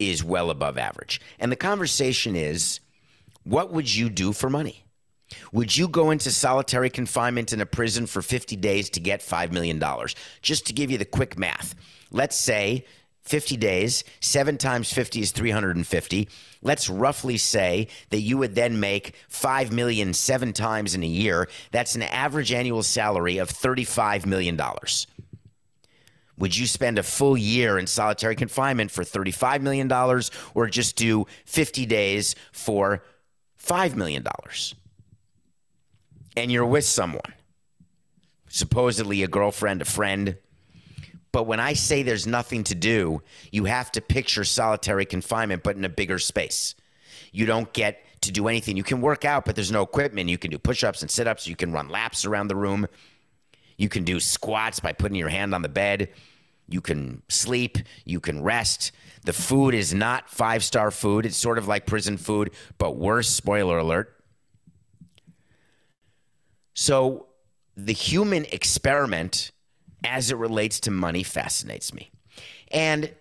is 0.00 0.24
well 0.24 0.50
above 0.50 0.76
average. 0.78 1.20
And 1.38 1.52
the 1.52 1.56
conversation 1.56 2.34
is 2.34 2.80
what 3.44 3.72
would 3.72 3.94
you 3.94 4.10
do 4.10 4.32
for 4.32 4.50
money? 4.50 4.84
Would 5.52 5.76
you 5.76 5.86
go 5.86 6.10
into 6.10 6.30
solitary 6.30 6.90
confinement 6.90 7.52
in 7.52 7.60
a 7.60 7.66
prison 7.66 8.06
for 8.06 8.20
50 8.22 8.56
days 8.56 8.90
to 8.90 9.00
get 9.00 9.20
$5 9.20 9.52
million? 9.52 9.80
Just 10.42 10.66
to 10.66 10.72
give 10.72 10.90
you 10.90 10.98
the 10.98 11.04
quick 11.04 11.38
math. 11.38 11.74
Let's 12.10 12.36
say 12.36 12.84
50 13.22 13.56
days, 13.58 14.02
seven 14.20 14.58
times 14.58 14.92
50 14.92 15.20
is 15.20 15.30
350. 15.30 16.28
Let's 16.62 16.90
roughly 16.90 17.36
say 17.36 17.88
that 18.10 18.20
you 18.20 18.38
would 18.38 18.54
then 18.54 18.80
make 18.80 19.14
5 19.28 19.72
million 19.72 20.14
seven 20.14 20.52
times 20.52 20.94
in 20.94 21.02
a 21.02 21.06
year. 21.06 21.48
That's 21.70 21.94
an 21.94 22.02
average 22.02 22.52
annual 22.52 22.82
salary 22.82 23.38
of 23.38 23.50
$35 23.50 24.26
million. 24.26 24.58
Would 26.40 26.56
you 26.56 26.66
spend 26.66 26.98
a 26.98 27.02
full 27.02 27.36
year 27.36 27.78
in 27.78 27.86
solitary 27.86 28.34
confinement 28.34 28.90
for 28.90 29.04
$35 29.04 29.60
million 29.60 29.92
or 30.54 30.66
just 30.66 30.96
do 30.96 31.26
50 31.44 31.84
days 31.84 32.34
for 32.50 33.04
$5 33.62 33.94
million? 33.94 34.24
And 36.36 36.50
you're 36.50 36.64
with 36.64 36.86
someone, 36.86 37.34
supposedly 38.48 39.22
a 39.22 39.28
girlfriend, 39.28 39.82
a 39.82 39.84
friend. 39.84 40.38
But 41.30 41.46
when 41.46 41.60
I 41.60 41.74
say 41.74 42.02
there's 42.02 42.26
nothing 42.26 42.64
to 42.64 42.74
do, 42.74 43.20
you 43.52 43.66
have 43.66 43.92
to 43.92 44.00
picture 44.00 44.42
solitary 44.42 45.04
confinement, 45.04 45.62
but 45.62 45.76
in 45.76 45.84
a 45.84 45.90
bigger 45.90 46.18
space. 46.18 46.74
You 47.32 47.44
don't 47.44 47.70
get 47.74 48.02
to 48.22 48.32
do 48.32 48.48
anything. 48.48 48.78
You 48.78 48.82
can 48.82 49.02
work 49.02 49.26
out, 49.26 49.44
but 49.44 49.56
there's 49.56 49.70
no 49.70 49.82
equipment. 49.82 50.30
You 50.30 50.38
can 50.38 50.50
do 50.50 50.58
push 50.58 50.84
ups 50.84 51.02
and 51.02 51.10
sit 51.10 51.26
ups. 51.26 51.46
You 51.46 51.54
can 51.54 51.70
run 51.70 51.90
laps 51.90 52.24
around 52.24 52.48
the 52.48 52.56
room. 52.56 52.86
You 53.80 53.88
can 53.88 54.04
do 54.04 54.20
squats 54.20 54.78
by 54.78 54.92
putting 54.92 55.16
your 55.16 55.30
hand 55.30 55.54
on 55.54 55.62
the 55.62 55.68
bed. 55.68 56.10
You 56.68 56.82
can 56.82 57.22
sleep. 57.30 57.78
You 58.04 58.20
can 58.20 58.42
rest. 58.42 58.92
The 59.24 59.32
food 59.32 59.74
is 59.74 59.94
not 59.94 60.28
five 60.28 60.62
star 60.62 60.90
food. 60.90 61.24
It's 61.24 61.38
sort 61.38 61.56
of 61.56 61.66
like 61.66 61.86
prison 61.86 62.18
food, 62.18 62.50
but 62.76 62.98
worse. 62.98 63.30
Spoiler 63.30 63.78
alert. 63.78 64.22
So 66.74 67.28
the 67.74 67.94
human 67.94 68.44
experiment 68.52 69.50
as 70.04 70.30
it 70.30 70.36
relates 70.36 70.78
to 70.80 70.90
money 70.90 71.22
fascinates 71.22 71.94
me. 71.94 72.10
And 72.70 73.14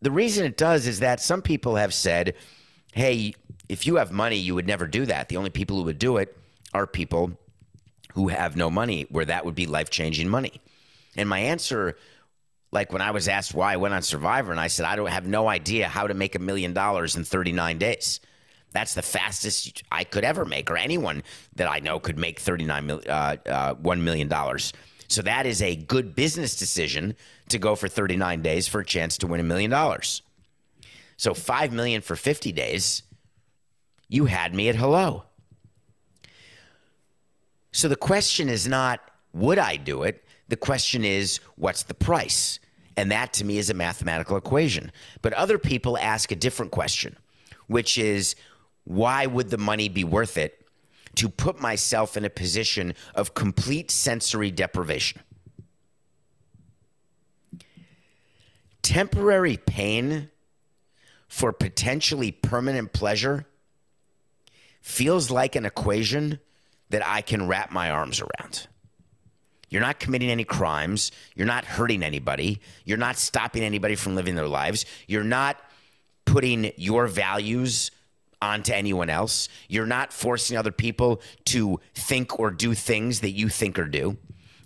the 0.00 0.10
reason 0.10 0.46
it 0.46 0.56
does 0.56 0.86
is 0.86 1.00
that 1.00 1.20
some 1.20 1.42
people 1.42 1.76
have 1.76 1.92
said, 1.92 2.34
hey, 2.94 3.34
if 3.68 3.86
you 3.86 3.96
have 3.96 4.12
money, 4.12 4.36
you 4.36 4.54
would 4.54 4.66
never 4.66 4.86
do 4.86 5.04
that. 5.04 5.28
The 5.28 5.36
only 5.36 5.50
people 5.50 5.76
who 5.76 5.82
would 5.82 5.98
do 5.98 6.16
it 6.16 6.34
are 6.72 6.86
people 6.86 7.38
who 8.14 8.28
have 8.28 8.56
no 8.56 8.70
money, 8.70 9.06
where 9.10 9.24
that 9.24 9.44
would 9.44 9.54
be 9.54 9.66
life 9.66 9.90
changing 9.90 10.28
money. 10.28 10.60
And 11.16 11.28
my 11.28 11.40
answer 11.40 11.96
Like 12.72 12.92
when 12.92 13.02
I 13.02 13.10
was 13.10 13.28
asked 13.28 13.54
why 13.54 13.72
I 13.72 13.76
went 13.76 13.94
on 13.94 14.02
Survivor, 14.02 14.52
and 14.52 14.60
I 14.60 14.68
said, 14.68 14.86
I 14.86 14.96
don't 14.96 15.10
have 15.10 15.26
no 15.26 15.48
idea 15.48 15.88
how 15.88 16.06
to 16.06 16.14
make 16.14 16.34
a 16.36 16.38
million 16.38 16.72
dollars 16.72 17.16
in 17.16 17.24
39 17.24 17.78
days. 17.78 18.20
That's 18.72 18.94
the 18.94 19.02
fastest 19.02 19.82
I 19.90 20.04
could 20.04 20.24
ever 20.24 20.44
make, 20.44 20.70
or 20.70 20.76
anyone 20.76 21.24
that 21.56 21.68
I 21.68 21.80
know 21.80 21.98
could 21.98 22.18
make 22.18 22.38
39 22.38 22.86
mil, 22.86 23.02
uh, 23.08 23.36
uh, 23.46 23.74
$1 23.74 24.00
million. 24.00 24.30
So 25.08 25.22
that 25.22 25.46
is 25.46 25.60
a 25.60 25.74
good 25.74 26.14
business 26.14 26.54
decision 26.54 27.16
to 27.48 27.58
go 27.58 27.74
for 27.74 27.88
39 27.88 28.42
days 28.42 28.68
for 28.68 28.80
a 28.80 28.84
chance 28.84 29.18
to 29.18 29.26
win 29.26 29.40
a 29.40 29.44
million 29.44 29.70
dollars. 29.70 30.22
So 31.16 31.34
5 31.34 31.72
million 31.72 32.00
for 32.02 32.14
50 32.14 32.52
days, 32.52 33.02
you 34.08 34.26
had 34.26 34.54
me 34.54 34.68
at 34.68 34.76
hello. 34.76 35.24
So 37.72 37.88
the 37.88 37.96
question 37.96 38.48
is 38.48 38.66
not, 38.66 39.00
would 39.32 39.58
I 39.58 39.76
do 39.76 40.02
it? 40.02 40.24
The 40.48 40.56
question 40.56 41.04
is, 41.04 41.38
what's 41.56 41.84
the 41.84 41.94
price? 41.94 42.58
And 42.96 43.10
that 43.12 43.32
to 43.34 43.44
me 43.44 43.58
is 43.58 43.70
a 43.70 43.74
mathematical 43.74 44.36
equation. 44.36 44.90
But 45.22 45.32
other 45.34 45.58
people 45.58 45.96
ask 45.96 46.32
a 46.32 46.36
different 46.36 46.72
question, 46.72 47.16
which 47.68 47.96
is, 47.96 48.34
why 48.84 49.26
would 49.26 49.50
the 49.50 49.58
money 49.58 49.88
be 49.88 50.04
worth 50.04 50.36
it 50.36 50.66
to 51.14 51.28
put 51.28 51.60
myself 51.60 52.16
in 52.16 52.24
a 52.24 52.30
position 52.30 52.94
of 53.14 53.34
complete 53.34 53.90
sensory 53.90 54.50
deprivation? 54.50 55.22
Temporary 58.82 59.56
pain 59.56 60.30
for 61.28 61.52
potentially 61.52 62.32
permanent 62.32 62.92
pleasure 62.92 63.46
feels 64.80 65.30
like 65.30 65.54
an 65.54 65.64
equation 65.64 66.40
that 66.90 67.06
I 67.06 67.22
can 67.22 67.48
wrap 67.48 67.72
my 67.72 67.90
arms 67.90 68.20
around. 68.20 68.66
You're 69.70 69.80
not 69.80 70.00
committing 70.00 70.30
any 70.30 70.44
crimes. 70.44 71.12
You're 71.34 71.46
not 71.46 71.64
hurting 71.64 72.02
anybody. 72.02 72.60
You're 72.84 72.98
not 72.98 73.16
stopping 73.16 73.62
anybody 73.62 73.94
from 73.94 74.16
living 74.16 74.34
their 74.34 74.48
lives. 74.48 74.84
You're 75.06 75.22
not 75.24 75.60
putting 76.24 76.72
your 76.76 77.06
values 77.06 77.92
onto 78.42 78.72
anyone 78.72 79.10
else. 79.10 79.48
You're 79.68 79.86
not 79.86 80.12
forcing 80.12 80.56
other 80.56 80.72
people 80.72 81.22
to 81.46 81.78
think 81.94 82.38
or 82.38 82.50
do 82.50 82.74
things 82.74 83.20
that 83.20 83.30
you 83.30 83.48
think 83.48 83.78
or 83.78 83.84
do. 83.86 84.16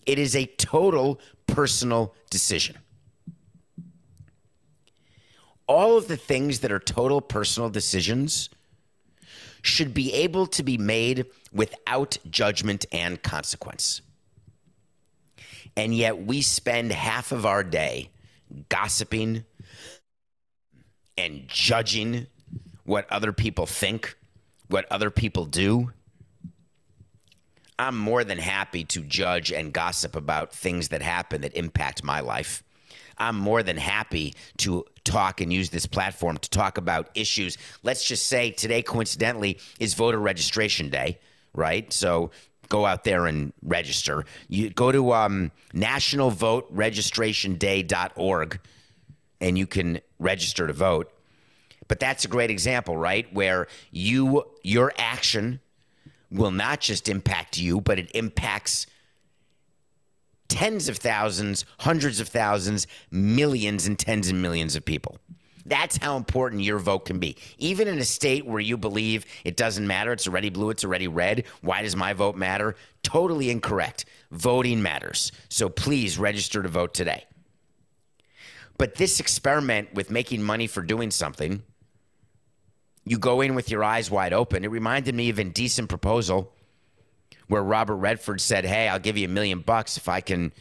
It 0.06 0.18
is 0.18 0.34
a 0.34 0.46
total 0.46 1.20
personal 1.46 2.14
decision. 2.30 2.78
All 5.66 5.96
of 5.96 6.08
the 6.08 6.16
things 6.16 6.60
that 6.60 6.72
are 6.72 6.78
total 6.78 7.20
personal 7.20 7.70
decisions 7.70 8.50
should 9.64 9.94
be 9.94 10.12
able 10.12 10.46
to 10.46 10.62
be 10.62 10.77
made 10.77 11.24
without 11.50 12.18
judgment 12.29 12.85
and 12.92 13.22
consequence. 13.22 14.03
And 15.74 15.94
yet 15.94 16.27
we 16.27 16.42
spend 16.42 16.92
half 16.92 17.33
of 17.33 17.46
our 17.46 17.64
day 17.64 18.11
gossiping 18.68 19.44
and 21.16 21.44
judging 21.48 22.27
what 22.85 23.11
other 23.11 23.33
people 23.33 23.64
think, 23.64 24.16
what 24.68 24.85
other 24.90 25.11
people 25.11 25.46
do. 25.46 25.92
I'm 27.79 27.96
more 27.96 28.22
than 28.22 28.38
happy 28.38 28.85
to 28.85 29.00
judge 29.00 29.50
and 29.50 29.72
gossip 29.72 30.14
about 30.14 30.53
things 30.53 30.88
that 30.88 31.00
happen 31.00 31.40
that 31.40 31.57
impact 31.57 32.05
my 32.05 32.20
life. 32.20 32.62
I'm 33.18 33.37
more 33.37 33.62
than 33.62 33.77
happy 33.77 34.35
to 34.59 34.85
talk 35.05 35.40
and 35.40 35.53
use 35.53 35.70
this 35.70 35.87
platform 35.87 36.37
to 36.38 36.50
talk 36.50 36.79
about 36.79 37.11
issues. 37.14 37.57
Let's 37.83 38.05
just 38.05 38.27
say 38.27 38.50
today, 38.50 38.83
coincidentally, 38.83 39.59
is 39.79 39.94
voter 39.94 40.18
registration 40.18 40.90
day, 40.90 41.20
right? 41.53 41.92
So 41.92 42.33
go 42.68 42.85
out 42.87 43.05
there 43.05 43.27
and 43.27 43.53
register. 43.62 44.24
You 44.48 44.70
go 44.70 44.90
to 44.90 45.12
um, 45.12 45.53
nationalvoteregistrationday.org 45.72 48.61
and 49.40 49.59
you 49.59 49.66
can 49.66 50.00
register 50.18 50.66
to 50.66 50.72
vote. 50.72 51.12
But 51.87 52.00
that's 52.00 52.24
a 52.24 52.29
great 52.29 52.50
example, 52.50 52.96
right? 52.96 53.31
Where 53.33 53.68
you 53.90 54.44
your 54.62 54.92
action 54.96 55.61
will 56.31 56.50
not 56.50 56.81
just 56.81 57.09
impact 57.09 57.59
you, 57.59 57.81
but 57.81 57.98
it 57.98 58.11
impacts 58.14 58.87
tens 60.54 60.88
of 60.88 60.98
thousands, 60.98 61.64
hundreds 61.80 62.20
of 62.20 62.28
thousands, 62.28 62.86
millions 63.10 63.88
and 63.88 63.98
tens 63.98 64.28
of 64.28 64.36
millions 64.36 64.76
of 64.76 64.84
people. 64.84 65.18
That's 65.66 65.96
how 65.96 66.16
important 66.16 66.62
your 66.62 66.78
vote 66.78 67.06
can 67.06 67.18
be. 67.18 67.36
Even 67.58 67.88
in 67.88 67.98
a 67.98 68.04
state 68.04 68.46
where 68.46 68.60
you 68.60 68.76
believe 68.76 69.26
it 69.44 69.56
doesn't 69.56 69.84
matter, 69.84 70.12
it's 70.12 70.28
already 70.28 70.50
blue, 70.50 70.70
it's 70.70 70.84
already 70.84 71.08
red. 71.08 71.42
Why 71.60 71.82
does 71.82 71.96
my 71.96 72.12
vote 72.12 72.36
matter? 72.36 72.76
Totally 73.02 73.50
incorrect. 73.50 74.04
Voting 74.30 74.80
matters. 74.80 75.32
So 75.48 75.68
please 75.68 76.20
register 76.20 76.62
to 76.62 76.68
vote 76.68 76.94
today. 76.94 77.24
But 78.78 78.94
this 78.94 79.18
experiment 79.18 79.92
with 79.92 80.08
making 80.08 80.40
money 80.40 80.68
for 80.68 80.82
doing 80.82 81.10
something, 81.10 81.64
you 83.04 83.18
go 83.18 83.40
in 83.40 83.56
with 83.56 83.72
your 83.72 83.82
eyes 83.82 84.08
wide 84.08 84.32
open. 84.32 84.64
It 84.64 84.70
reminded 84.70 85.16
me 85.16 85.30
of 85.30 85.40
Indecent 85.40 85.88
Proposal, 85.88 86.52
where 87.48 87.62
Robert 87.62 87.96
Redford 87.96 88.40
said, 88.40 88.64
Hey, 88.64 88.88
I'll 88.88 88.98
give 88.98 89.16
you 89.16 89.26
a 89.26 89.30
million 89.30 89.61
bucks 89.61 89.96
if 89.96 90.09
I 90.09 90.20
can 90.20 90.52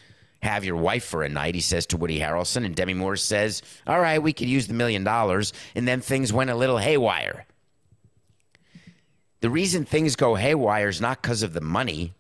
have 0.44 0.66
your 0.66 0.76
wife 0.76 1.06
for 1.06 1.24
a 1.24 1.30
night, 1.30 1.56
he 1.56 1.62
says 1.62 1.86
to 1.88 1.98
Woody 1.98 2.20
Harrelson. 2.20 2.66
And 2.66 2.76
Demi 2.76 2.94
Moore 2.94 3.16
says, 3.16 3.62
All 3.88 4.00
right, 4.00 4.22
we 4.22 4.34
could 4.34 4.50
use 4.50 4.68
the 4.68 4.74
million 4.74 5.04
dollars. 5.04 5.54
And 5.76 5.88
then 5.88 6.02
things 6.02 6.32
went 6.32 6.50
a 6.50 6.56
little 6.56 6.78
haywire. 6.78 7.46
The 9.42 9.50
reason 9.50 9.84
things 9.84 10.16
go 10.16 10.36
haywire 10.36 10.90
is 10.90 11.02
not 11.02 11.22
because 11.22 11.44
of 11.44 11.54
the 11.54 11.62
money. 11.62 12.14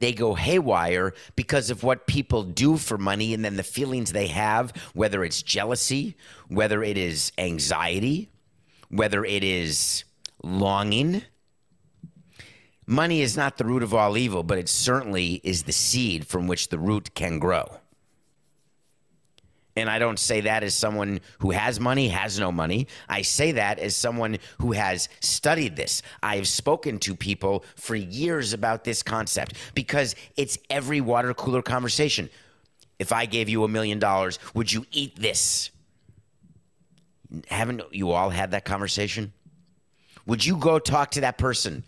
They 0.00 0.12
go 0.12 0.34
haywire 0.34 1.12
because 1.36 1.70
of 1.70 1.82
what 1.82 2.06
people 2.06 2.44
do 2.44 2.76
for 2.76 2.98
money 2.98 3.34
and 3.34 3.44
then 3.44 3.56
the 3.56 3.62
feelings 3.62 4.12
they 4.12 4.28
have, 4.28 4.72
whether 4.94 5.24
it's 5.24 5.42
jealousy, 5.42 6.16
whether 6.48 6.82
it 6.82 6.96
is 6.96 7.32
anxiety, 7.36 8.30
whether 8.88 9.24
it 9.24 9.42
is 9.42 10.04
longing 10.42 11.22
Money 12.90 13.20
is 13.20 13.36
not 13.36 13.58
the 13.58 13.66
root 13.66 13.82
of 13.82 13.92
all 13.92 14.16
evil, 14.16 14.42
but 14.42 14.56
it 14.56 14.66
certainly 14.66 15.42
is 15.44 15.64
the 15.64 15.72
seed 15.72 16.26
from 16.26 16.46
which 16.46 16.70
the 16.70 16.78
root 16.78 17.14
can 17.14 17.38
grow. 17.38 17.80
And 19.76 19.90
I 19.90 19.98
don't 19.98 20.18
say 20.18 20.40
that 20.40 20.62
as 20.62 20.74
someone 20.74 21.20
who 21.40 21.50
has 21.50 21.78
money, 21.78 22.08
has 22.08 22.38
no 22.40 22.50
money. 22.50 22.86
I 23.06 23.20
say 23.20 23.52
that 23.52 23.78
as 23.78 23.94
someone 23.94 24.38
who 24.62 24.72
has 24.72 25.10
studied 25.20 25.76
this. 25.76 26.00
I've 26.22 26.48
spoken 26.48 26.98
to 27.00 27.14
people 27.14 27.62
for 27.76 27.94
years 27.94 28.54
about 28.54 28.84
this 28.84 29.02
concept 29.02 29.52
because 29.74 30.16
it's 30.38 30.56
every 30.70 31.02
water 31.02 31.34
cooler 31.34 31.60
conversation. 31.60 32.30
If 32.98 33.12
I 33.12 33.26
gave 33.26 33.50
you 33.50 33.64
a 33.64 33.68
million 33.68 33.98
dollars, 33.98 34.38
would 34.54 34.72
you 34.72 34.86
eat 34.92 35.14
this? 35.20 35.70
Haven't 37.48 37.82
you 37.92 38.12
all 38.12 38.30
had 38.30 38.52
that 38.52 38.64
conversation? 38.64 39.34
Would 40.24 40.46
you 40.46 40.56
go 40.56 40.78
talk 40.78 41.10
to 41.12 41.20
that 41.20 41.36
person 41.36 41.84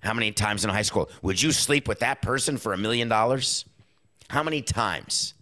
how 0.00 0.14
many 0.14 0.32
times 0.32 0.64
in 0.64 0.70
high 0.70 0.82
school? 0.82 1.10
Would 1.22 1.40
you 1.40 1.52
sleep 1.52 1.86
with 1.86 2.00
that 2.00 2.22
person 2.22 2.56
for 2.56 2.72
a 2.72 2.78
million 2.78 3.08
dollars? 3.08 3.64
How 4.28 4.42
many 4.42 4.62
times? 4.62 5.34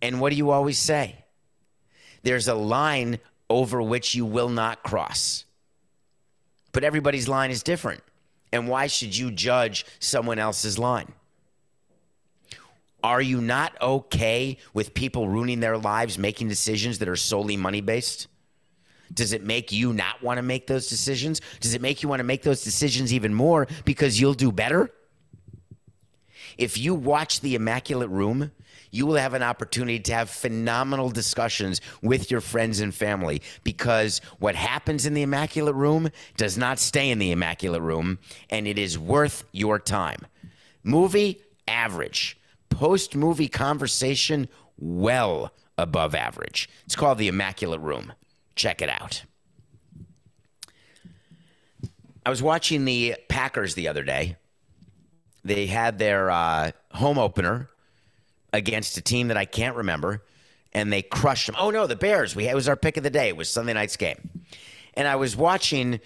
And 0.00 0.20
what 0.20 0.30
do 0.30 0.36
you 0.36 0.50
always 0.50 0.78
say? 0.78 1.16
There's 2.22 2.48
a 2.48 2.54
line 2.54 3.18
over 3.48 3.80
which 3.80 4.14
you 4.14 4.24
will 4.24 4.48
not 4.48 4.82
cross. 4.82 5.44
But 6.72 6.84
everybody's 6.84 7.28
line 7.28 7.50
is 7.50 7.62
different. 7.62 8.02
And 8.52 8.68
why 8.68 8.86
should 8.86 9.16
you 9.16 9.30
judge 9.30 9.86
someone 9.98 10.38
else's 10.38 10.78
line? 10.78 11.12
Are 13.04 13.20
you 13.20 13.40
not 13.40 13.80
okay 13.80 14.58
with 14.74 14.94
people 14.94 15.28
ruining 15.28 15.60
their 15.60 15.76
lives, 15.76 16.18
making 16.18 16.48
decisions 16.48 16.98
that 17.00 17.08
are 17.08 17.16
solely 17.16 17.56
money 17.56 17.80
based? 17.80 18.28
Does 19.12 19.32
it 19.32 19.44
make 19.44 19.72
you 19.72 19.92
not 19.92 20.22
want 20.22 20.38
to 20.38 20.42
make 20.42 20.66
those 20.66 20.88
decisions? 20.88 21.40
Does 21.60 21.74
it 21.74 21.82
make 21.82 22.02
you 22.02 22.08
want 22.08 22.20
to 22.20 22.24
make 22.24 22.42
those 22.42 22.62
decisions 22.62 23.12
even 23.12 23.34
more 23.34 23.66
because 23.84 24.20
you'll 24.20 24.34
do 24.34 24.52
better? 24.52 24.90
If 26.58 26.78
you 26.78 26.94
watch 26.94 27.40
The 27.40 27.54
Immaculate 27.54 28.10
Room, 28.10 28.52
you 28.90 29.06
will 29.06 29.16
have 29.16 29.34
an 29.34 29.42
opportunity 29.42 29.98
to 30.00 30.14
have 30.14 30.30
phenomenal 30.30 31.10
discussions 31.10 31.80
with 32.02 32.30
your 32.30 32.40
friends 32.40 32.80
and 32.80 32.94
family 32.94 33.42
because 33.64 34.20
what 34.38 34.54
happens 34.54 35.06
in 35.06 35.14
the 35.14 35.22
Immaculate 35.22 35.74
Room 35.74 36.10
does 36.36 36.58
not 36.58 36.78
stay 36.78 37.10
in 37.10 37.18
the 37.18 37.32
Immaculate 37.32 37.82
Room, 37.82 38.18
and 38.50 38.66
it 38.66 38.78
is 38.78 38.98
worth 38.98 39.44
your 39.52 39.78
time. 39.78 40.26
Movie, 40.84 41.40
average. 41.66 42.38
Post 42.68 43.16
movie 43.16 43.48
conversation, 43.48 44.48
well 44.78 45.52
above 45.78 46.14
average. 46.14 46.68
It's 46.84 46.96
called 46.96 47.18
The 47.18 47.28
Immaculate 47.28 47.80
Room. 47.80 48.12
Check 48.54 48.82
it 48.82 48.88
out. 48.88 49.24
I 52.24 52.30
was 52.30 52.42
watching 52.42 52.84
the 52.84 53.16
Packers 53.28 53.74
the 53.74 53.88
other 53.88 54.04
day. 54.04 54.36
They 55.44 55.66
had 55.66 55.98
their 55.98 56.30
uh, 56.30 56.70
home 56.92 57.18
opener 57.18 57.68
against 58.52 58.96
a 58.96 59.00
team 59.00 59.28
that 59.28 59.36
I 59.36 59.44
can't 59.44 59.76
remember, 59.76 60.22
and 60.72 60.92
they 60.92 61.02
crushed 61.02 61.46
them. 61.46 61.56
Oh 61.58 61.70
no, 61.70 61.86
the 61.86 61.96
Bears. 61.96 62.36
We 62.36 62.48
it 62.48 62.54
was 62.54 62.68
our 62.68 62.76
pick 62.76 62.96
of 62.96 63.02
the 63.02 63.10
day. 63.10 63.28
It 63.28 63.36
was 63.36 63.48
Sunday 63.48 63.72
night's 63.72 63.96
game, 63.96 64.44
and 64.94 65.08
I 65.08 65.16
was 65.16 65.36
watching 65.36 66.00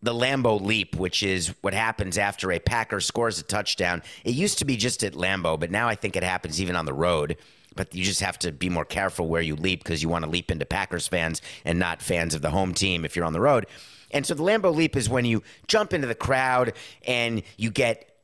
the 0.00 0.14
Lambeau 0.14 0.60
Leap, 0.60 0.96
which 0.96 1.22
is 1.22 1.54
what 1.60 1.74
happens 1.74 2.16
after 2.16 2.50
a 2.52 2.58
Packer 2.58 3.00
scores 3.00 3.38
a 3.38 3.42
touchdown. 3.42 4.02
It 4.24 4.34
used 4.34 4.58
to 4.58 4.64
be 4.64 4.76
just 4.76 5.02
at 5.02 5.14
Lambeau, 5.14 5.58
but 5.58 5.70
now 5.70 5.88
I 5.88 5.96
think 5.96 6.16
it 6.16 6.22
happens 6.22 6.60
even 6.60 6.76
on 6.76 6.86
the 6.86 6.94
road 6.94 7.36
but 7.76 7.94
you 7.94 8.04
just 8.04 8.20
have 8.20 8.38
to 8.40 8.52
be 8.52 8.68
more 8.68 8.84
careful 8.84 9.28
where 9.28 9.42
you 9.42 9.54
leap 9.54 9.84
because 9.84 10.02
you 10.02 10.08
want 10.08 10.24
to 10.24 10.30
leap 10.30 10.50
into 10.50 10.66
Packers 10.66 11.06
fans 11.06 11.42
and 11.64 11.78
not 11.78 12.02
fans 12.02 12.34
of 12.34 12.42
the 12.42 12.50
home 12.50 12.74
team 12.74 13.04
if 13.04 13.14
you're 13.14 13.24
on 13.24 13.32
the 13.32 13.40
road. 13.40 13.66
And 14.10 14.24
so 14.24 14.34
the 14.34 14.42
Lambeau 14.42 14.74
leap 14.74 14.96
is 14.96 15.08
when 15.08 15.24
you 15.24 15.42
jump 15.66 15.92
into 15.92 16.06
the 16.06 16.14
crowd 16.14 16.72
and 17.06 17.42
you 17.56 17.70
get 17.70 18.16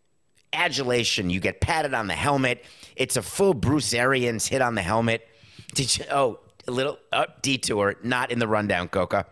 adulation, 0.52 1.30
you 1.30 1.40
get 1.40 1.60
patted 1.60 1.94
on 1.94 2.06
the 2.06 2.14
helmet. 2.14 2.64
It's 2.96 3.16
a 3.16 3.22
full 3.22 3.54
Bruce 3.54 3.92
Arians 3.94 4.46
hit 4.46 4.62
on 4.62 4.74
the 4.74 4.82
helmet. 4.82 5.26
Did 5.74 5.98
you? 5.98 6.04
Oh, 6.10 6.40
a 6.68 6.70
little 6.70 6.98
uh, 7.12 7.26
detour, 7.42 7.96
not 8.02 8.30
in 8.30 8.38
the 8.38 8.46
rundown, 8.46 8.88
Coca. 8.88 9.26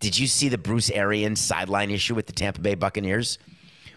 Did 0.00 0.18
you 0.18 0.26
see 0.26 0.48
the 0.48 0.58
Bruce 0.58 0.90
Arians 0.90 1.40
sideline 1.40 1.90
issue 1.90 2.14
with 2.14 2.26
the 2.26 2.32
Tampa 2.32 2.60
Bay 2.60 2.74
Buccaneers? 2.74 3.38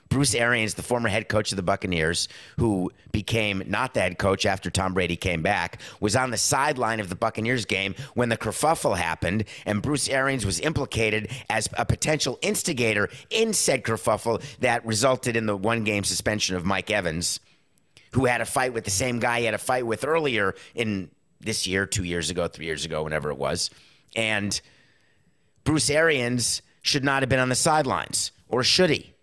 Bruce 0.09 0.35
Arians, 0.35 0.75
the 0.75 0.83
former 0.83 1.09
head 1.09 1.27
coach 1.27 1.51
of 1.51 1.55
the 1.55 1.63
Buccaneers, 1.63 2.27
who 2.57 2.91
became 3.11 3.63
not 3.65 3.93
the 3.93 4.01
head 4.01 4.17
coach 4.17 4.45
after 4.45 4.69
Tom 4.69 4.93
Brady 4.93 5.15
came 5.15 5.41
back, 5.41 5.81
was 5.99 6.15
on 6.15 6.31
the 6.31 6.37
sideline 6.37 6.99
of 6.99 7.09
the 7.09 7.15
Buccaneers 7.15 7.65
game 7.65 7.95
when 8.13 8.29
the 8.29 8.37
kerfuffle 8.37 8.97
happened, 8.97 9.45
and 9.65 9.81
Bruce 9.81 10.07
Arians 10.07 10.45
was 10.45 10.59
implicated 10.59 11.29
as 11.49 11.67
a 11.77 11.85
potential 11.85 12.37
instigator 12.41 13.09
in 13.29 13.53
said 13.53 13.83
kerfuffle 13.83 14.41
that 14.59 14.85
resulted 14.85 15.35
in 15.35 15.47
the 15.47 15.57
one 15.57 15.83
game 15.83 16.03
suspension 16.03 16.55
of 16.55 16.65
Mike 16.65 16.91
Evans, 16.91 17.39
who 18.11 18.25
had 18.25 18.41
a 18.41 18.45
fight 18.45 18.73
with 18.73 18.85
the 18.85 18.91
same 18.91 19.19
guy 19.19 19.39
he 19.39 19.45
had 19.45 19.53
a 19.53 19.59
fight 19.59 19.85
with 19.85 20.05
earlier 20.05 20.53
in 20.75 21.09
this 21.39 21.65
year, 21.67 21.85
two 21.85 22.03
years 22.03 22.29
ago, 22.29 22.47
three 22.47 22.65
years 22.65 22.85
ago, 22.85 23.03
whenever 23.03 23.31
it 23.31 23.37
was. 23.37 23.69
And 24.15 24.59
Bruce 25.63 25.89
Arians 25.89 26.61
should 26.81 27.03
not 27.03 27.23
have 27.23 27.29
been 27.29 27.39
on 27.39 27.49
the 27.49 27.55
sidelines, 27.55 28.31
or 28.47 28.63
should 28.63 28.91
he? 28.91 29.14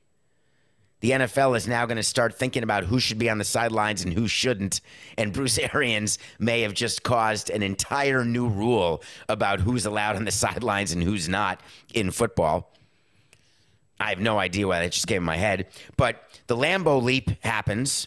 The 1.02 1.10
NFL 1.10 1.56
is 1.56 1.66
now 1.66 1.84
going 1.84 1.96
to 1.96 2.02
start 2.04 2.32
thinking 2.32 2.62
about 2.62 2.84
who 2.84 3.00
should 3.00 3.18
be 3.18 3.28
on 3.28 3.38
the 3.38 3.44
sidelines 3.44 4.04
and 4.04 4.12
who 4.12 4.28
shouldn't. 4.28 4.80
And 5.18 5.32
Bruce 5.32 5.58
Arians 5.74 6.16
may 6.38 6.62
have 6.62 6.74
just 6.74 7.02
caused 7.02 7.50
an 7.50 7.60
entire 7.62 8.24
new 8.24 8.46
rule 8.46 9.02
about 9.28 9.60
who's 9.60 9.84
allowed 9.84 10.14
on 10.14 10.24
the 10.24 10.30
sidelines 10.30 10.92
and 10.92 11.02
who's 11.02 11.28
not 11.28 11.60
in 11.92 12.12
football. 12.12 12.70
I 13.98 14.10
have 14.10 14.20
no 14.20 14.38
idea 14.38 14.68
why 14.68 14.78
that 14.80 14.92
just 14.92 15.08
came 15.08 15.18
in 15.18 15.24
my 15.24 15.36
head. 15.36 15.66
But 15.96 16.22
the 16.46 16.56
Lambeau 16.56 17.02
leap 17.02 17.30
happens 17.42 18.06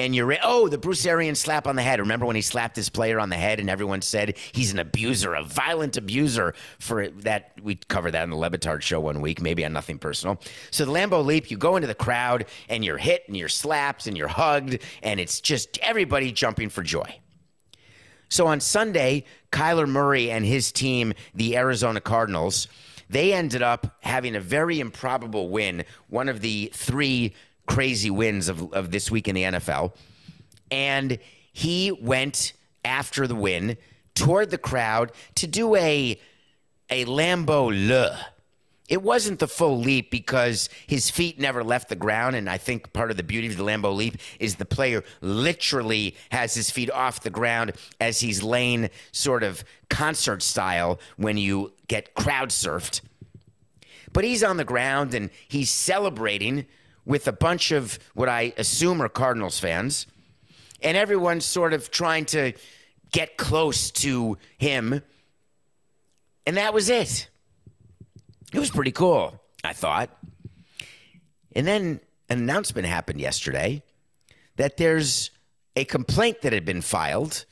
and 0.00 0.16
you're 0.16 0.34
oh 0.42 0.68
the 0.68 0.78
Bruce 0.78 1.04
Arians 1.04 1.38
slap 1.38 1.66
on 1.66 1.76
the 1.76 1.82
head. 1.82 2.00
Remember 2.00 2.26
when 2.26 2.36
he 2.36 2.42
slapped 2.42 2.76
his 2.76 2.88
player 2.88 3.20
on 3.20 3.28
the 3.28 3.36
head 3.36 3.60
and 3.60 3.68
everyone 3.68 4.02
said 4.02 4.36
he's 4.52 4.72
an 4.72 4.78
abuser, 4.78 5.34
a 5.34 5.42
violent 5.42 5.96
abuser 5.96 6.54
for 6.78 7.08
that. 7.08 7.52
We 7.62 7.76
covered 7.76 8.12
that 8.12 8.24
in 8.24 8.30
the 8.30 8.36
Le 8.36 8.50
Batard 8.50 8.82
show 8.82 9.00
one 9.00 9.20
week, 9.20 9.40
maybe 9.40 9.64
on 9.64 9.72
Nothing 9.72 9.98
Personal. 9.98 10.40
So 10.70 10.84
the 10.84 10.92
Lambeau 10.92 11.24
leap, 11.24 11.50
you 11.50 11.56
go 11.56 11.76
into 11.76 11.86
the 11.86 11.94
crowd 11.94 12.46
and 12.68 12.84
you're 12.84 12.98
hit 12.98 13.24
and 13.26 13.36
you're 13.36 13.48
slapped 13.48 14.06
and 14.06 14.16
you're 14.16 14.28
hugged 14.28 14.78
and 15.02 15.20
it's 15.20 15.40
just 15.40 15.78
everybody 15.78 16.32
jumping 16.32 16.70
for 16.70 16.82
joy. 16.82 17.18
So 18.28 18.46
on 18.46 18.60
Sunday, 18.60 19.24
Kyler 19.52 19.88
Murray 19.88 20.30
and 20.30 20.44
his 20.44 20.72
team, 20.72 21.12
the 21.34 21.56
Arizona 21.56 22.00
Cardinals, 22.00 22.68
they 23.08 23.32
ended 23.32 23.60
up 23.60 23.96
having 24.00 24.36
a 24.36 24.40
very 24.40 24.78
improbable 24.78 25.48
win, 25.48 25.84
one 26.08 26.28
of 26.28 26.40
the 26.40 26.70
three 26.72 27.34
crazy 27.70 28.10
wins 28.10 28.48
of, 28.48 28.72
of 28.72 28.90
this 28.90 29.12
week 29.12 29.28
in 29.28 29.36
the 29.36 29.44
NFL. 29.44 29.94
And 30.72 31.20
he 31.52 31.92
went 31.92 32.52
after 32.84 33.28
the 33.28 33.36
win 33.36 33.76
toward 34.16 34.50
the 34.50 34.58
crowd 34.58 35.12
to 35.36 35.46
do 35.46 35.76
a 35.76 36.20
a 36.90 37.04
Lambeau 37.04 37.70
le. 37.70 38.18
It 38.88 39.02
wasn't 39.02 39.38
the 39.38 39.46
full 39.46 39.78
leap 39.78 40.10
because 40.10 40.68
his 40.88 41.10
feet 41.10 41.38
never 41.38 41.62
left 41.62 41.88
the 41.88 41.94
ground. 41.94 42.34
And 42.34 42.50
I 42.50 42.58
think 42.58 42.92
part 42.92 43.12
of 43.12 43.16
the 43.16 43.22
beauty 43.22 43.46
of 43.46 43.56
the 43.56 43.62
Lambeau 43.62 43.94
leap 43.94 44.16
is 44.40 44.56
the 44.56 44.64
player 44.64 45.04
literally 45.20 46.16
has 46.32 46.54
his 46.54 46.72
feet 46.72 46.90
off 46.90 47.20
the 47.20 47.30
ground 47.30 47.74
as 48.00 48.18
he's 48.18 48.42
laying 48.42 48.90
sort 49.12 49.44
of 49.44 49.62
concert 49.88 50.42
style 50.42 50.98
when 51.16 51.36
you 51.36 51.72
get 51.86 52.14
crowd 52.14 52.48
surfed. 52.48 53.00
But 54.12 54.24
he's 54.24 54.42
on 54.42 54.56
the 54.56 54.64
ground 54.64 55.14
and 55.14 55.30
he's 55.46 55.70
celebrating 55.70 56.66
with 57.04 57.26
a 57.28 57.32
bunch 57.32 57.72
of 57.72 57.98
what 58.14 58.28
I 58.28 58.52
assume 58.56 59.00
are 59.02 59.08
Cardinals 59.08 59.58
fans, 59.58 60.06
and 60.82 60.96
everyone's 60.96 61.44
sort 61.44 61.72
of 61.72 61.90
trying 61.90 62.24
to 62.26 62.52
get 63.12 63.36
close 63.36 63.90
to 63.90 64.38
him. 64.58 65.02
And 66.46 66.56
that 66.56 66.72
was 66.72 66.88
it. 66.88 67.28
It 68.52 68.58
was 68.58 68.70
pretty 68.70 68.92
cool, 68.92 69.40
I 69.62 69.72
thought. 69.72 70.10
And 71.54 71.66
then 71.66 72.00
an 72.28 72.38
announcement 72.38 72.86
happened 72.86 73.20
yesterday 73.20 73.82
that 74.56 74.76
there's 74.76 75.30
a 75.76 75.84
complaint 75.84 76.42
that 76.42 76.52
had 76.52 76.64
been 76.64 76.82
filed, 76.82 77.44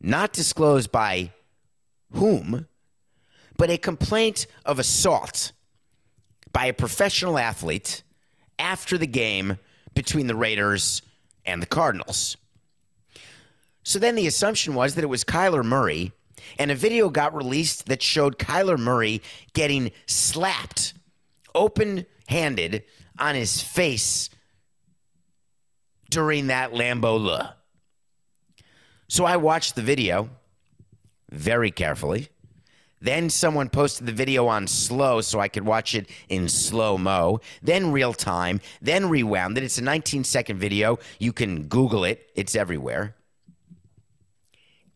not 0.00 0.32
disclosed 0.32 0.90
by 0.90 1.32
whom, 2.12 2.66
but 3.56 3.70
a 3.70 3.78
complaint 3.78 4.46
of 4.64 4.78
assault 4.78 5.52
by 6.52 6.66
a 6.66 6.72
professional 6.72 7.38
athlete 7.38 8.02
after 8.60 8.96
the 8.96 9.06
game 9.06 9.58
between 9.94 10.28
the 10.28 10.36
Raiders 10.36 11.02
and 11.44 11.60
the 11.60 11.66
Cardinals. 11.66 12.36
So 13.82 13.98
then 13.98 14.14
the 14.14 14.26
assumption 14.26 14.74
was 14.74 14.94
that 14.94 15.02
it 15.02 15.08
was 15.08 15.24
Kyler 15.24 15.64
Murray, 15.64 16.12
and 16.58 16.70
a 16.70 16.74
video 16.74 17.08
got 17.08 17.34
released 17.34 17.86
that 17.86 18.02
showed 18.02 18.38
Kyler 18.38 18.78
Murray 18.78 19.22
getting 19.54 19.90
slapped 20.06 20.94
open 21.54 22.06
handed 22.28 22.84
on 23.18 23.34
his 23.34 23.60
face 23.60 24.30
during 26.10 26.48
that 26.48 26.72
Lambeau 26.72 27.18
Le. 27.20 27.56
So 29.08 29.24
I 29.24 29.36
watched 29.36 29.74
the 29.74 29.82
video 29.82 30.30
very 31.30 31.70
carefully. 31.70 32.28
Then 33.00 33.30
someone 33.30 33.70
posted 33.70 34.06
the 34.06 34.12
video 34.12 34.46
on 34.46 34.66
slow 34.66 35.20
so 35.22 35.40
I 35.40 35.48
could 35.48 35.64
watch 35.64 35.94
it 35.94 36.08
in 36.28 36.48
slow 36.48 36.98
mo, 36.98 37.40
then 37.62 37.92
real 37.92 38.12
time, 38.12 38.60
then 38.82 39.08
rewound 39.08 39.56
it. 39.56 39.64
It's 39.64 39.78
a 39.78 39.82
19 39.82 40.24
second 40.24 40.58
video. 40.58 40.98
You 41.18 41.32
can 41.32 41.64
Google 41.64 42.04
it, 42.04 42.30
it's 42.34 42.54
everywhere. 42.54 43.16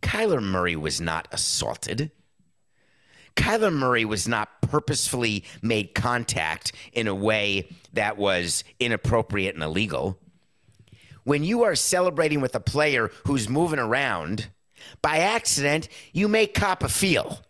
Kyler 0.03 0.43
Murray 0.43 0.77
was 0.77 1.01
not 1.01 1.29
assaulted. 1.33 2.11
Kyler 3.37 3.73
Murray 3.73 4.05
was 4.05 4.29
not 4.29 4.61
purposefully 4.61 5.45
made 5.63 5.95
contact 5.95 6.73
in 6.93 7.09
a 7.09 7.15
way 7.15 7.69
that 7.95 8.19
was 8.19 8.65
inappropriate 8.79 9.55
and 9.55 9.65
illegal. 9.65 10.19
When 11.25 11.43
you 11.43 11.63
are 11.63 11.75
celebrating 11.75 12.43
with 12.43 12.55
a 12.55 12.61
player 12.61 13.11
who's 13.27 13.49
moving 13.49 13.79
around, 13.79 14.49
by 15.01 15.19
accident, 15.19 15.89
you 16.13 16.29
may 16.29 16.47
cop 16.47 16.83
a 16.83 16.89
feel. 16.89 17.41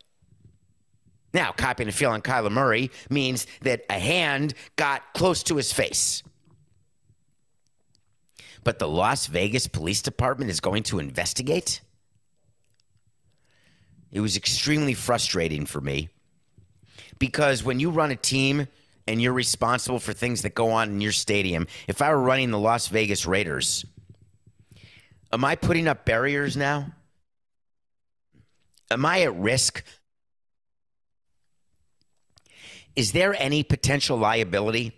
Now, 1.34 1.50
copying 1.50 1.88
a 1.88 1.92
feel 1.92 2.10
on 2.10 2.22
Kyler 2.22 2.50
Murray 2.50 2.92
means 3.10 3.48
that 3.62 3.84
a 3.90 3.98
hand 3.98 4.54
got 4.76 5.02
close 5.14 5.42
to 5.42 5.56
his 5.56 5.72
face. 5.72 6.22
But 8.62 8.78
the 8.78 8.88
Las 8.88 9.26
Vegas 9.26 9.66
Police 9.66 10.00
Department 10.00 10.50
is 10.50 10.60
going 10.60 10.84
to 10.84 11.00
investigate? 11.00 11.80
It 14.12 14.20
was 14.20 14.36
extremely 14.36 14.94
frustrating 14.94 15.66
for 15.66 15.80
me 15.80 16.08
because 17.18 17.64
when 17.64 17.80
you 17.80 17.90
run 17.90 18.12
a 18.12 18.16
team 18.16 18.68
and 19.08 19.20
you're 19.20 19.32
responsible 19.32 19.98
for 19.98 20.12
things 20.12 20.42
that 20.42 20.54
go 20.54 20.70
on 20.70 20.88
in 20.88 21.00
your 21.00 21.12
stadium, 21.12 21.66
if 21.88 22.00
I 22.00 22.10
were 22.10 22.20
running 22.20 22.52
the 22.52 22.58
Las 22.60 22.86
Vegas 22.86 23.26
Raiders, 23.26 23.84
am 25.32 25.44
I 25.44 25.56
putting 25.56 25.88
up 25.88 26.04
barriers 26.04 26.56
now? 26.56 26.92
Am 28.92 29.04
I 29.04 29.22
at 29.22 29.34
risk 29.34 29.82
is 32.96 33.12
there 33.12 33.34
any 33.40 33.62
potential 33.62 34.16
liability 34.16 34.92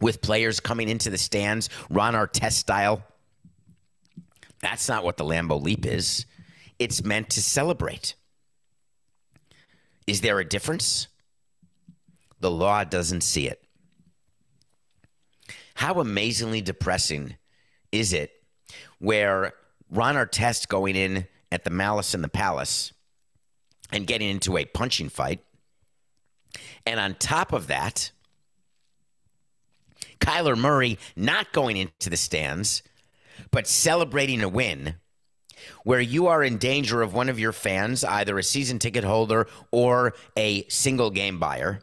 with 0.00 0.20
players 0.20 0.60
coming 0.60 0.88
into 0.88 1.10
the 1.10 1.18
stands, 1.18 1.68
Ron 1.88 2.14
Artest 2.14 2.52
style? 2.52 3.02
That's 4.60 4.88
not 4.88 5.04
what 5.04 5.16
the 5.16 5.24
Lambeau 5.24 5.62
Leap 5.62 5.86
is. 5.86 6.26
It's 6.78 7.04
meant 7.04 7.30
to 7.30 7.42
celebrate. 7.42 8.14
Is 10.06 10.20
there 10.20 10.38
a 10.40 10.44
difference? 10.44 11.08
The 12.40 12.50
law 12.50 12.84
doesn't 12.84 13.22
see 13.22 13.46
it. 13.48 13.62
How 15.74 16.00
amazingly 16.00 16.60
depressing 16.60 17.36
is 17.92 18.12
it 18.12 18.32
where 18.98 19.54
Ron 19.90 20.16
Artest 20.16 20.68
going 20.68 20.96
in 20.96 21.26
at 21.52 21.64
the 21.64 21.70
Malice 21.70 22.14
in 22.14 22.22
the 22.22 22.28
Palace 22.28 22.92
and 23.92 24.06
getting 24.06 24.28
into 24.28 24.56
a 24.56 24.64
punching 24.64 25.08
fight 25.08 25.44
and 26.86 27.00
on 27.00 27.14
top 27.14 27.52
of 27.52 27.68
that, 27.68 28.10
Kyler 30.20 30.56
Murray 30.56 30.98
not 31.16 31.52
going 31.52 31.76
into 31.76 32.10
the 32.10 32.16
stands, 32.16 32.82
but 33.50 33.66
celebrating 33.66 34.42
a 34.42 34.48
win 34.48 34.96
where 35.82 36.00
you 36.00 36.26
are 36.26 36.42
in 36.42 36.58
danger 36.58 37.02
of 37.02 37.14
one 37.14 37.28
of 37.28 37.38
your 37.38 37.52
fans, 37.52 38.04
either 38.04 38.38
a 38.38 38.42
season 38.42 38.78
ticket 38.78 39.04
holder 39.04 39.46
or 39.70 40.14
a 40.36 40.66
single 40.68 41.10
game 41.10 41.38
buyer, 41.38 41.80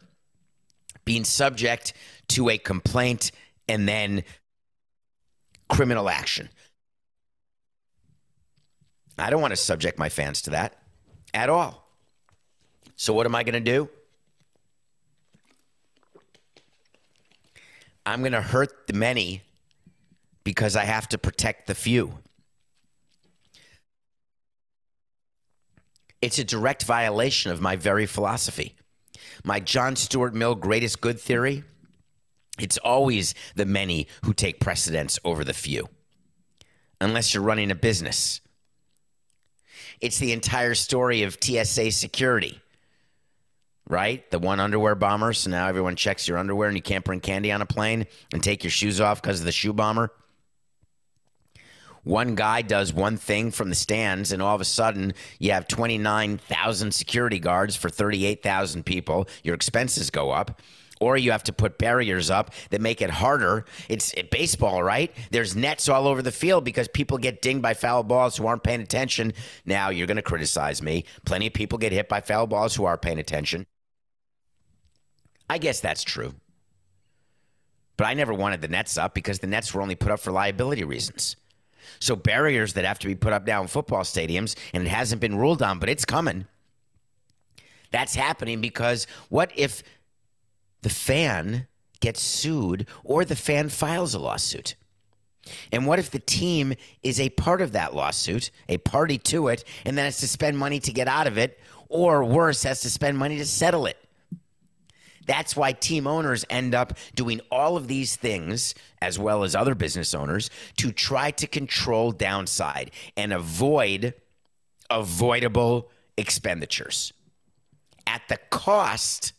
being 1.05 1.23
subject 1.23 1.93
to 2.27 2.49
a 2.49 2.57
complaint 2.57 3.31
and 3.67 3.87
then 3.87 4.23
criminal 5.69 6.09
action. 6.09 6.49
I 9.17 9.29
don't 9.29 9.41
want 9.41 9.51
to 9.51 9.57
subject 9.57 9.99
my 9.99 10.09
fans 10.09 10.41
to 10.43 10.51
that 10.51 10.75
at 11.33 11.49
all. 11.49 11.87
So, 12.95 13.13
what 13.13 13.25
am 13.25 13.35
I 13.35 13.43
going 13.43 13.53
to 13.53 13.59
do? 13.59 13.89
I'm 18.05 18.21
going 18.21 18.31
to 18.31 18.41
hurt 18.41 18.87
the 18.87 18.93
many 18.93 19.43
because 20.43 20.75
I 20.75 20.85
have 20.85 21.07
to 21.09 21.17
protect 21.17 21.67
the 21.67 21.75
few. 21.75 22.19
It's 26.21 26.39
a 26.39 26.43
direct 26.43 26.83
violation 26.83 27.51
of 27.51 27.61
my 27.61 27.75
very 27.75 28.05
philosophy. 28.05 28.75
My 29.43 29.59
John 29.59 29.95
Stuart 29.95 30.33
Mill 30.33 30.55
greatest 30.55 31.01
good 31.01 31.19
theory 31.19 31.63
it's 32.61 32.77
always 32.77 33.33
the 33.55 33.65
many 33.65 34.07
who 34.23 34.33
take 34.33 34.59
precedence 34.59 35.17
over 35.25 35.43
the 35.43 35.53
few, 35.53 35.89
unless 36.99 37.33
you're 37.33 37.41
running 37.43 37.71
a 37.71 37.75
business. 37.75 38.39
It's 39.99 40.19
the 40.19 40.31
entire 40.31 40.75
story 40.75 41.23
of 41.23 41.37
TSA 41.41 41.91
security, 41.91 42.60
right? 43.91 44.27
The 44.31 44.39
one 44.39 44.59
underwear 44.59 44.95
bomber. 44.95 45.33
So 45.33 45.49
now 45.49 45.67
everyone 45.67 45.95
checks 45.95 46.27
your 46.27 46.37
underwear 46.37 46.69
and 46.69 46.77
you 46.77 46.81
can't 46.81 47.03
bring 47.03 47.19
candy 47.19 47.51
on 47.51 47.61
a 47.61 47.65
plane 47.65 48.07
and 48.33 48.41
take 48.41 48.63
your 48.63 48.71
shoes 48.71 49.01
off 49.01 49.21
because 49.21 49.41
of 49.41 49.45
the 49.45 49.51
shoe 49.51 49.73
bomber. 49.73 50.11
One 52.03 52.33
guy 52.33 52.63
does 52.63 52.91
one 52.91 53.17
thing 53.17 53.51
from 53.51 53.69
the 53.69 53.75
stands, 53.75 54.31
and 54.31 54.41
all 54.41 54.55
of 54.55 54.61
a 54.61 54.65
sudden 54.65 55.13
you 55.37 55.51
have 55.51 55.67
29,000 55.67 56.91
security 56.91 57.37
guards 57.37 57.75
for 57.75 57.89
38,000 57.89 58.83
people. 58.83 59.27
Your 59.43 59.53
expenses 59.53 60.09
go 60.09 60.31
up 60.31 60.59
or 60.99 61.17
you 61.17 61.31
have 61.31 61.43
to 61.43 61.53
put 61.53 61.77
barriers 61.77 62.29
up 62.29 62.51
that 62.69 62.79
make 62.79 63.01
it 63.01 63.09
harder. 63.09 63.65
It's 63.89 64.13
baseball, 64.31 64.81
right? 64.81 65.11
There's 65.31 65.55
nets 65.55 65.89
all 65.89 66.07
over 66.07 66.21
the 66.21 66.31
field 66.31 66.63
because 66.63 66.87
people 66.87 67.17
get 67.17 67.41
dinged 67.41 67.61
by 67.61 67.73
foul 67.73 68.03
balls 68.03 68.37
who 68.37 68.47
aren't 68.47 68.63
paying 68.63 68.81
attention. 68.81 69.33
Now, 69.65 69.89
you're 69.89 70.07
going 70.07 70.17
to 70.17 70.23
criticize 70.23 70.81
me. 70.81 71.05
Plenty 71.25 71.47
of 71.47 71.53
people 71.53 71.77
get 71.77 71.91
hit 71.91 72.07
by 72.07 72.21
foul 72.21 72.47
balls 72.47 72.75
who 72.75 72.85
are 72.85 72.97
paying 72.97 73.19
attention. 73.19 73.65
I 75.51 75.57
guess 75.57 75.81
that's 75.81 76.03
true. 76.03 76.33
But 77.97 78.07
I 78.07 78.13
never 78.13 78.33
wanted 78.33 78.61
the 78.61 78.69
nets 78.69 78.97
up 78.97 79.13
because 79.13 79.39
the 79.39 79.47
nets 79.47 79.73
were 79.73 79.81
only 79.81 79.95
put 79.95 80.09
up 80.11 80.21
for 80.21 80.31
liability 80.31 80.85
reasons. 80.85 81.35
So 81.99 82.15
barriers 82.15 82.73
that 82.73 82.85
have 82.85 82.99
to 82.99 83.07
be 83.07 83.15
put 83.15 83.33
up 83.33 83.45
now 83.45 83.61
in 83.61 83.67
football 83.67 84.03
stadiums, 84.03 84.55
and 84.73 84.83
it 84.85 84.89
hasn't 84.89 85.19
been 85.19 85.37
ruled 85.37 85.61
on, 85.61 85.77
but 85.77 85.89
it's 85.89 86.05
coming. 86.05 86.45
That's 87.91 88.15
happening 88.15 88.61
because 88.61 89.07
what 89.27 89.51
if 89.57 89.83
the 90.83 90.89
fan 90.89 91.67
gets 91.99 92.21
sued 92.21 92.87
or 93.03 93.25
the 93.25 93.35
fan 93.35 93.67
files 93.67 94.13
a 94.13 94.19
lawsuit. 94.19 94.75
And 95.69 95.85
what 95.85 95.99
if 95.99 96.11
the 96.11 96.19
team 96.19 96.75
is 97.03 97.19
a 97.19 97.29
part 97.29 97.61
of 97.61 97.73
that 97.73 97.93
lawsuit, 97.93 98.51
a 98.69 98.77
party 98.77 99.17
to 99.17 99.49
it, 99.49 99.65
and 99.85 99.97
then 99.97 100.05
has 100.05 100.21
to 100.21 100.29
spend 100.29 100.57
money 100.57 100.79
to 100.79 100.93
get 100.93 101.09
out 101.09 101.27
of 101.27 101.37
it, 101.37 101.59
or 101.89 102.23
worse, 102.23 102.63
has 102.63 102.79
to 102.81 102.89
spend 102.89 103.17
money 103.17 103.37
to 103.37 103.45
settle 103.45 103.85
it? 103.85 103.97
That's 105.25 105.55
why 105.55 105.73
team 105.73 106.07
owners 106.07 106.45
end 106.49 106.73
up 106.73 106.93
doing 107.15 107.41
all 107.51 107.77
of 107.77 107.87
these 107.87 108.15
things, 108.15 108.73
as 109.01 109.19
well 109.19 109.43
as 109.43 109.55
other 109.55 109.75
business 109.75 110.13
owners, 110.13 110.49
to 110.77 110.91
try 110.91 111.31
to 111.31 111.47
control 111.47 112.11
downside 112.11 112.91
and 113.15 113.31
avoid 113.31 114.13
avoidable 114.89 115.89
expenditures 116.17 117.13
at 118.07 118.21
the 118.27 118.37
cost 118.49 119.33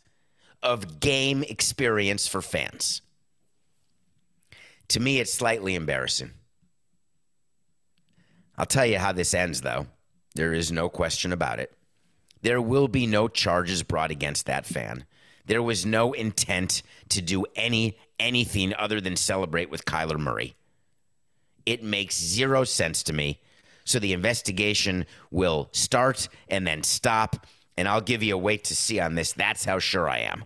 of 0.61 0.99
game 0.99 1.43
experience 1.43 2.27
for 2.27 2.41
fans. 2.41 3.01
To 4.89 4.99
me, 4.99 5.19
it's 5.19 5.33
slightly 5.33 5.75
embarrassing. 5.75 6.31
I'll 8.57 8.65
tell 8.65 8.85
you 8.85 8.99
how 8.99 9.11
this 9.11 9.33
ends, 9.33 9.61
though. 9.61 9.87
There 10.35 10.53
is 10.53 10.71
no 10.71 10.89
question 10.89 11.31
about 11.31 11.59
it. 11.59 11.73
There 12.41 12.61
will 12.61 12.87
be 12.87 13.07
no 13.07 13.27
charges 13.27 13.83
brought 13.83 14.11
against 14.11 14.45
that 14.45 14.65
fan. 14.65 15.05
There 15.45 15.63
was 15.63 15.85
no 15.85 16.13
intent 16.13 16.83
to 17.09 17.21
do 17.21 17.45
any 17.55 17.97
anything 18.19 18.73
other 18.75 19.01
than 19.01 19.15
celebrate 19.15 19.69
with 19.69 19.85
Kyler 19.85 20.19
Murray. 20.19 20.55
It 21.65 21.83
makes 21.83 22.19
zero 22.19 22.63
sense 22.63 23.03
to 23.03 23.13
me. 23.13 23.41
So 23.85 23.99
the 23.99 24.13
investigation 24.13 25.05
will 25.29 25.69
start 25.73 26.29
and 26.47 26.65
then 26.65 26.83
stop, 26.83 27.45
and 27.75 27.87
I'll 27.87 28.01
give 28.01 28.23
you 28.23 28.35
a 28.35 28.37
wait 28.37 28.63
to 28.65 28.75
see 28.75 28.99
on 28.99 29.15
this. 29.15 29.33
That's 29.33 29.65
how 29.65 29.79
sure 29.79 30.07
I 30.07 30.19
am. 30.19 30.45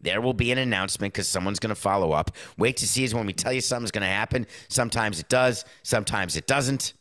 There 0.00 0.22
will 0.22 0.32
be 0.32 0.50
an 0.50 0.56
announcement 0.56 1.12
because 1.12 1.28
someone's 1.28 1.58
going 1.58 1.74
to 1.74 1.80
follow 1.80 2.12
up. 2.12 2.30
Wait 2.56 2.78
to 2.78 2.88
see 2.88 3.04
is 3.04 3.14
when 3.14 3.26
we 3.26 3.34
tell 3.34 3.52
you 3.52 3.60
something's 3.60 3.90
going 3.90 4.02
to 4.02 4.08
happen. 4.08 4.46
Sometimes 4.68 5.20
it 5.20 5.28
does, 5.28 5.66
sometimes 5.82 6.36
it 6.36 6.46
doesn't. 6.46 6.94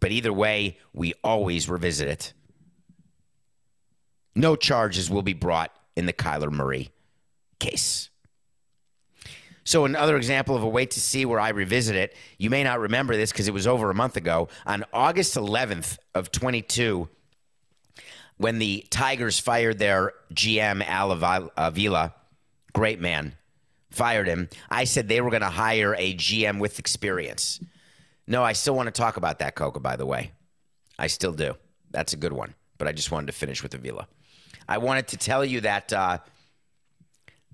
But 0.00 0.12
either 0.12 0.32
way, 0.32 0.78
we 0.92 1.14
always 1.24 1.68
revisit 1.68 2.06
it. 2.06 2.32
No 4.36 4.54
charges 4.54 5.10
will 5.10 5.22
be 5.22 5.32
brought 5.32 5.72
in 5.96 6.06
the 6.06 6.12
Kyler 6.12 6.50
Murray 6.50 6.90
case. 7.58 8.10
So, 9.66 9.86
another 9.86 10.16
example 10.16 10.56
of 10.56 10.62
a 10.62 10.68
wait 10.68 10.90
to 10.90 11.00
see 11.00 11.24
where 11.24 11.40
I 11.40 11.48
revisit 11.48 11.96
it, 11.96 12.14
you 12.36 12.50
may 12.50 12.62
not 12.62 12.80
remember 12.80 13.16
this 13.16 13.32
because 13.32 13.48
it 13.48 13.54
was 13.54 13.66
over 13.66 13.90
a 13.90 13.94
month 13.94 14.16
ago. 14.16 14.48
On 14.66 14.84
August 14.92 15.36
11th 15.36 15.96
of 16.14 16.30
22, 16.30 17.08
when 18.36 18.58
the 18.58 18.86
Tigers 18.90 19.38
fired 19.38 19.78
their 19.78 20.12
GM, 20.34 20.86
Al 20.86 21.12
Avila, 21.56 22.14
great 22.74 23.00
man, 23.00 23.36
fired 23.90 24.28
him, 24.28 24.50
I 24.68 24.84
said 24.84 25.08
they 25.08 25.22
were 25.22 25.30
going 25.30 25.40
to 25.40 25.48
hire 25.48 25.94
a 25.94 26.14
GM 26.14 26.58
with 26.58 26.78
experience. 26.78 27.58
No, 28.26 28.42
I 28.42 28.52
still 28.52 28.74
want 28.74 28.88
to 28.88 28.92
talk 28.92 29.16
about 29.16 29.38
that, 29.38 29.54
Coca, 29.54 29.80
by 29.80 29.96
the 29.96 30.06
way. 30.06 30.32
I 30.98 31.06
still 31.06 31.32
do. 31.32 31.54
That's 31.90 32.12
a 32.12 32.18
good 32.18 32.32
one. 32.32 32.54
But 32.76 32.88
I 32.88 32.92
just 32.92 33.10
wanted 33.10 33.28
to 33.28 33.32
finish 33.32 33.62
with 33.62 33.72
Avila. 33.72 34.08
I 34.68 34.78
wanted 34.78 35.08
to 35.08 35.16
tell 35.16 35.44
you 35.44 35.60
that 35.62 35.92
uh, 35.92 36.18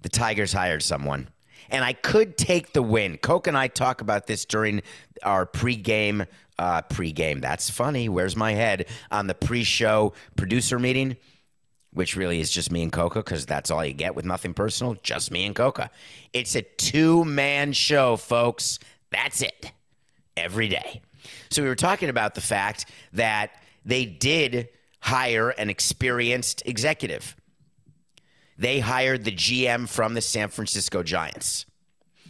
the 0.03 0.09
Tigers 0.09 0.53
hired 0.53 0.83
someone. 0.83 1.29
And 1.69 1.85
I 1.85 1.93
could 1.93 2.37
take 2.37 2.73
the 2.73 2.83
win. 2.83 3.17
Coke 3.19 3.47
and 3.47 3.57
I 3.57 3.69
talk 3.69 4.01
about 4.01 4.27
this 4.27 4.45
during 4.45 4.83
our 5.23 5.47
pregame 5.47 6.27
uh, 6.61 6.83
pregame. 6.83 7.41
That's 7.41 7.71
funny. 7.71 8.09
Where's 8.09 8.37
my 8.37 8.53
head 8.53 8.87
on 9.11 9.27
the 9.27 9.35
pre-show 9.35 10.13
producer 10.37 10.79
meeting? 10.79 11.17
Which 11.93 12.17
really 12.17 12.39
is 12.39 12.51
just 12.51 12.71
me 12.71 12.83
and 12.83 12.93
Coca, 12.93 13.21
because 13.21 13.47
that's 13.47 13.71
all 13.71 13.85
you 13.85 13.95
get 13.95 14.15
with 14.15 14.27
nothing 14.27 14.53
personal. 14.53 14.95
Just 15.03 15.31
me 15.31 15.47
and 15.47 15.57
Coca. 15.57 15.91
It's 16.33 16.55
a 16.55 16.63
two-man 16.63 17.73
show, 17.73 18.17
folks. 18.17 18.79
That's 19.11 19.41
it. 19.43 19.73
Every 20.37 20.69
day. 20.69 21.01
So 21.51 21.63
we 21.63 21.69
were 21.69 21.75
talking 21.75 22.11
about 22.11 22.35
the 22.35 22.41
fact 22.41 22.87
that 23.15 23.51
they 23.85 24.05
did 24.05 24.69
hire 25.01 25.51
an 25.51 25.71
experienced 25.71 26.63
executive. 26.67 27.37
They 28.57 28.81
hired 28.81 29.25
the 29.25 29.33
GM 29.33 29.89
from 29.89 30.15
the 30.15 30.21
San 30.21 30.49
Francisco 30.49 31.03
Giants. 31.03 31.67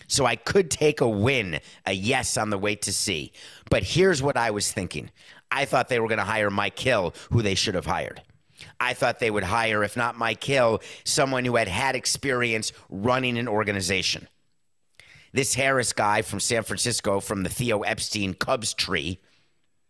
So 0.06 0.26
I 0.26 0.36
could 0.36 0.70
take 0.70 1.00
a 1.00 1.08
win, 1.08 1.60
a 1.86 1.92
yes 1.92 2.36
on 2.36 2.50
the 2.50 2.58
way 2.58 2.74
to 2.76 2.92
see. 2.92 3.32
But 3.70 3.82
here's 3.82 4.22
what 4.22 4.36
I 4.36 4.50
was 4.50 4.72
thinking 4.72 5.10
I 5.50 5.64
thought 5.64 5.88
they 5.88 6.00
were 6.00 6.08
going 6.08 6.18
to 6.18 6.24
hire 6.24 6.50
Mike 6.50 6.78
Hill, 6.78 7.14
who 7.30 7.42
they 7.42 7.54
should 7.54 7.74
have 7.74 7.86
hired. 7.86 8.22
I 8.78 8.94
thought 8.94 9.18
they 9.18 9.30
would 9.30 9.44
hire, 9.44 9.82
if 9.82 9.96
not 9.96 10.18
Mike 10.18 10.42
Hill, 10.42 10.80
someone 11.04 11.44
who 11.44 11.56
had 11.56 11.68
had 11.68 11.96
experience 11.96 12.72
running 12.88 13.38
an 13.38 13.48
organization. 13.48 14.28
This 15.32 15.54
Harris 15.54 15.92
guy 15.92 16.22
from 16.22 16.40
San 16.40 16.62
Francisco, 16.62 17.20
from 17.20 17.42
the 17.42 17.48
Theo 17.48 17.80
Epstein 17.80 18.34
Cubs 18.34 18.74
tree, 18.74 19.20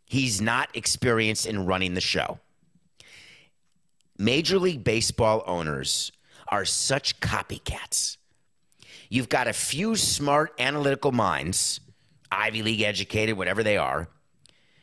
he's 0.04 0.40
not 0.40 0.74
experienced 0.74 1.46
in 1.46 1.66
running 1.66 1.94
the 1.94 2.00
show. 2.00 2.38
Major 4.20 4.58
League 4.58 4.84
Baseball 4.84 5.42
owners 5.46 6.12
are 6.48 6.66
such 6.66 7.20
copycats. 7.20 8.18
You've 9.08 9.30
got 9.30 9.48
a 9.48 9.54
few 9.54 9.96
smart 9.96 10.52
analytical 10.58 11.10
minds, 11.10 11.80
Ivy 12.30 12.62
League 12.62 12.82
educated, 12.82 13.38
whatever 13.38 13.62
they 13.62 13.78
are. 13.78 14.08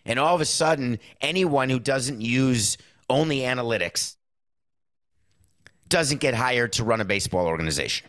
And 0.06 0.18
all 0.18 0.34
of 0.34 0.42
a 0.42 0.46
sudden, 0.46 0.98
anyone 1.22 1.70
who 1.70 1.80
doesn't 1.80 2.20
use 2.20 2.80
only 3.12 3.42
analytics 3.42 4.16
doesn't 5.88 6.20
get 6.20 6.34
hired 6.34 6.74
to 6.74 6.84
run 6.84 7.00
a 7.00 7.06
baseball 7.06 7.46
organization. 7.46 8.08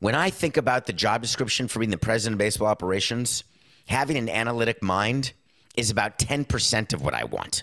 When 0.00 0.16
I 0.16 0.30
think 0.30 0.56
about 0.56 0.86
the 0.86 0.92
job 0.92 1.22
description 1.22 1.68
for 1.68 1.78
being 1.78 1.90
the 1.90 1.98
president 1.98 2.34
of 2.34 2.38
baseball 2.38 2.66
operations, 2.66 3.44
having 3.86 4.16
an 4.16 4.28
analytic 4.28 4.82
mind 4.82 5.34
is 5.76 5.88
about 5.88 6.18
10% 6.18 6.92
of 6.92 7.00
what 7.00 7.14
I 7.14 7.22
want. 7.22 7.62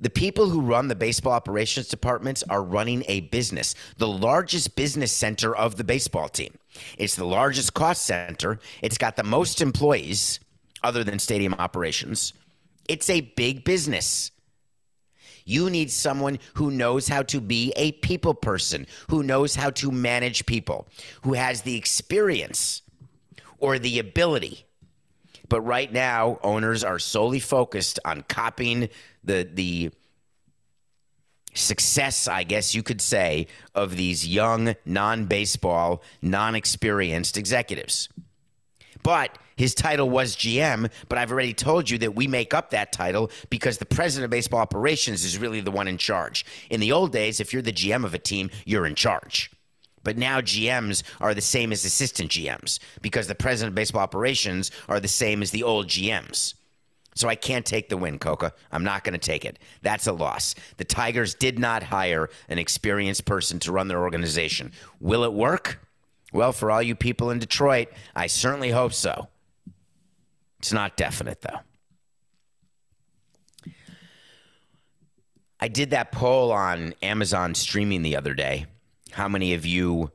The 0.00 0.10
people 0.10 0.48
who 0.48 0.62
run 0.62 0.88
the 0.88 0.94
baseball 0.94 1.34
operations 1.34 1.88
departments 1.88 2.42
are 2.48 2.62
running 2.62 3.04
a 3.06 3.20
business, 3.20 3.74
the 3.98 4.08
largest 4.08 4.74
business 4.74 5.12
center 5.12 5.54
of 5.54 5.76
the 5.76 5.84
baseball 5.84 6.28
team. 6.28 6.56
It's 6.96 7.16
the 7.16 7.26
largest 7.26 7.74
cost 7.74 8.06
center. 8.06 8.58
It's 8.80 8.96
got 8.96 9.16
the 9.16 9.24
most 9.24 9.60
employees 9.60 10.40
other 10.82 11.04
than 11.04 11.18
stadium 11.18 11.54
operations. 11.54 12.32
It's 12.88 13.10
a 13.10 13.20
big 13.20 13.62
business. 13.64 14.30
You 15.44 15.68
need 15.68 15.90
someone 15.90 16.38
who 16.54 16.70
knows 16.70 17.08
how 17.08 17.22
to 17.24 17.40
be 17.40 17.72
a 17.76 17.92
people 17.92 18.34
person, 18.34 18.86
who 19.08 19.22
knows 19.22 19.54
how 19.54 19.70
to 19.70 19.90
manage 19.90 20.46
people, 20.46 20.88
who 21.22 21.34
has 21.34 21.62
the 21.62 21.76
experience 21.76 22.82
or 23.58 23.78
the 23.78 23.98
ability 23.98 24.64
But 25.50 25.60
right 25.62 25.92
now, 25.92 26.38
owners 26.42 26.82
are 26.82 26.98
solely 26.98 27.40
focused 27.40 27.98
on 28.06 28.24
copying 28.28 28.88
the 29.22 29.46
the 29.52 29.90
success, 31.52 32.28
I 32.28 32.44
guess 32.44 32.76
you 32.76 32.84
could 32.84 33.00
say, 33.00 33.48
of 33.74 33.96
these 33.96 34.24
young, 34.24 34.76
non-baseball, 34.86 36.00
non-experienced 36.22 37.36
executives. 37.36 38.08
But 39.02 39.36
his 39.56 39.74
title 39.74 40.08
was 40.08 40.36
GM, 40.36 40.88
but 41.08 41.18
I've 41.18 41.32
already 41.32 41.52
told 41.52 41.90
you 41.90 41.98
that 41.98 42.14
we 42.14 42.28
make 42.28 42.54
up 42.54 42.70
that 42.70 42.92
title 42.92 43.32
because 43.50 43.78
the 43.78 43.86
president 43.86 44.26
of 44.26 44.30
baseball 44.30 44.60
operations 44.60 45.24
is 45.24 45.38
really 45.38 45.60
the 45.60 45.72
one 45.72 45.88
in 45.88 45.98
charge. 45.98 46.46
In 46.70 46.78
the 46.78 46.92
old 46.92 47.10
days, 47.10 47.40
if 47.40 47.52
you're 47.52 47.60
the 47.60 47.72
GM 47.72 48.04
of 48.04 48.14
a 48.14 48.18
team, 48.18 48.50
you're 48.64 48.86
in 48.86 48.94
charge. 48.94 49.50
But 50.02 50.16
now 50.16 50.40
GMs 50.40 51.02
are 51.20 51.34
the 51.34 51.40
same 51.40 51.72
as 51.72 51.84
assistant 51.84 52.30
GMs 52.30 52.78
because 53.02 53.26
the 53.26 53.34
president 53.34 53.72
of 53.72 53.74
baseball 53.74 54.02
operations 54.02 54.70
are 54.88 55.00
the 55.00 55.08
same 55.08 55.42
as 55.42 55.50
the 55.50 55.62
old 55.62 55.88
GMs. 55.88 56.54
So 57.14 57.28
I 57.28 57.34
can't 57.34 57.66
take 57.66 57.88
the 57.88 57.96
win, 57.96 58.18
Coca. 58.18 58.52
I'm 58.72 58.84
not 58.84 59.04
going 59.04 59.12
to 59.12 59.18
take 59.18 59.44
it. 59.44 59.58
That's 59.82 60.06
a 60.06 60.12
loss. 60.12 60.54
The 60.76 60.84
Tigers 60.84 61.34
did 61.34 61.58
not 61.58 61.82
hire 61.82 62.30
an 62.48 62.58
experienced 62.58 63.24
person 63.24 63.58
to 63.60 63.72
run 63.72 63.88
their 63.88 64.00
organization. 64.00 64.72
Will 65.00 65.24
it 65.24 65.32
work? 65.32 65.80
Well, 66.32 66.52
for 66.52 66.70
all 66.70 66.82
you 66.82 66.94
people 66.94 67.30
in 67.30 67.40
Detroit, 67.40 67.88
I 68.14 68.28
certainly 68.28 68.70
hope 68.70 68.92
so. 68.92 69.28
It's 70.60 70.72
not 70.72 70.96
definite, 70.96 71.42
though. 71.42 71.60
I 75.58 75.68
did 75.68 75.90
that 75.90 76.12
poll 76.12 76.52
on 76.52 76.94
Amazon 77.02 77.54
streaming 77.54 78.02
the 78.02 78.16
other 78.16 78.34
day. 78.34 78.66
How 79.12 79.28
many 79.28 79.54
of 79.54 79.66
you 79.66 80.10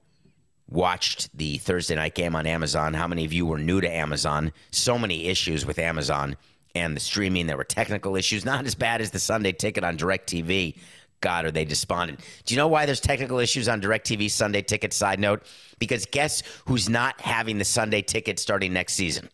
watched 0.68 1.36
the 1.38 1.58
Thursday 1.58 1.96
night 1.96 2.16
game 2.16 2.36
on 2.36 2.48
Amazon? 2.48 2.93
How 2.93 3.08
many 3.08 3.26
of 3.26 3.34
you 3.34 3.46
were 3.46 3.58
new 3.58 3.82
to 3.82 3.89
Amazon? 3.89 4.52
So 4.72 4.98
many 4.98 5.28
issues 5.28 5.66
with 5.66 5.80
Amazon 5.80 6.36
and 6.74 6.96
the 6.96 7.00
streaming. 7.00 7.48
There 7.48 7.58
were 7.58 7.64
technical 7.64 8.16
issues, 8.16 8.46
not 8.46 8.66
as 8.66 8.76
bad 8.76 9.02
as 9.02 9.12
the 9.12 9.20
Sunday 9.20 9.52
ticket 9.52 9.84
on 9.84 9.98
DirecTV. 9.98 10.78
God, 11.22 11.46
are 11.46 11.52
they 11.52 11.66
despondent? 11.66 12.20
Do 12.46 12.54
you 12.54 12.58
know 12.58 12.68
why 12.68 12.86
there's 12.86 13.00
technical 13.00 13.39
issues 13.39 13.68
on 13.68 13.82
DirecTV 13.82 14.30
Sunday 14.30 14.62
ticket? 14.62 14.93
Side 14.93 15.20
note, 15.20 15.43
because 15.80 16.06
guess 16.06 16.43
who's 16.66 16.89
not 16.89 17.20
having 17.22 17.58
the 17.58 17.66
Sunday 17.66 18.02
ticket 18.02 18.38
starting 18.38 18.74
next 18.74 18.93
season? 18.93 19.30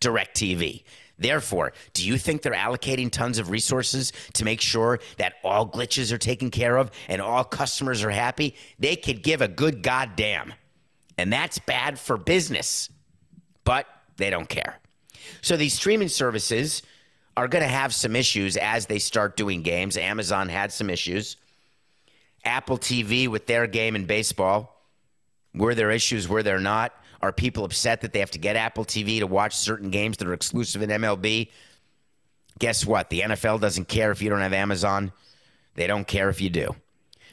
DirecTV. 0.00 0.84
Therefore, 1.18 1.72
do 1.94 2.06
you 2.06 2.16
think 2.16 2.42
they're 2.42 2.52
allocating 2.52 3.10
tons 3.10 3.38
of 3.38 3.50
resources 3.50 4.12
to 4.34 4.44
make 4.44 4.60
sure 4.60 5.00
that 5.16 5.34
all 5.42 5.68
glitches 5.68 6.12
are 6.12 6.18
taken 6.18 6.50
care 6.50 6.76
of 6.76 6.90
and 7.08 7.20
all 7.20 7.44
customers 7.44 8.04
are 8.04 8.10
happy? 8.10 8.54
They 8.78 8.96
could 8.96 9.22
give 9.22 9.42
a 9.42 9.48
good 9.48 9.82
goddamn. 9.82 10.54
And 11.16 11.32
that's 11.32 11.58
bad 11.58 11.98
for 11.98 12.16
business. 12.16 12.88
But 13.64 13.86
they 14.16 14.30
don't 14.30 14.48
care. 14.48 14.78
So 15.42 15.56
these 15.56 15.74
streaming 15.74 16.08
services 16.08 16.82
are 17.36 17.48
going 17.48 17.62
to 17.62 17.68
have 17.68 17.94
some 17.94 18.16
issues 18.16 18.56
as 18.56 18.86
they 18.86 18.98
start 18.98 19.36
doing 19.36 19.62
games. 19.62 19.96
Amazon 19.96 20.48
had 20.48 20.72
some 20.72 20.90
issues. 20.90 21.36
Apple 22.44 22.78
TV 22.78 23.28
with 23.28 23.46
their 23.46 23.66
game 23.66 23.96
in 23.96 24.06
baseball. 24.06 24.84
Were 25.54 25.74
there 25.74 25.90
issues? 25.90 26.28
Were 26.28 26.42
there 26.42 26.60
not? 26.60 26.92
Are 27.20 27.32
people 27.32 27.64
upset 27.64 28.00
that 28.02 28.12
they 28.12 28.20
have 28.20 28.30
to 28.32 28.38
get 28.38 28.56
Apple 28.56 28.84
TV 28.84 29.18
to 29.18 29.26
watch 29.26 29.56
certain 29.56 29.90
games 29.90 30.16
that 30.18 30.28
are 30.28 30.34
exclusive 30.34 30.82
in 30.82 30.90
MLB? 30.90 31.50
Guess 32.58 32.86
what? 32.86 33.10
The 33.10 33.20
NFL 33.20 33.60
doesn't 33.60 33.88
care 33.88 34.10
if 34.10 34.22
you 34.22 34.30
don't 34.30 34.40
have 34.40 34.52
Amazon. 34.52 35.12
They 35.74 35.86
don't 35.86 36.06
care 36.06 36.28
if 36.28 36.40
you 36.40 36.50
do. 36.50 36.74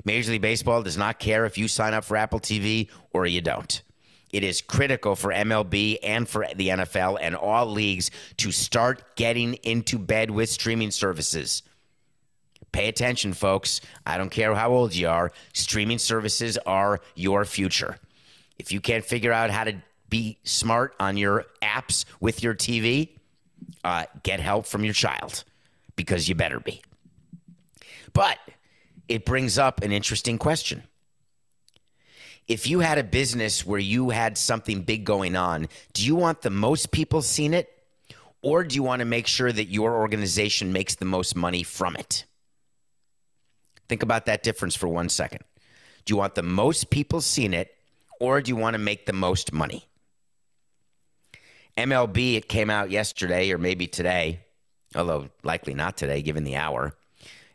Major 0.03 0.31
League 0.31 0.41
Baseball 0.41 0.83
does 0.83 0.97
not 0.97 1.19
care 1.19 1.45
if 1.45 1.57
you 1.57 1.67
sign 1.67 1.93
up 1.93 2.03
for 2.03 2.17
Apple 2.17 2.39
TV 2.39 2.89
or 3.11 3.25
you 3.25 3.41
don't. 3.41 3.81
It 4.31 4.43
is 4.43 4.61
critical 4.61 5.15
for 5.15 5.31
MLB 5.31 5.97
and 6.03 6.27
for 6.27 6.45
the 6.55 6.69
NFL 6.69 7.17
and 7.21 7.35
all 7.35 7.67
leagues 7.67 8.11
to 8.37 8.51
start 8.51 9.15
getting 9.15 9.53
into 9.55 9.97
bed 9.97 10.29
with 10.29 10.49
streaming 10.49 10.91
services. 10.91 11.63
Pay 12.71 12.89
attention, 12.89 13.31
folks. 13.31 13.79
I 14.05 14.17
don't 14.17 14.31
care 14.31 14.53
how 14.53 14.71
old 14.73 14.93
you 14.93 15.07
are. 15.07 15.31
Streaming 15.53 15.99
services 15.99 16.57
are 16.65 16.99
your 17.15 17.45
future. 17.45 17.97
If 18.57 18.71
you 18.71 18.79
can't 18.81 19.03
figure 19.03 19.31
out 19.31 19.49
how 19.49 19.65
to 19.65 19.81
be 20.09 20.37
smart 20.43 20.95
on 20.99 21.17
your 21.17 21.45
apps 21.61 22.05
with 22.19 22.43
your 22.43 22.53
TV, 22.53 23.09
uh, 23.83 24.05
get 24.23 24.39
help 24.39 24.65
from 24.65 24.83
your 24.83 24.93
child 24.93 25.43
because 25.95 26.29
you 26.29 26.35
better 26.35 26.59
be. 26.59 26.81
But 28.13 28.37
it 29.07 29.25
brings 29.25 29.57
up 29.57 29.83
an 29.83 29.91
interesting 29.91 30.37
question 30.37 30.83
if 32.47 32.67
you 32.67 32.79
had 32.79 32.97
a 32.97 33.03
business 33.03 33.65
where 33.65 33.79
you 33.79 34.11
had 34.11 34.37
something 34.37 34.81
big 34.81 35.03
going 35.03 35.35
on, 35.35 35.67
do 35.93 36.05
you 36.05 36.15
want 36.15 36.41
the 36.41 36.49
most 36.49 36.91
people 36.91 37.21
seeing 37.21 37.53
it? 37.53 37.71
Or 38.41 38.63
do 38.63 38.75
you 38.75 38.83
want 38.83 38.99
to 38.99 39.05
make 39.05 39.25
sure 39.25 39.51
that 39.51 39.65
your 39.65 39.95
organization 39.95 40.71
makes 40.71 40.95
the 40.95 41.05
most 41.05 41.35
money 41.35 41.63
from 41.63 41.95
it? 41.95 42.25
Think 43.89 44.03
about 44.03 44.27
that 44.27 44.43
difference 44.43 44.75
for 44.75 44.87
one 44.87 45.09
second. 45.09 45.41
Do 46.05 46.13
you 46.13 46.17
want 46.17 46.35
the 46.35 46.43
most 46.43 46.91
people 46.91 47.21
seeing 47.21 47.53
it, 47.53 47.74
or 48.19 48.41
do 48.41 48.49
you 48.49 48.55
want 48.55 48.73
to 48.73 48.79
make 48.79 49.05
the 49.05 49.13
most 49.13 49.53
money? 49.53 49.87
MLB, 51.77 52.35
it 52.35 52.47
came 52.47 52.69
out 52.69 52.89
yesterday 52.89 53.51
or 53.51 53.57
maybe 53.57 53.87
today, 53.87 54.39
although 54.95 55.29
likely 55.43 55.73
not 55.73 55.97
today 55.97 56.21
given 56.21 56.43
the 56.43 56.55
hour. 56.55 56.93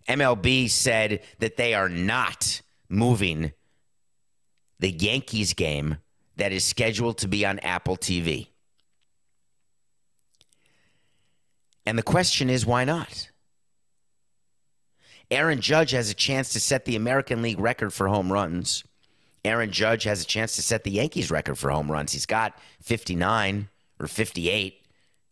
MLB 0.08 0.68
said 0.68 1.22
that 1.38 1.56
they 1.56 1.74
are 1.74 1.88
not 1.88 2.60
moving 2.88 3.52
the 4.78 4.90
Yankees 4.90 5.54
game 5.54 5.98
that 6.36 6.52
is 6.52 6.64
scheduled 6.64 7.18
to 7.18 7.28
be 7.28 7.46
on 7.46 7.58
Apple 7.60 7.96
TV. 7.96 8.48
And 11.86 11.98
the 11.98 12.02
question 12.02 12.50
is, 12.50 12.66
why 12.66 12.84
not? 12.84 13.30
Aaron 15.30 15.60
Judge 15.60 15.92
has 15.92 16.10
a 16.10 16.14
chance 16.14 16.52
to 16.52 16.60
set 16.60 16.84
the 16.84 16.96
American 16.96 17.40
League 17.40 17.60
record 17.60 17.92
for 17.92 18.08
home 18.08 18.32
runs. 18.32 18.84
Aaron 19.44 19.70
Judge 19.70 20.04
has 20.04 20.22
a 20.22 20.26
chance 20.26 20.56
to 20.56 20.62
set 20.62 20.84
the 20.84 20.90
Yankees 20.90 21.30
record 21.30 21.56
for 21.56 21.70
home 21.70 21.90
runs. 21.90 22.12
He's 22.12 22.26
got 22.26 22.58
59 22.82 23.68
or 23.98 24.06
58. 24.06 24.82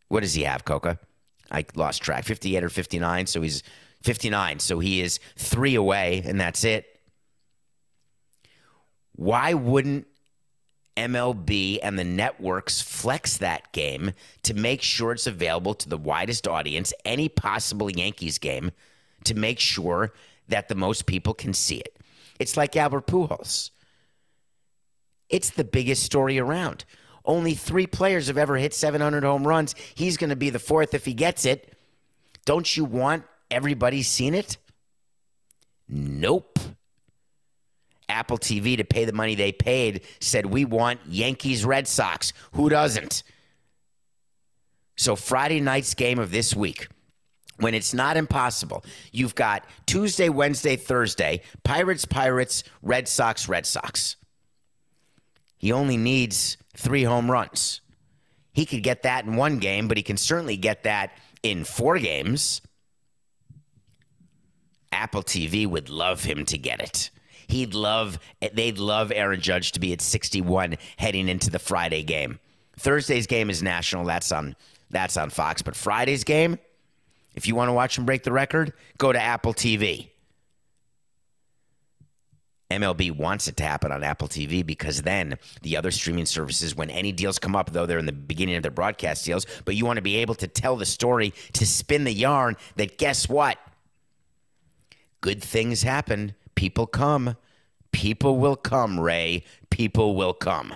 What 0.09 0.20
does 0.20 0.34
he 0.34 0.44
have, 0.44 0.64
Coca? 0.64 0.98
I 1.50 1.64
lost 1.74 2.02
track. 2.02 2.24
58 2.24 2.64
or 2.64 2.68
59. 2.68 3.26
So 3.26 3.42
he's 3.42 3.62
59. 4.02 4.61
So 4.61 4.78
he 4.78 5.00
is 5.00 5.20
three 5.36 5.74
away, 5.74 6.22
and 6.24 6.40
that's 6.40 6.64
it. 6.64 6.98
Why 9.14 9.52
wouldn't 9.52 10.06
MLB 10.96 11.78
and 11.82 11.98
the 11.98 12.04
networks 12.04 12.80
flex 12.80 13.36
that 13.38 13.72
game 13.72 14.12
to 14.42 14.54
make 14.54 14.82
sure 14.82 15.12
it's 15.12 15.26
available 15.26 15.74
to 15.74 15.88
the 15.88 15.98
widest 15.98 16.48
audience, 16.48 16.92
any 17.04 17.28
possible 17.28 17.90
Yankees 17.90 18.38
game, 18.38 18.70
to 19.24 19.34
make 19.34 19.59
sure 19.61 20.12
that 20.48 20.68
the 20.68 20.74
most 20.74 21.06
people 21.06 21.34
can 21.34 21.52
see 21.52 21.78
it? 21.78 21.98
It's 22.38 22.56
like 22.56 22.76
Albert 22.76 23.06
Pujols. 23.06 23.70
It's 25.29 25.51
the 25.51 25.64
biggest 25.64 26.03
story 26.03 26.39
around. 26.39 26.85
Only 27.24 27.55
three 27.55 27.87
players 27.87 28.29
have 28.29 28.39
ever 28.39 28.57
hit 28.57 28.72
700 28.72 29.22
home 29.22 29.47
runs. 29.47 29.74
He's 29.95 30.16
going 30.16 30.31
to 30.31 30.37
be 30.37 30.51
the 30.51 30.59
fourth 30.59 30.95
if 30.95 31.05
he 31.05 31.14
gets 31.14 31.45
it. 31.45 31.76
Don't 32.47 32.76
you 32.76 32.85
want 32.85 33.24
everybody 33.51 34.03
seen 34.03 34.35
it? 34.35 34.57
Nope. 35.89 36.59
Apple 38.09 38.39
TV 38.39 38.79
to 38.79 38.85
pay 38.85 39.05
the 39.05 39.12
money 39.12 39.35
they 39.35 39.53
paid 39.53 40.03
said, 40.20 40.47
We 40.47 40.64
want 40.64 41.01
Yankees 41.07 41.64
Red 41.64 41.87
Sox. 41.87 42.33
Who 42.53 42.70
doesn't? 42.70 43.22
So, 44.97 45.14
Friday 45.14 45.61
night's 45.61 45.95
game 45.95 46.18
of 46.18 46.31
this 46.31 46.57
week, 46.57 46.89
when 47.59 47.74
it's 47.74 47.93
not 47.93 48.16
impossible, 48.16 48.85
you've 49.12 49.35
got 49.35 49.64
Tuesday, 49.87 50.29
Wednesday, 50.29 50.76
Thursday, 50.76 51.43
Pirates, 51.64 52.05
Pirates, 52.05 52.64
Red 52.83 53.07
Sox, 53.07 53.49
Red 53.49 53.66
Sox. 53.66 54.16
He 55.59 55.72
only 55.72 55.96
needs 55.96 56.56
three 56.76 57.02
home 57.02 57.30
runs. 57.30 57.80
He 58.52 58.64
could 58.64 58.82
get 58.82 59.02
that 59.02 59.24
in 59.24 59.36
one 59.36 59.59
game, 59.59 59.88
but 59.88 59.96
he 59.96 60.02
can 60.02 60.16
certainly 60.16 60.56
get 60.56 60.84
that 60.84 61.12
in 61.42 61.64
four 61.64 61.98
games. 61.98 62.61
Apple 64.90 65.22
TV 65.22 65.66
would 65.66 65.90
love 65.90 66.24
him 66.24 66.44
to 66.46 66.59
get 66.59 66.80
it. 66.80 67.11
He'd 67.46 67.74
love 67.74 68.18
they'd 68.52 68.78
love 68.78 69.11
Aaron 69.12 69.40
Judge 69.40 69.72
to 69.72 69.80
be 69.80 69.92
at 69.92 70.00
61 70.00 70.76
heading 70.96 71.28
into 71.28 71.50
the 71.50 71.59
Friday 71.59 72.02
game. 72.02 72.40
Thursday's 72.78 73.26
game 73.26 73.50
is 73.50 73.62
national. 73.62 74.04
That's 74.04 74.32
on 74.32 74.54
that's 74.90 75.16
on 75.16 75.30
Fox. 75.30 75.62
But 75.62 75.76
Friday's 75.76 76.24
game, 76.24 76.59
if 77.34 77.46
you 77.46 77.54
want 77.54 77.68
to 77.68 77.72
watch 77.72 77.96
him 77.96 78.04
break 78.04 78.22
the 78.22 78.32
record, 78.32 78.72
go 78.98 79.12
to 79.12 79.20
Apple 79.20 79.54
TV. 79.54 80.11
MLB 82.71 83.16
wants 83.16 83.49
it 83.49 83.57
to 83.57 83.64
happen 83.64 83.91
on 83.91 84.05
Apple 84.05 84.29
TV 84.29 84.64
because 84.64 85.03
then 85.03 85.39
the 85.62 85.77
other 85.77 85.91
streaming 85.91 86.27
services, 86.27 86.77
when 86.77 86.91
any 86.91 87.12
deals 87.12 87.39
come 87.39 87.57
up, 87.57 87.73
though 87.73 87.87
they're 87.87 87.99
in 87.99 88.07
the 88.07 88.12
beginning 88.12 88.57
of 88.57 88.62
their 88.62 88.71
broadcast 88.71 89.25
deals, 89.25 89.47
but 89.64 89.75
you 89.75 89.87
want 89.87 89.97
to 89.97 90.03
be 90.03 90.16
able 90.16 90.35
to 90.35 90.47
tell 90.47 90.77
the 90.77 90.85
story, 90.85 91.33
to 91.55 91.66
spin 91.66 92.05
the 92.05 92.12
yarn 92.12 92.57
that 92.77 92.99
guess 92.99 93.29
what? 93.29 93.59
Good 95.21 95.43
things 95.43 95.83
happen 95.83 96.35
People 96.59 96.89
come. 96.89 97.37
People 97.93 98.37
will 98.37 98.57
come, 98.57 98.99
Ray. 98.99 99.45
People 99.71 100.16
will 100.16 100.35
come. 100.35 100.75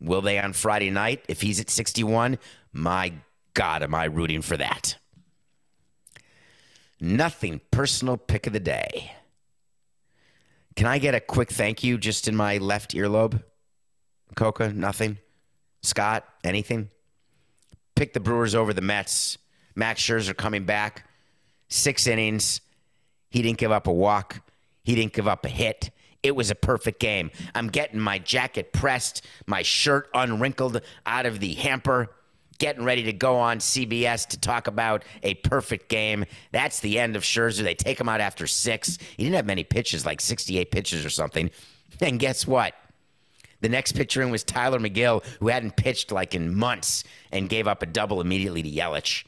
Will 0.00 0.20
they 0.20 0.38
on 0.38 0.52
Friday 0.52 0.90
night 0.90 1.24
if 1.26 1.40
he's 1.40 1.58
at 1.58 1.70
61? 1.70 2.38
My 2.72 3.14
God, 3.52 3.82
am 3.82 3.96
I 3.96 4.04
rooting 4.04 4.42
for 4.42 4.56
that? 4.56 4.96
Nothing 7.00 7.60
personal 7.72 8.16
pick 8.16 8.46
of 8.46 8.52
the 8.52 8.60
day. 8.60 9.10
Can 10.78 10.86
I 10.86 10.98
get 10.98 11.12
a 11.12 11.20
quick 11.20 11.50
thank 11.50 11.82
you 11.82 11.98
just 11.98 12.28
in 12.28 12.36
my 12.36 12.58
left 12.58 12.94
earlobe? 12.94 13.42
Coca, 14.36 14.72
nothing. 14.72 15.18
Scott, 15.82 16.24
anything? 16.44 16.90
Pick 17.96 18.12
the 18.12 18.20
Brewers 18.20 18.54
over 18.54 18.72
the 18.72 18.80
Mets. 18.80 19.38
Max 19.74 20.00
Scherzer 20.00 20.36
coming 20.36 20.66
back. 20.66 21.10
Six 21.66 22.06
innings. 22.06 22.60
He 23.28 23.42
didn't 23.42 23.58
give 23.58 23.72
up 23.72 23.88
a 23.88 23.92
walk. 23.92 24.40
He 24.84 24.94
didn't 24.94 25.14
give 25.14 25.26
up 25.26 25.44
a 25.44 25.48
hit. 25.48 25.90
It 26.22 26.36
was 26.36 26.48
a 26.48 26.54
perfect 26.54 27.00
game. 27.00 27.32
I'm 27.56 27.70
getting 27.70 27.98
my 27.98 28.20
jacket 28.20 28.72
pressed, 28.72 29.26
my 29.48 29.62
shirt 29.62 30.08
unwrinkled 30.14 30.80
out 31.04 31.26
of 31.26 31.40
the 31.40 31.54
hamper, 31.54 32.14
getting 32.58 32.84
ready 32.84 33.04
to 33.04 33.12
go 33.12 33.36
on 33.36 33.58
CBS 33.58 34.26
to 34.28 34.38
talk 34.38 34.66
about 34.66 35.04
a 35.22 35.34
perfect 35.34 35.88
game. 35.88 36.24
That's 36.52 36.80
the 36.80 36.98
end 36.98 37.16
of 37.16 37.22
Scherzer. 37.22 37.62
They 37.62 37.74
take 37.74 38.00
him 38.00 38.08
out 38.08 38.20
after 38.20 38.46
six. 38.46 38.98
He 39.16 39.24
didn't 39.24 39.36
have 39.36 39.46
many 39.46 39.64
pitches, 39.64 40.04
like 40.04 40.20
68 40.20 40.70
pitches 40.70 41.04
or 41.04 41.10
something. 41.10 41.50
And 42.00 42.18
guess 42.18 42.46
what? 42.46 42.74
The 43.60 43.68
next 43.68 43.92
pitcher 43.92 44.22
in 44.22 44.30
was 44.30 44.44
Tylor 44.44 44.78
Megill, 44.78 45.24
who 45.40 45.48
hadn't 45.48 45.76
pitched 45.76 46.12
like 46.12 46.34
in 46.34 46.54
months 46.54 47.04
and 47.32 47.48
gave 47.48 47.66
up 47.66 47.82
a 47.82 47.86
double 47.86 48.20
immediately 48.20 48.62
to 48.62 48.70
Yelich. 48.70 49.24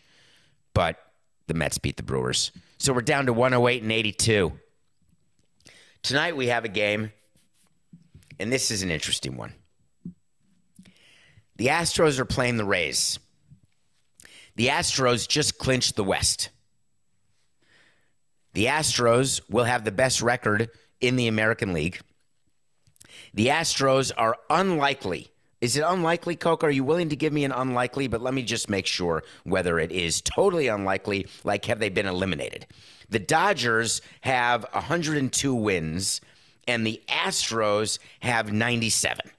But 0.72 0.99
the 1.47 1.55
Mets 1.55 1.78
beat 1.78 1.97
the 1.97 2.03
Brewers. 2.03 2.53
So 2.78 2.93
we're 2.93 3.01
down 3.03 3.26
to 3.26 3.33
108 3.33 3.83
and 3.83 3.93
82. 3.93 4.53
Tonight 6.03 6.37
we 6.37 6.47
have 6.47 6.64
a 6.64 6.68
game, 6.68 7.12
and 8.39 8.53
this 8.53 8.70
is 8.70 8.83
an 8.83 8.91
interesting 8.91 9.37
one. 9.37 9.53
The 11.61 11.67
Astros 11.67 12.19
are 12.19 12.25
playing 12.25 12.57
the 12.57 12.65
Rays. 12.65 13.19
The 14.57 14.69
Astros 14.69 15.29
just 15.29 15.59
clinched 15.59 15.95
the 15.95 16.03
West. 16.03 16.49
The 18.55 18.65
Astros 18.65 19.43
will 19.51 19.65
have 19.65 19.85
the 19.85 19.93
best 19.93 20.23
record 20.23 20.71
in 21.03 21.17
the 21.17 21.29
American 21.29 21.75
League. 21.75 22.01
The 23.35 23.49
Astros 23.49 24.11
are 24.17 24.39
unlikely. 24.49 25.29
Is 25.61 25.77
it 25.77 25.85
unlikely, 25.87 26.35
Coke? 26.35 26.65
Are 26.65 26.71
you 26.71 26.83
willing 26.83 27.11
to 27.11 27.17
give 27.17 27.35
me 27.35 27.45
an 27.45 27.53
unlikely? 27.53 28.09
But 28.09 28.23
let 28.23 28.33
me 28.33 28.43
just 28.43 28.71
make 28.71 28.87
sure 28.87 29.23
whether 29.45 29.79
it 29.79 29.93
is 29.93 30.23
totally 30.23 30.69
unlikely, 30.69 31.27
like 31.45 31.67
have 31.67 31.79
they 31.79 31.91
been 31.91 32.07
eliminated? 32.07 32.67
The 33.11 33.19
Dodgers 33.19 34.01
have 34.23 34.65
102 34.73 35.55
wins, 35.55 36.23
and 36.67 36.87
the 36.87 37.03
Astros 37.07 37.99
have 38.21 38.51
97 38.51 39.31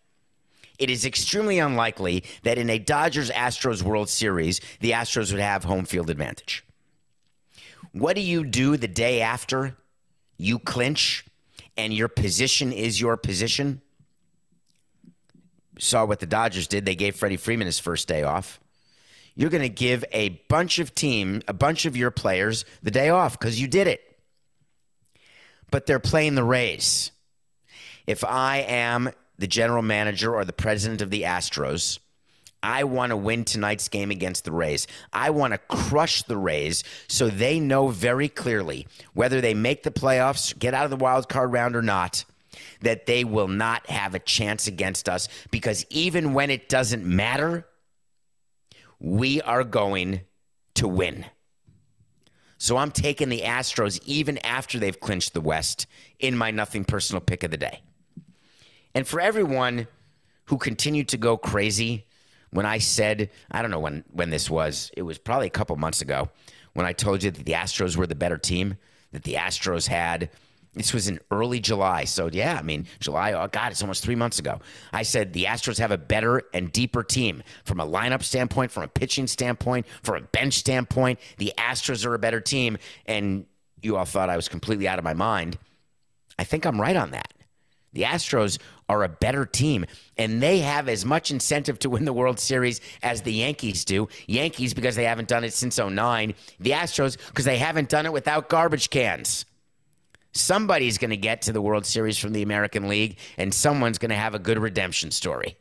it 0.81 0.89
is 0.89 1.05
extremely 1.05 1.59
unlikely 1.59 2.23
that 2.41 2.57
in 2.57 2.67
a 2.67 2.79
Dodgers 2.79 3.29
Astros 3.29 3.83
World 3.83 4.09
Series, 4.09 4.59
the 4.79 4.91
Astros 4.91 5.31
would 5.31 5.39
have 5.39 5.63
home 5.63 5.85
field 5.85 6.09
advantage. 6.09 6.65
What 7.91 8.15
do 8.15 8.21
you 8.21 8.43
do 8.43 8.77
the 8.77 8.87
day 8.87 9.21
after 9.21 9.77
you 10.37 10.57
clinch 10.57 11.23
and 11.77 11.93
your 11.93 12.07
position 12.07 12.71
is 12.71 12.99
your 12.99 13.15
position? 13.15 13.81
Saw 15.77 16.03
what 16.05 16.19
the 16.19 16.25
Dodgers 16.25 16.67
did. 16.67 16.83
They 16.83 16.95
gave 16.95 17.15
Freddie 17.15 17.37
Freeman 17.37 17.67
his 17.67 17.77
first 17.77 18.07
day 18.07 18.23
off. 18.23 18.59
You're 19.35 19.51
going 19.51 19.61
to 19.61 19.69
give 19.69 20.03
a 20.11 20.29
bunch 20.49 20.79
of 20.79 20.95
team, 20.95 21.43
a 21.47 21.53
bunch 21.53 21.85
of 21.85 21.95
your 21.95 22.09
players 22.09 22.65
the 22.81 22.91
day 22.91 23.09
off 23.09 23.37
because 23.37 23.61
you 23.61 23.67
did 23.67 23.85
it. 23.85 24.01
But 25.69 25.85
they're 25.85 25.99
playing 25.99 26.33
the 26.33 26.43
Rays. 26.43 27.11
If 28.07 28.23
I 28.23 28.57
am 28.67 29.11
the 29.41 29.47
general 29.47 29.81
manager 29.81 30.33
or 30.35 30.45
the 30.45 30.53
president 30.53 31.01
of 31.01 31.09
the 31.09 31.23
Astros. 31.23 31.97
I 32.63 32.83
want 32.83 33.09
to 33.09 33.17
win 33.17 33.43
tonight's 33.43 33.89
game 33.89 34.11
against 34.11 34.45
the 34.45 34.51
Rays. 34.51 34.85
I 35.11 35.31
want 35.31 35.53
to 35.53 35.57
crush 35.57 36.21
the 36.21 36.37
Rays 36.37 36.83
so 37.07 37.27
they 37.27 37.59
know 37.59 37.87
very 37.87 38.29
clearly 38.29 38.87
whether 39.13 39.41
they 39.41 39.55
make 39.55 39.81
the 39.81 39.89
playoffs, 39.89 40.57
get 40.57 40.75
out 40.75 40.85
of 40.85 40.91
the 40.91 40.95
wild 40.95 41.27
card 41.27 41.51
round 41.51 41.75
or 41.75 41.81
not, 41.81 42.23
that 42.81 43.07
they 43.07 43.23
will 43.23 43.47
not 43.47 43.89
have 43.89 44.13
a 44.13 44.19
chance 44.19 44.67
against 44.67 45.09
us 45.09 45.27
because 45.49 45.87
even 45.89 46.35
when 46.35 46.51
it 46.51 46.69
doesn't 46.69 47.03
matter, 47.03 47.65
we 48.99 49.41
are 49.41 49.63
going 49.63 50.21
to 50.75 50.87
win. 50.87 51.25
So 52.59 52.77
I'm 52.77 52.91
taking 52.91 53.29
the 53.29 53.41
Astros 53.41 53.99
even 54.05 54.37
after 54.45 54.77
they've 54.77 54.99
clinched 54.99 55.33
the 55.33 55.41
West 55.41 55.87
in 56.19 56.37
my 56.37 56.51
nothing 56.51 56.85
personal 56.85 57.21
pick 57.21 57.41
of 57.41 57.49
the 57.49 57.57
day. 57.57 57.81
And 58.93 59.07
for 59.07 59.19
everyone 59.19 59.87
who 60.45 60.57
continued 60.57 61.09
to 61.09 61.17
go 61.17 61.37
crazy 61.37 62.05
when 62.51 62.65
I 62.65 62.79
said, 62.79 63.29
I 63.49 63.61
don't 63.61 63.71
know 63.71 63.79
when, 63.79 64.03
when 64.11 64.29
this 64.29 64.49
was, 64.49 64.91
it 64.95 65.03
was 65.03 65.17
probably 65.17 65.47
a 65.47 65.51
couple 65.51 65.75
months 65.77 66.01
ago 66.01 66.29
when 66.73 66.85
I 66.85 66.93
told 66.93 67.23
you 67.23 67.31
that 67.31 67.45
the 67.45 67.53
Astros 67.53 67.95
were 67.95 68.07
the 68.07 68.15
better 68.15 68.37
team, 68.37 68.75
that 69.11 69.23
the 69.23 69.35
Astros 69.35 69.87
had. 69.87 70.29
This 70.73 70.93
was 70.93 71.09
in 71.09 71.19
early 71.31 71.59
July. 71.59 72.05
So, 72.05 72.29
yeah, 72.31 72.57
I 72.57 72.61
mean, 72.61 72.87
July, 72.99 73.33
oh 73.33 73.47
God, 73.47 73.71
it's 73.71 73.81
almost 73.81 74.03
three 74.03 74.15
months 74.15 74.39
ago. 74.39 74.59
I 74.93 75.03
said 75.03 75.33
the 75.33 75.45
Astros 75.45 75.79
have 75.79 75.91
a 75.91 75.97
better 75.97 76.43
and 76.53 76.71
deeper 76.71 77.03
team 77.03 77.43
from 77.65 77.81
a 77.81 77.85
lineup 77.85 78.23
standpoint, 78.23 78.71
from 78.71 78.83
a 78.83 78.87
pitching 78.87 79.27
standpoint, 79.27 79.85
from 80.01 80.23
a 80.23 80.27
bench 80.27 80.53
standpoint. 80.53 81.19
The 81.37 81.53
Astros 81.57 82.05
are 82.05 82.13
a 82.13 82.19
better 82.19 82.39
team. 82.39 82.77
And 83.05 83.45
you 83.81 83.97
all 83.97 84.05
thought 84.05 84.29
I 84.29 84.37
was 84.37 84.47
completely 84.47 84.87
out 84.87 84.97
of 84.97 85.03
my 85.03 85.13
mind. 85.13 85.57
I 86.39 86.45
think 86.45 86.65
I'm 86.65 86.79
right 86.79 86.95
on 86.95 87.11
that. 87.11 87.33
The 87.93 88.03
Astros 88.03 88.57
are 88.91 89.03
a 89.03 89.09
better 89.09 89.45
team, 89.45 89.85
and 90.17 90.43
they 90.43 90.59
have 90.59 90.89
as 90.89 91.05
much 91.05 91.31
incentive 91.31 91.79
to 91.79 91.89
win 91.89 92.03
the 92.03 92.13
World 92.13 92.39
Series 92.39 92.81
as 93.01 93.21
the 93.21 93.31
Yankees 93.31 93.85
do. 93.85 94.09
Yankees, 94.27 94.73
because 94.73 94.97
they 94.97 95.05
haven't 95.05 95.29
done 95.29 95.45
it 95.45 95.53
since 95.53 95.79
09. 95.79 96.35
The 96.59 96.71
Astros, 96.71 97.17
because 97.27 97.45
they 97.45 97.57
haven't 97.57 97.89
done 97.89 98.05
it 98.05 98.11
without 98.11 98.49
garbage 98.49 98.89
cans. 98.89 99.45
Somebody's 100.33 100.97
going 100.97 101.11
to 101.11 101.17
get 101.17 101.41
to 101.43 101.53
the 101.53 101.61
World 101.61 101.85
Series 101.85 102.17
from 102.17 102.33
the 102.33 102.41
American 102.41 102.89
League, 102.89 103.17
and 103.37 103.53
someone's 103.53 103.97
going 103.97 104.09
to 104.09 104.15
have 104.15 104.35
a 104.35 104.39
good 104.39 104.59
redemption 104.59 105.11
story. 105.11 105.55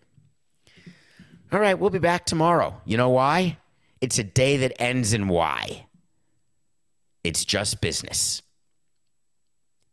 All 1.52 1.60
right, 1.60 1.78
we'll 1.78 1.90
be 1.90 1.98
back 1.98 2.26
tomorrow. 2.26 2.80
You 2.84 2.96
know 2.96 3.10
why? 3.10 3.58
It's 4.00 4.18
a 4.18 4.24
day 4.24 4.56
that 4.58 4.80
ends 4.80 5.12
in 5.12 5.28
Y. 5.28 5.86
It's 7.22 7.44
just 7.44 7.80
business. 7.80 8.42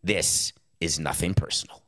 This 0.04 0.54
is 0.80 1.00
nothing 1.00 1.34
personal. 1.34 1.82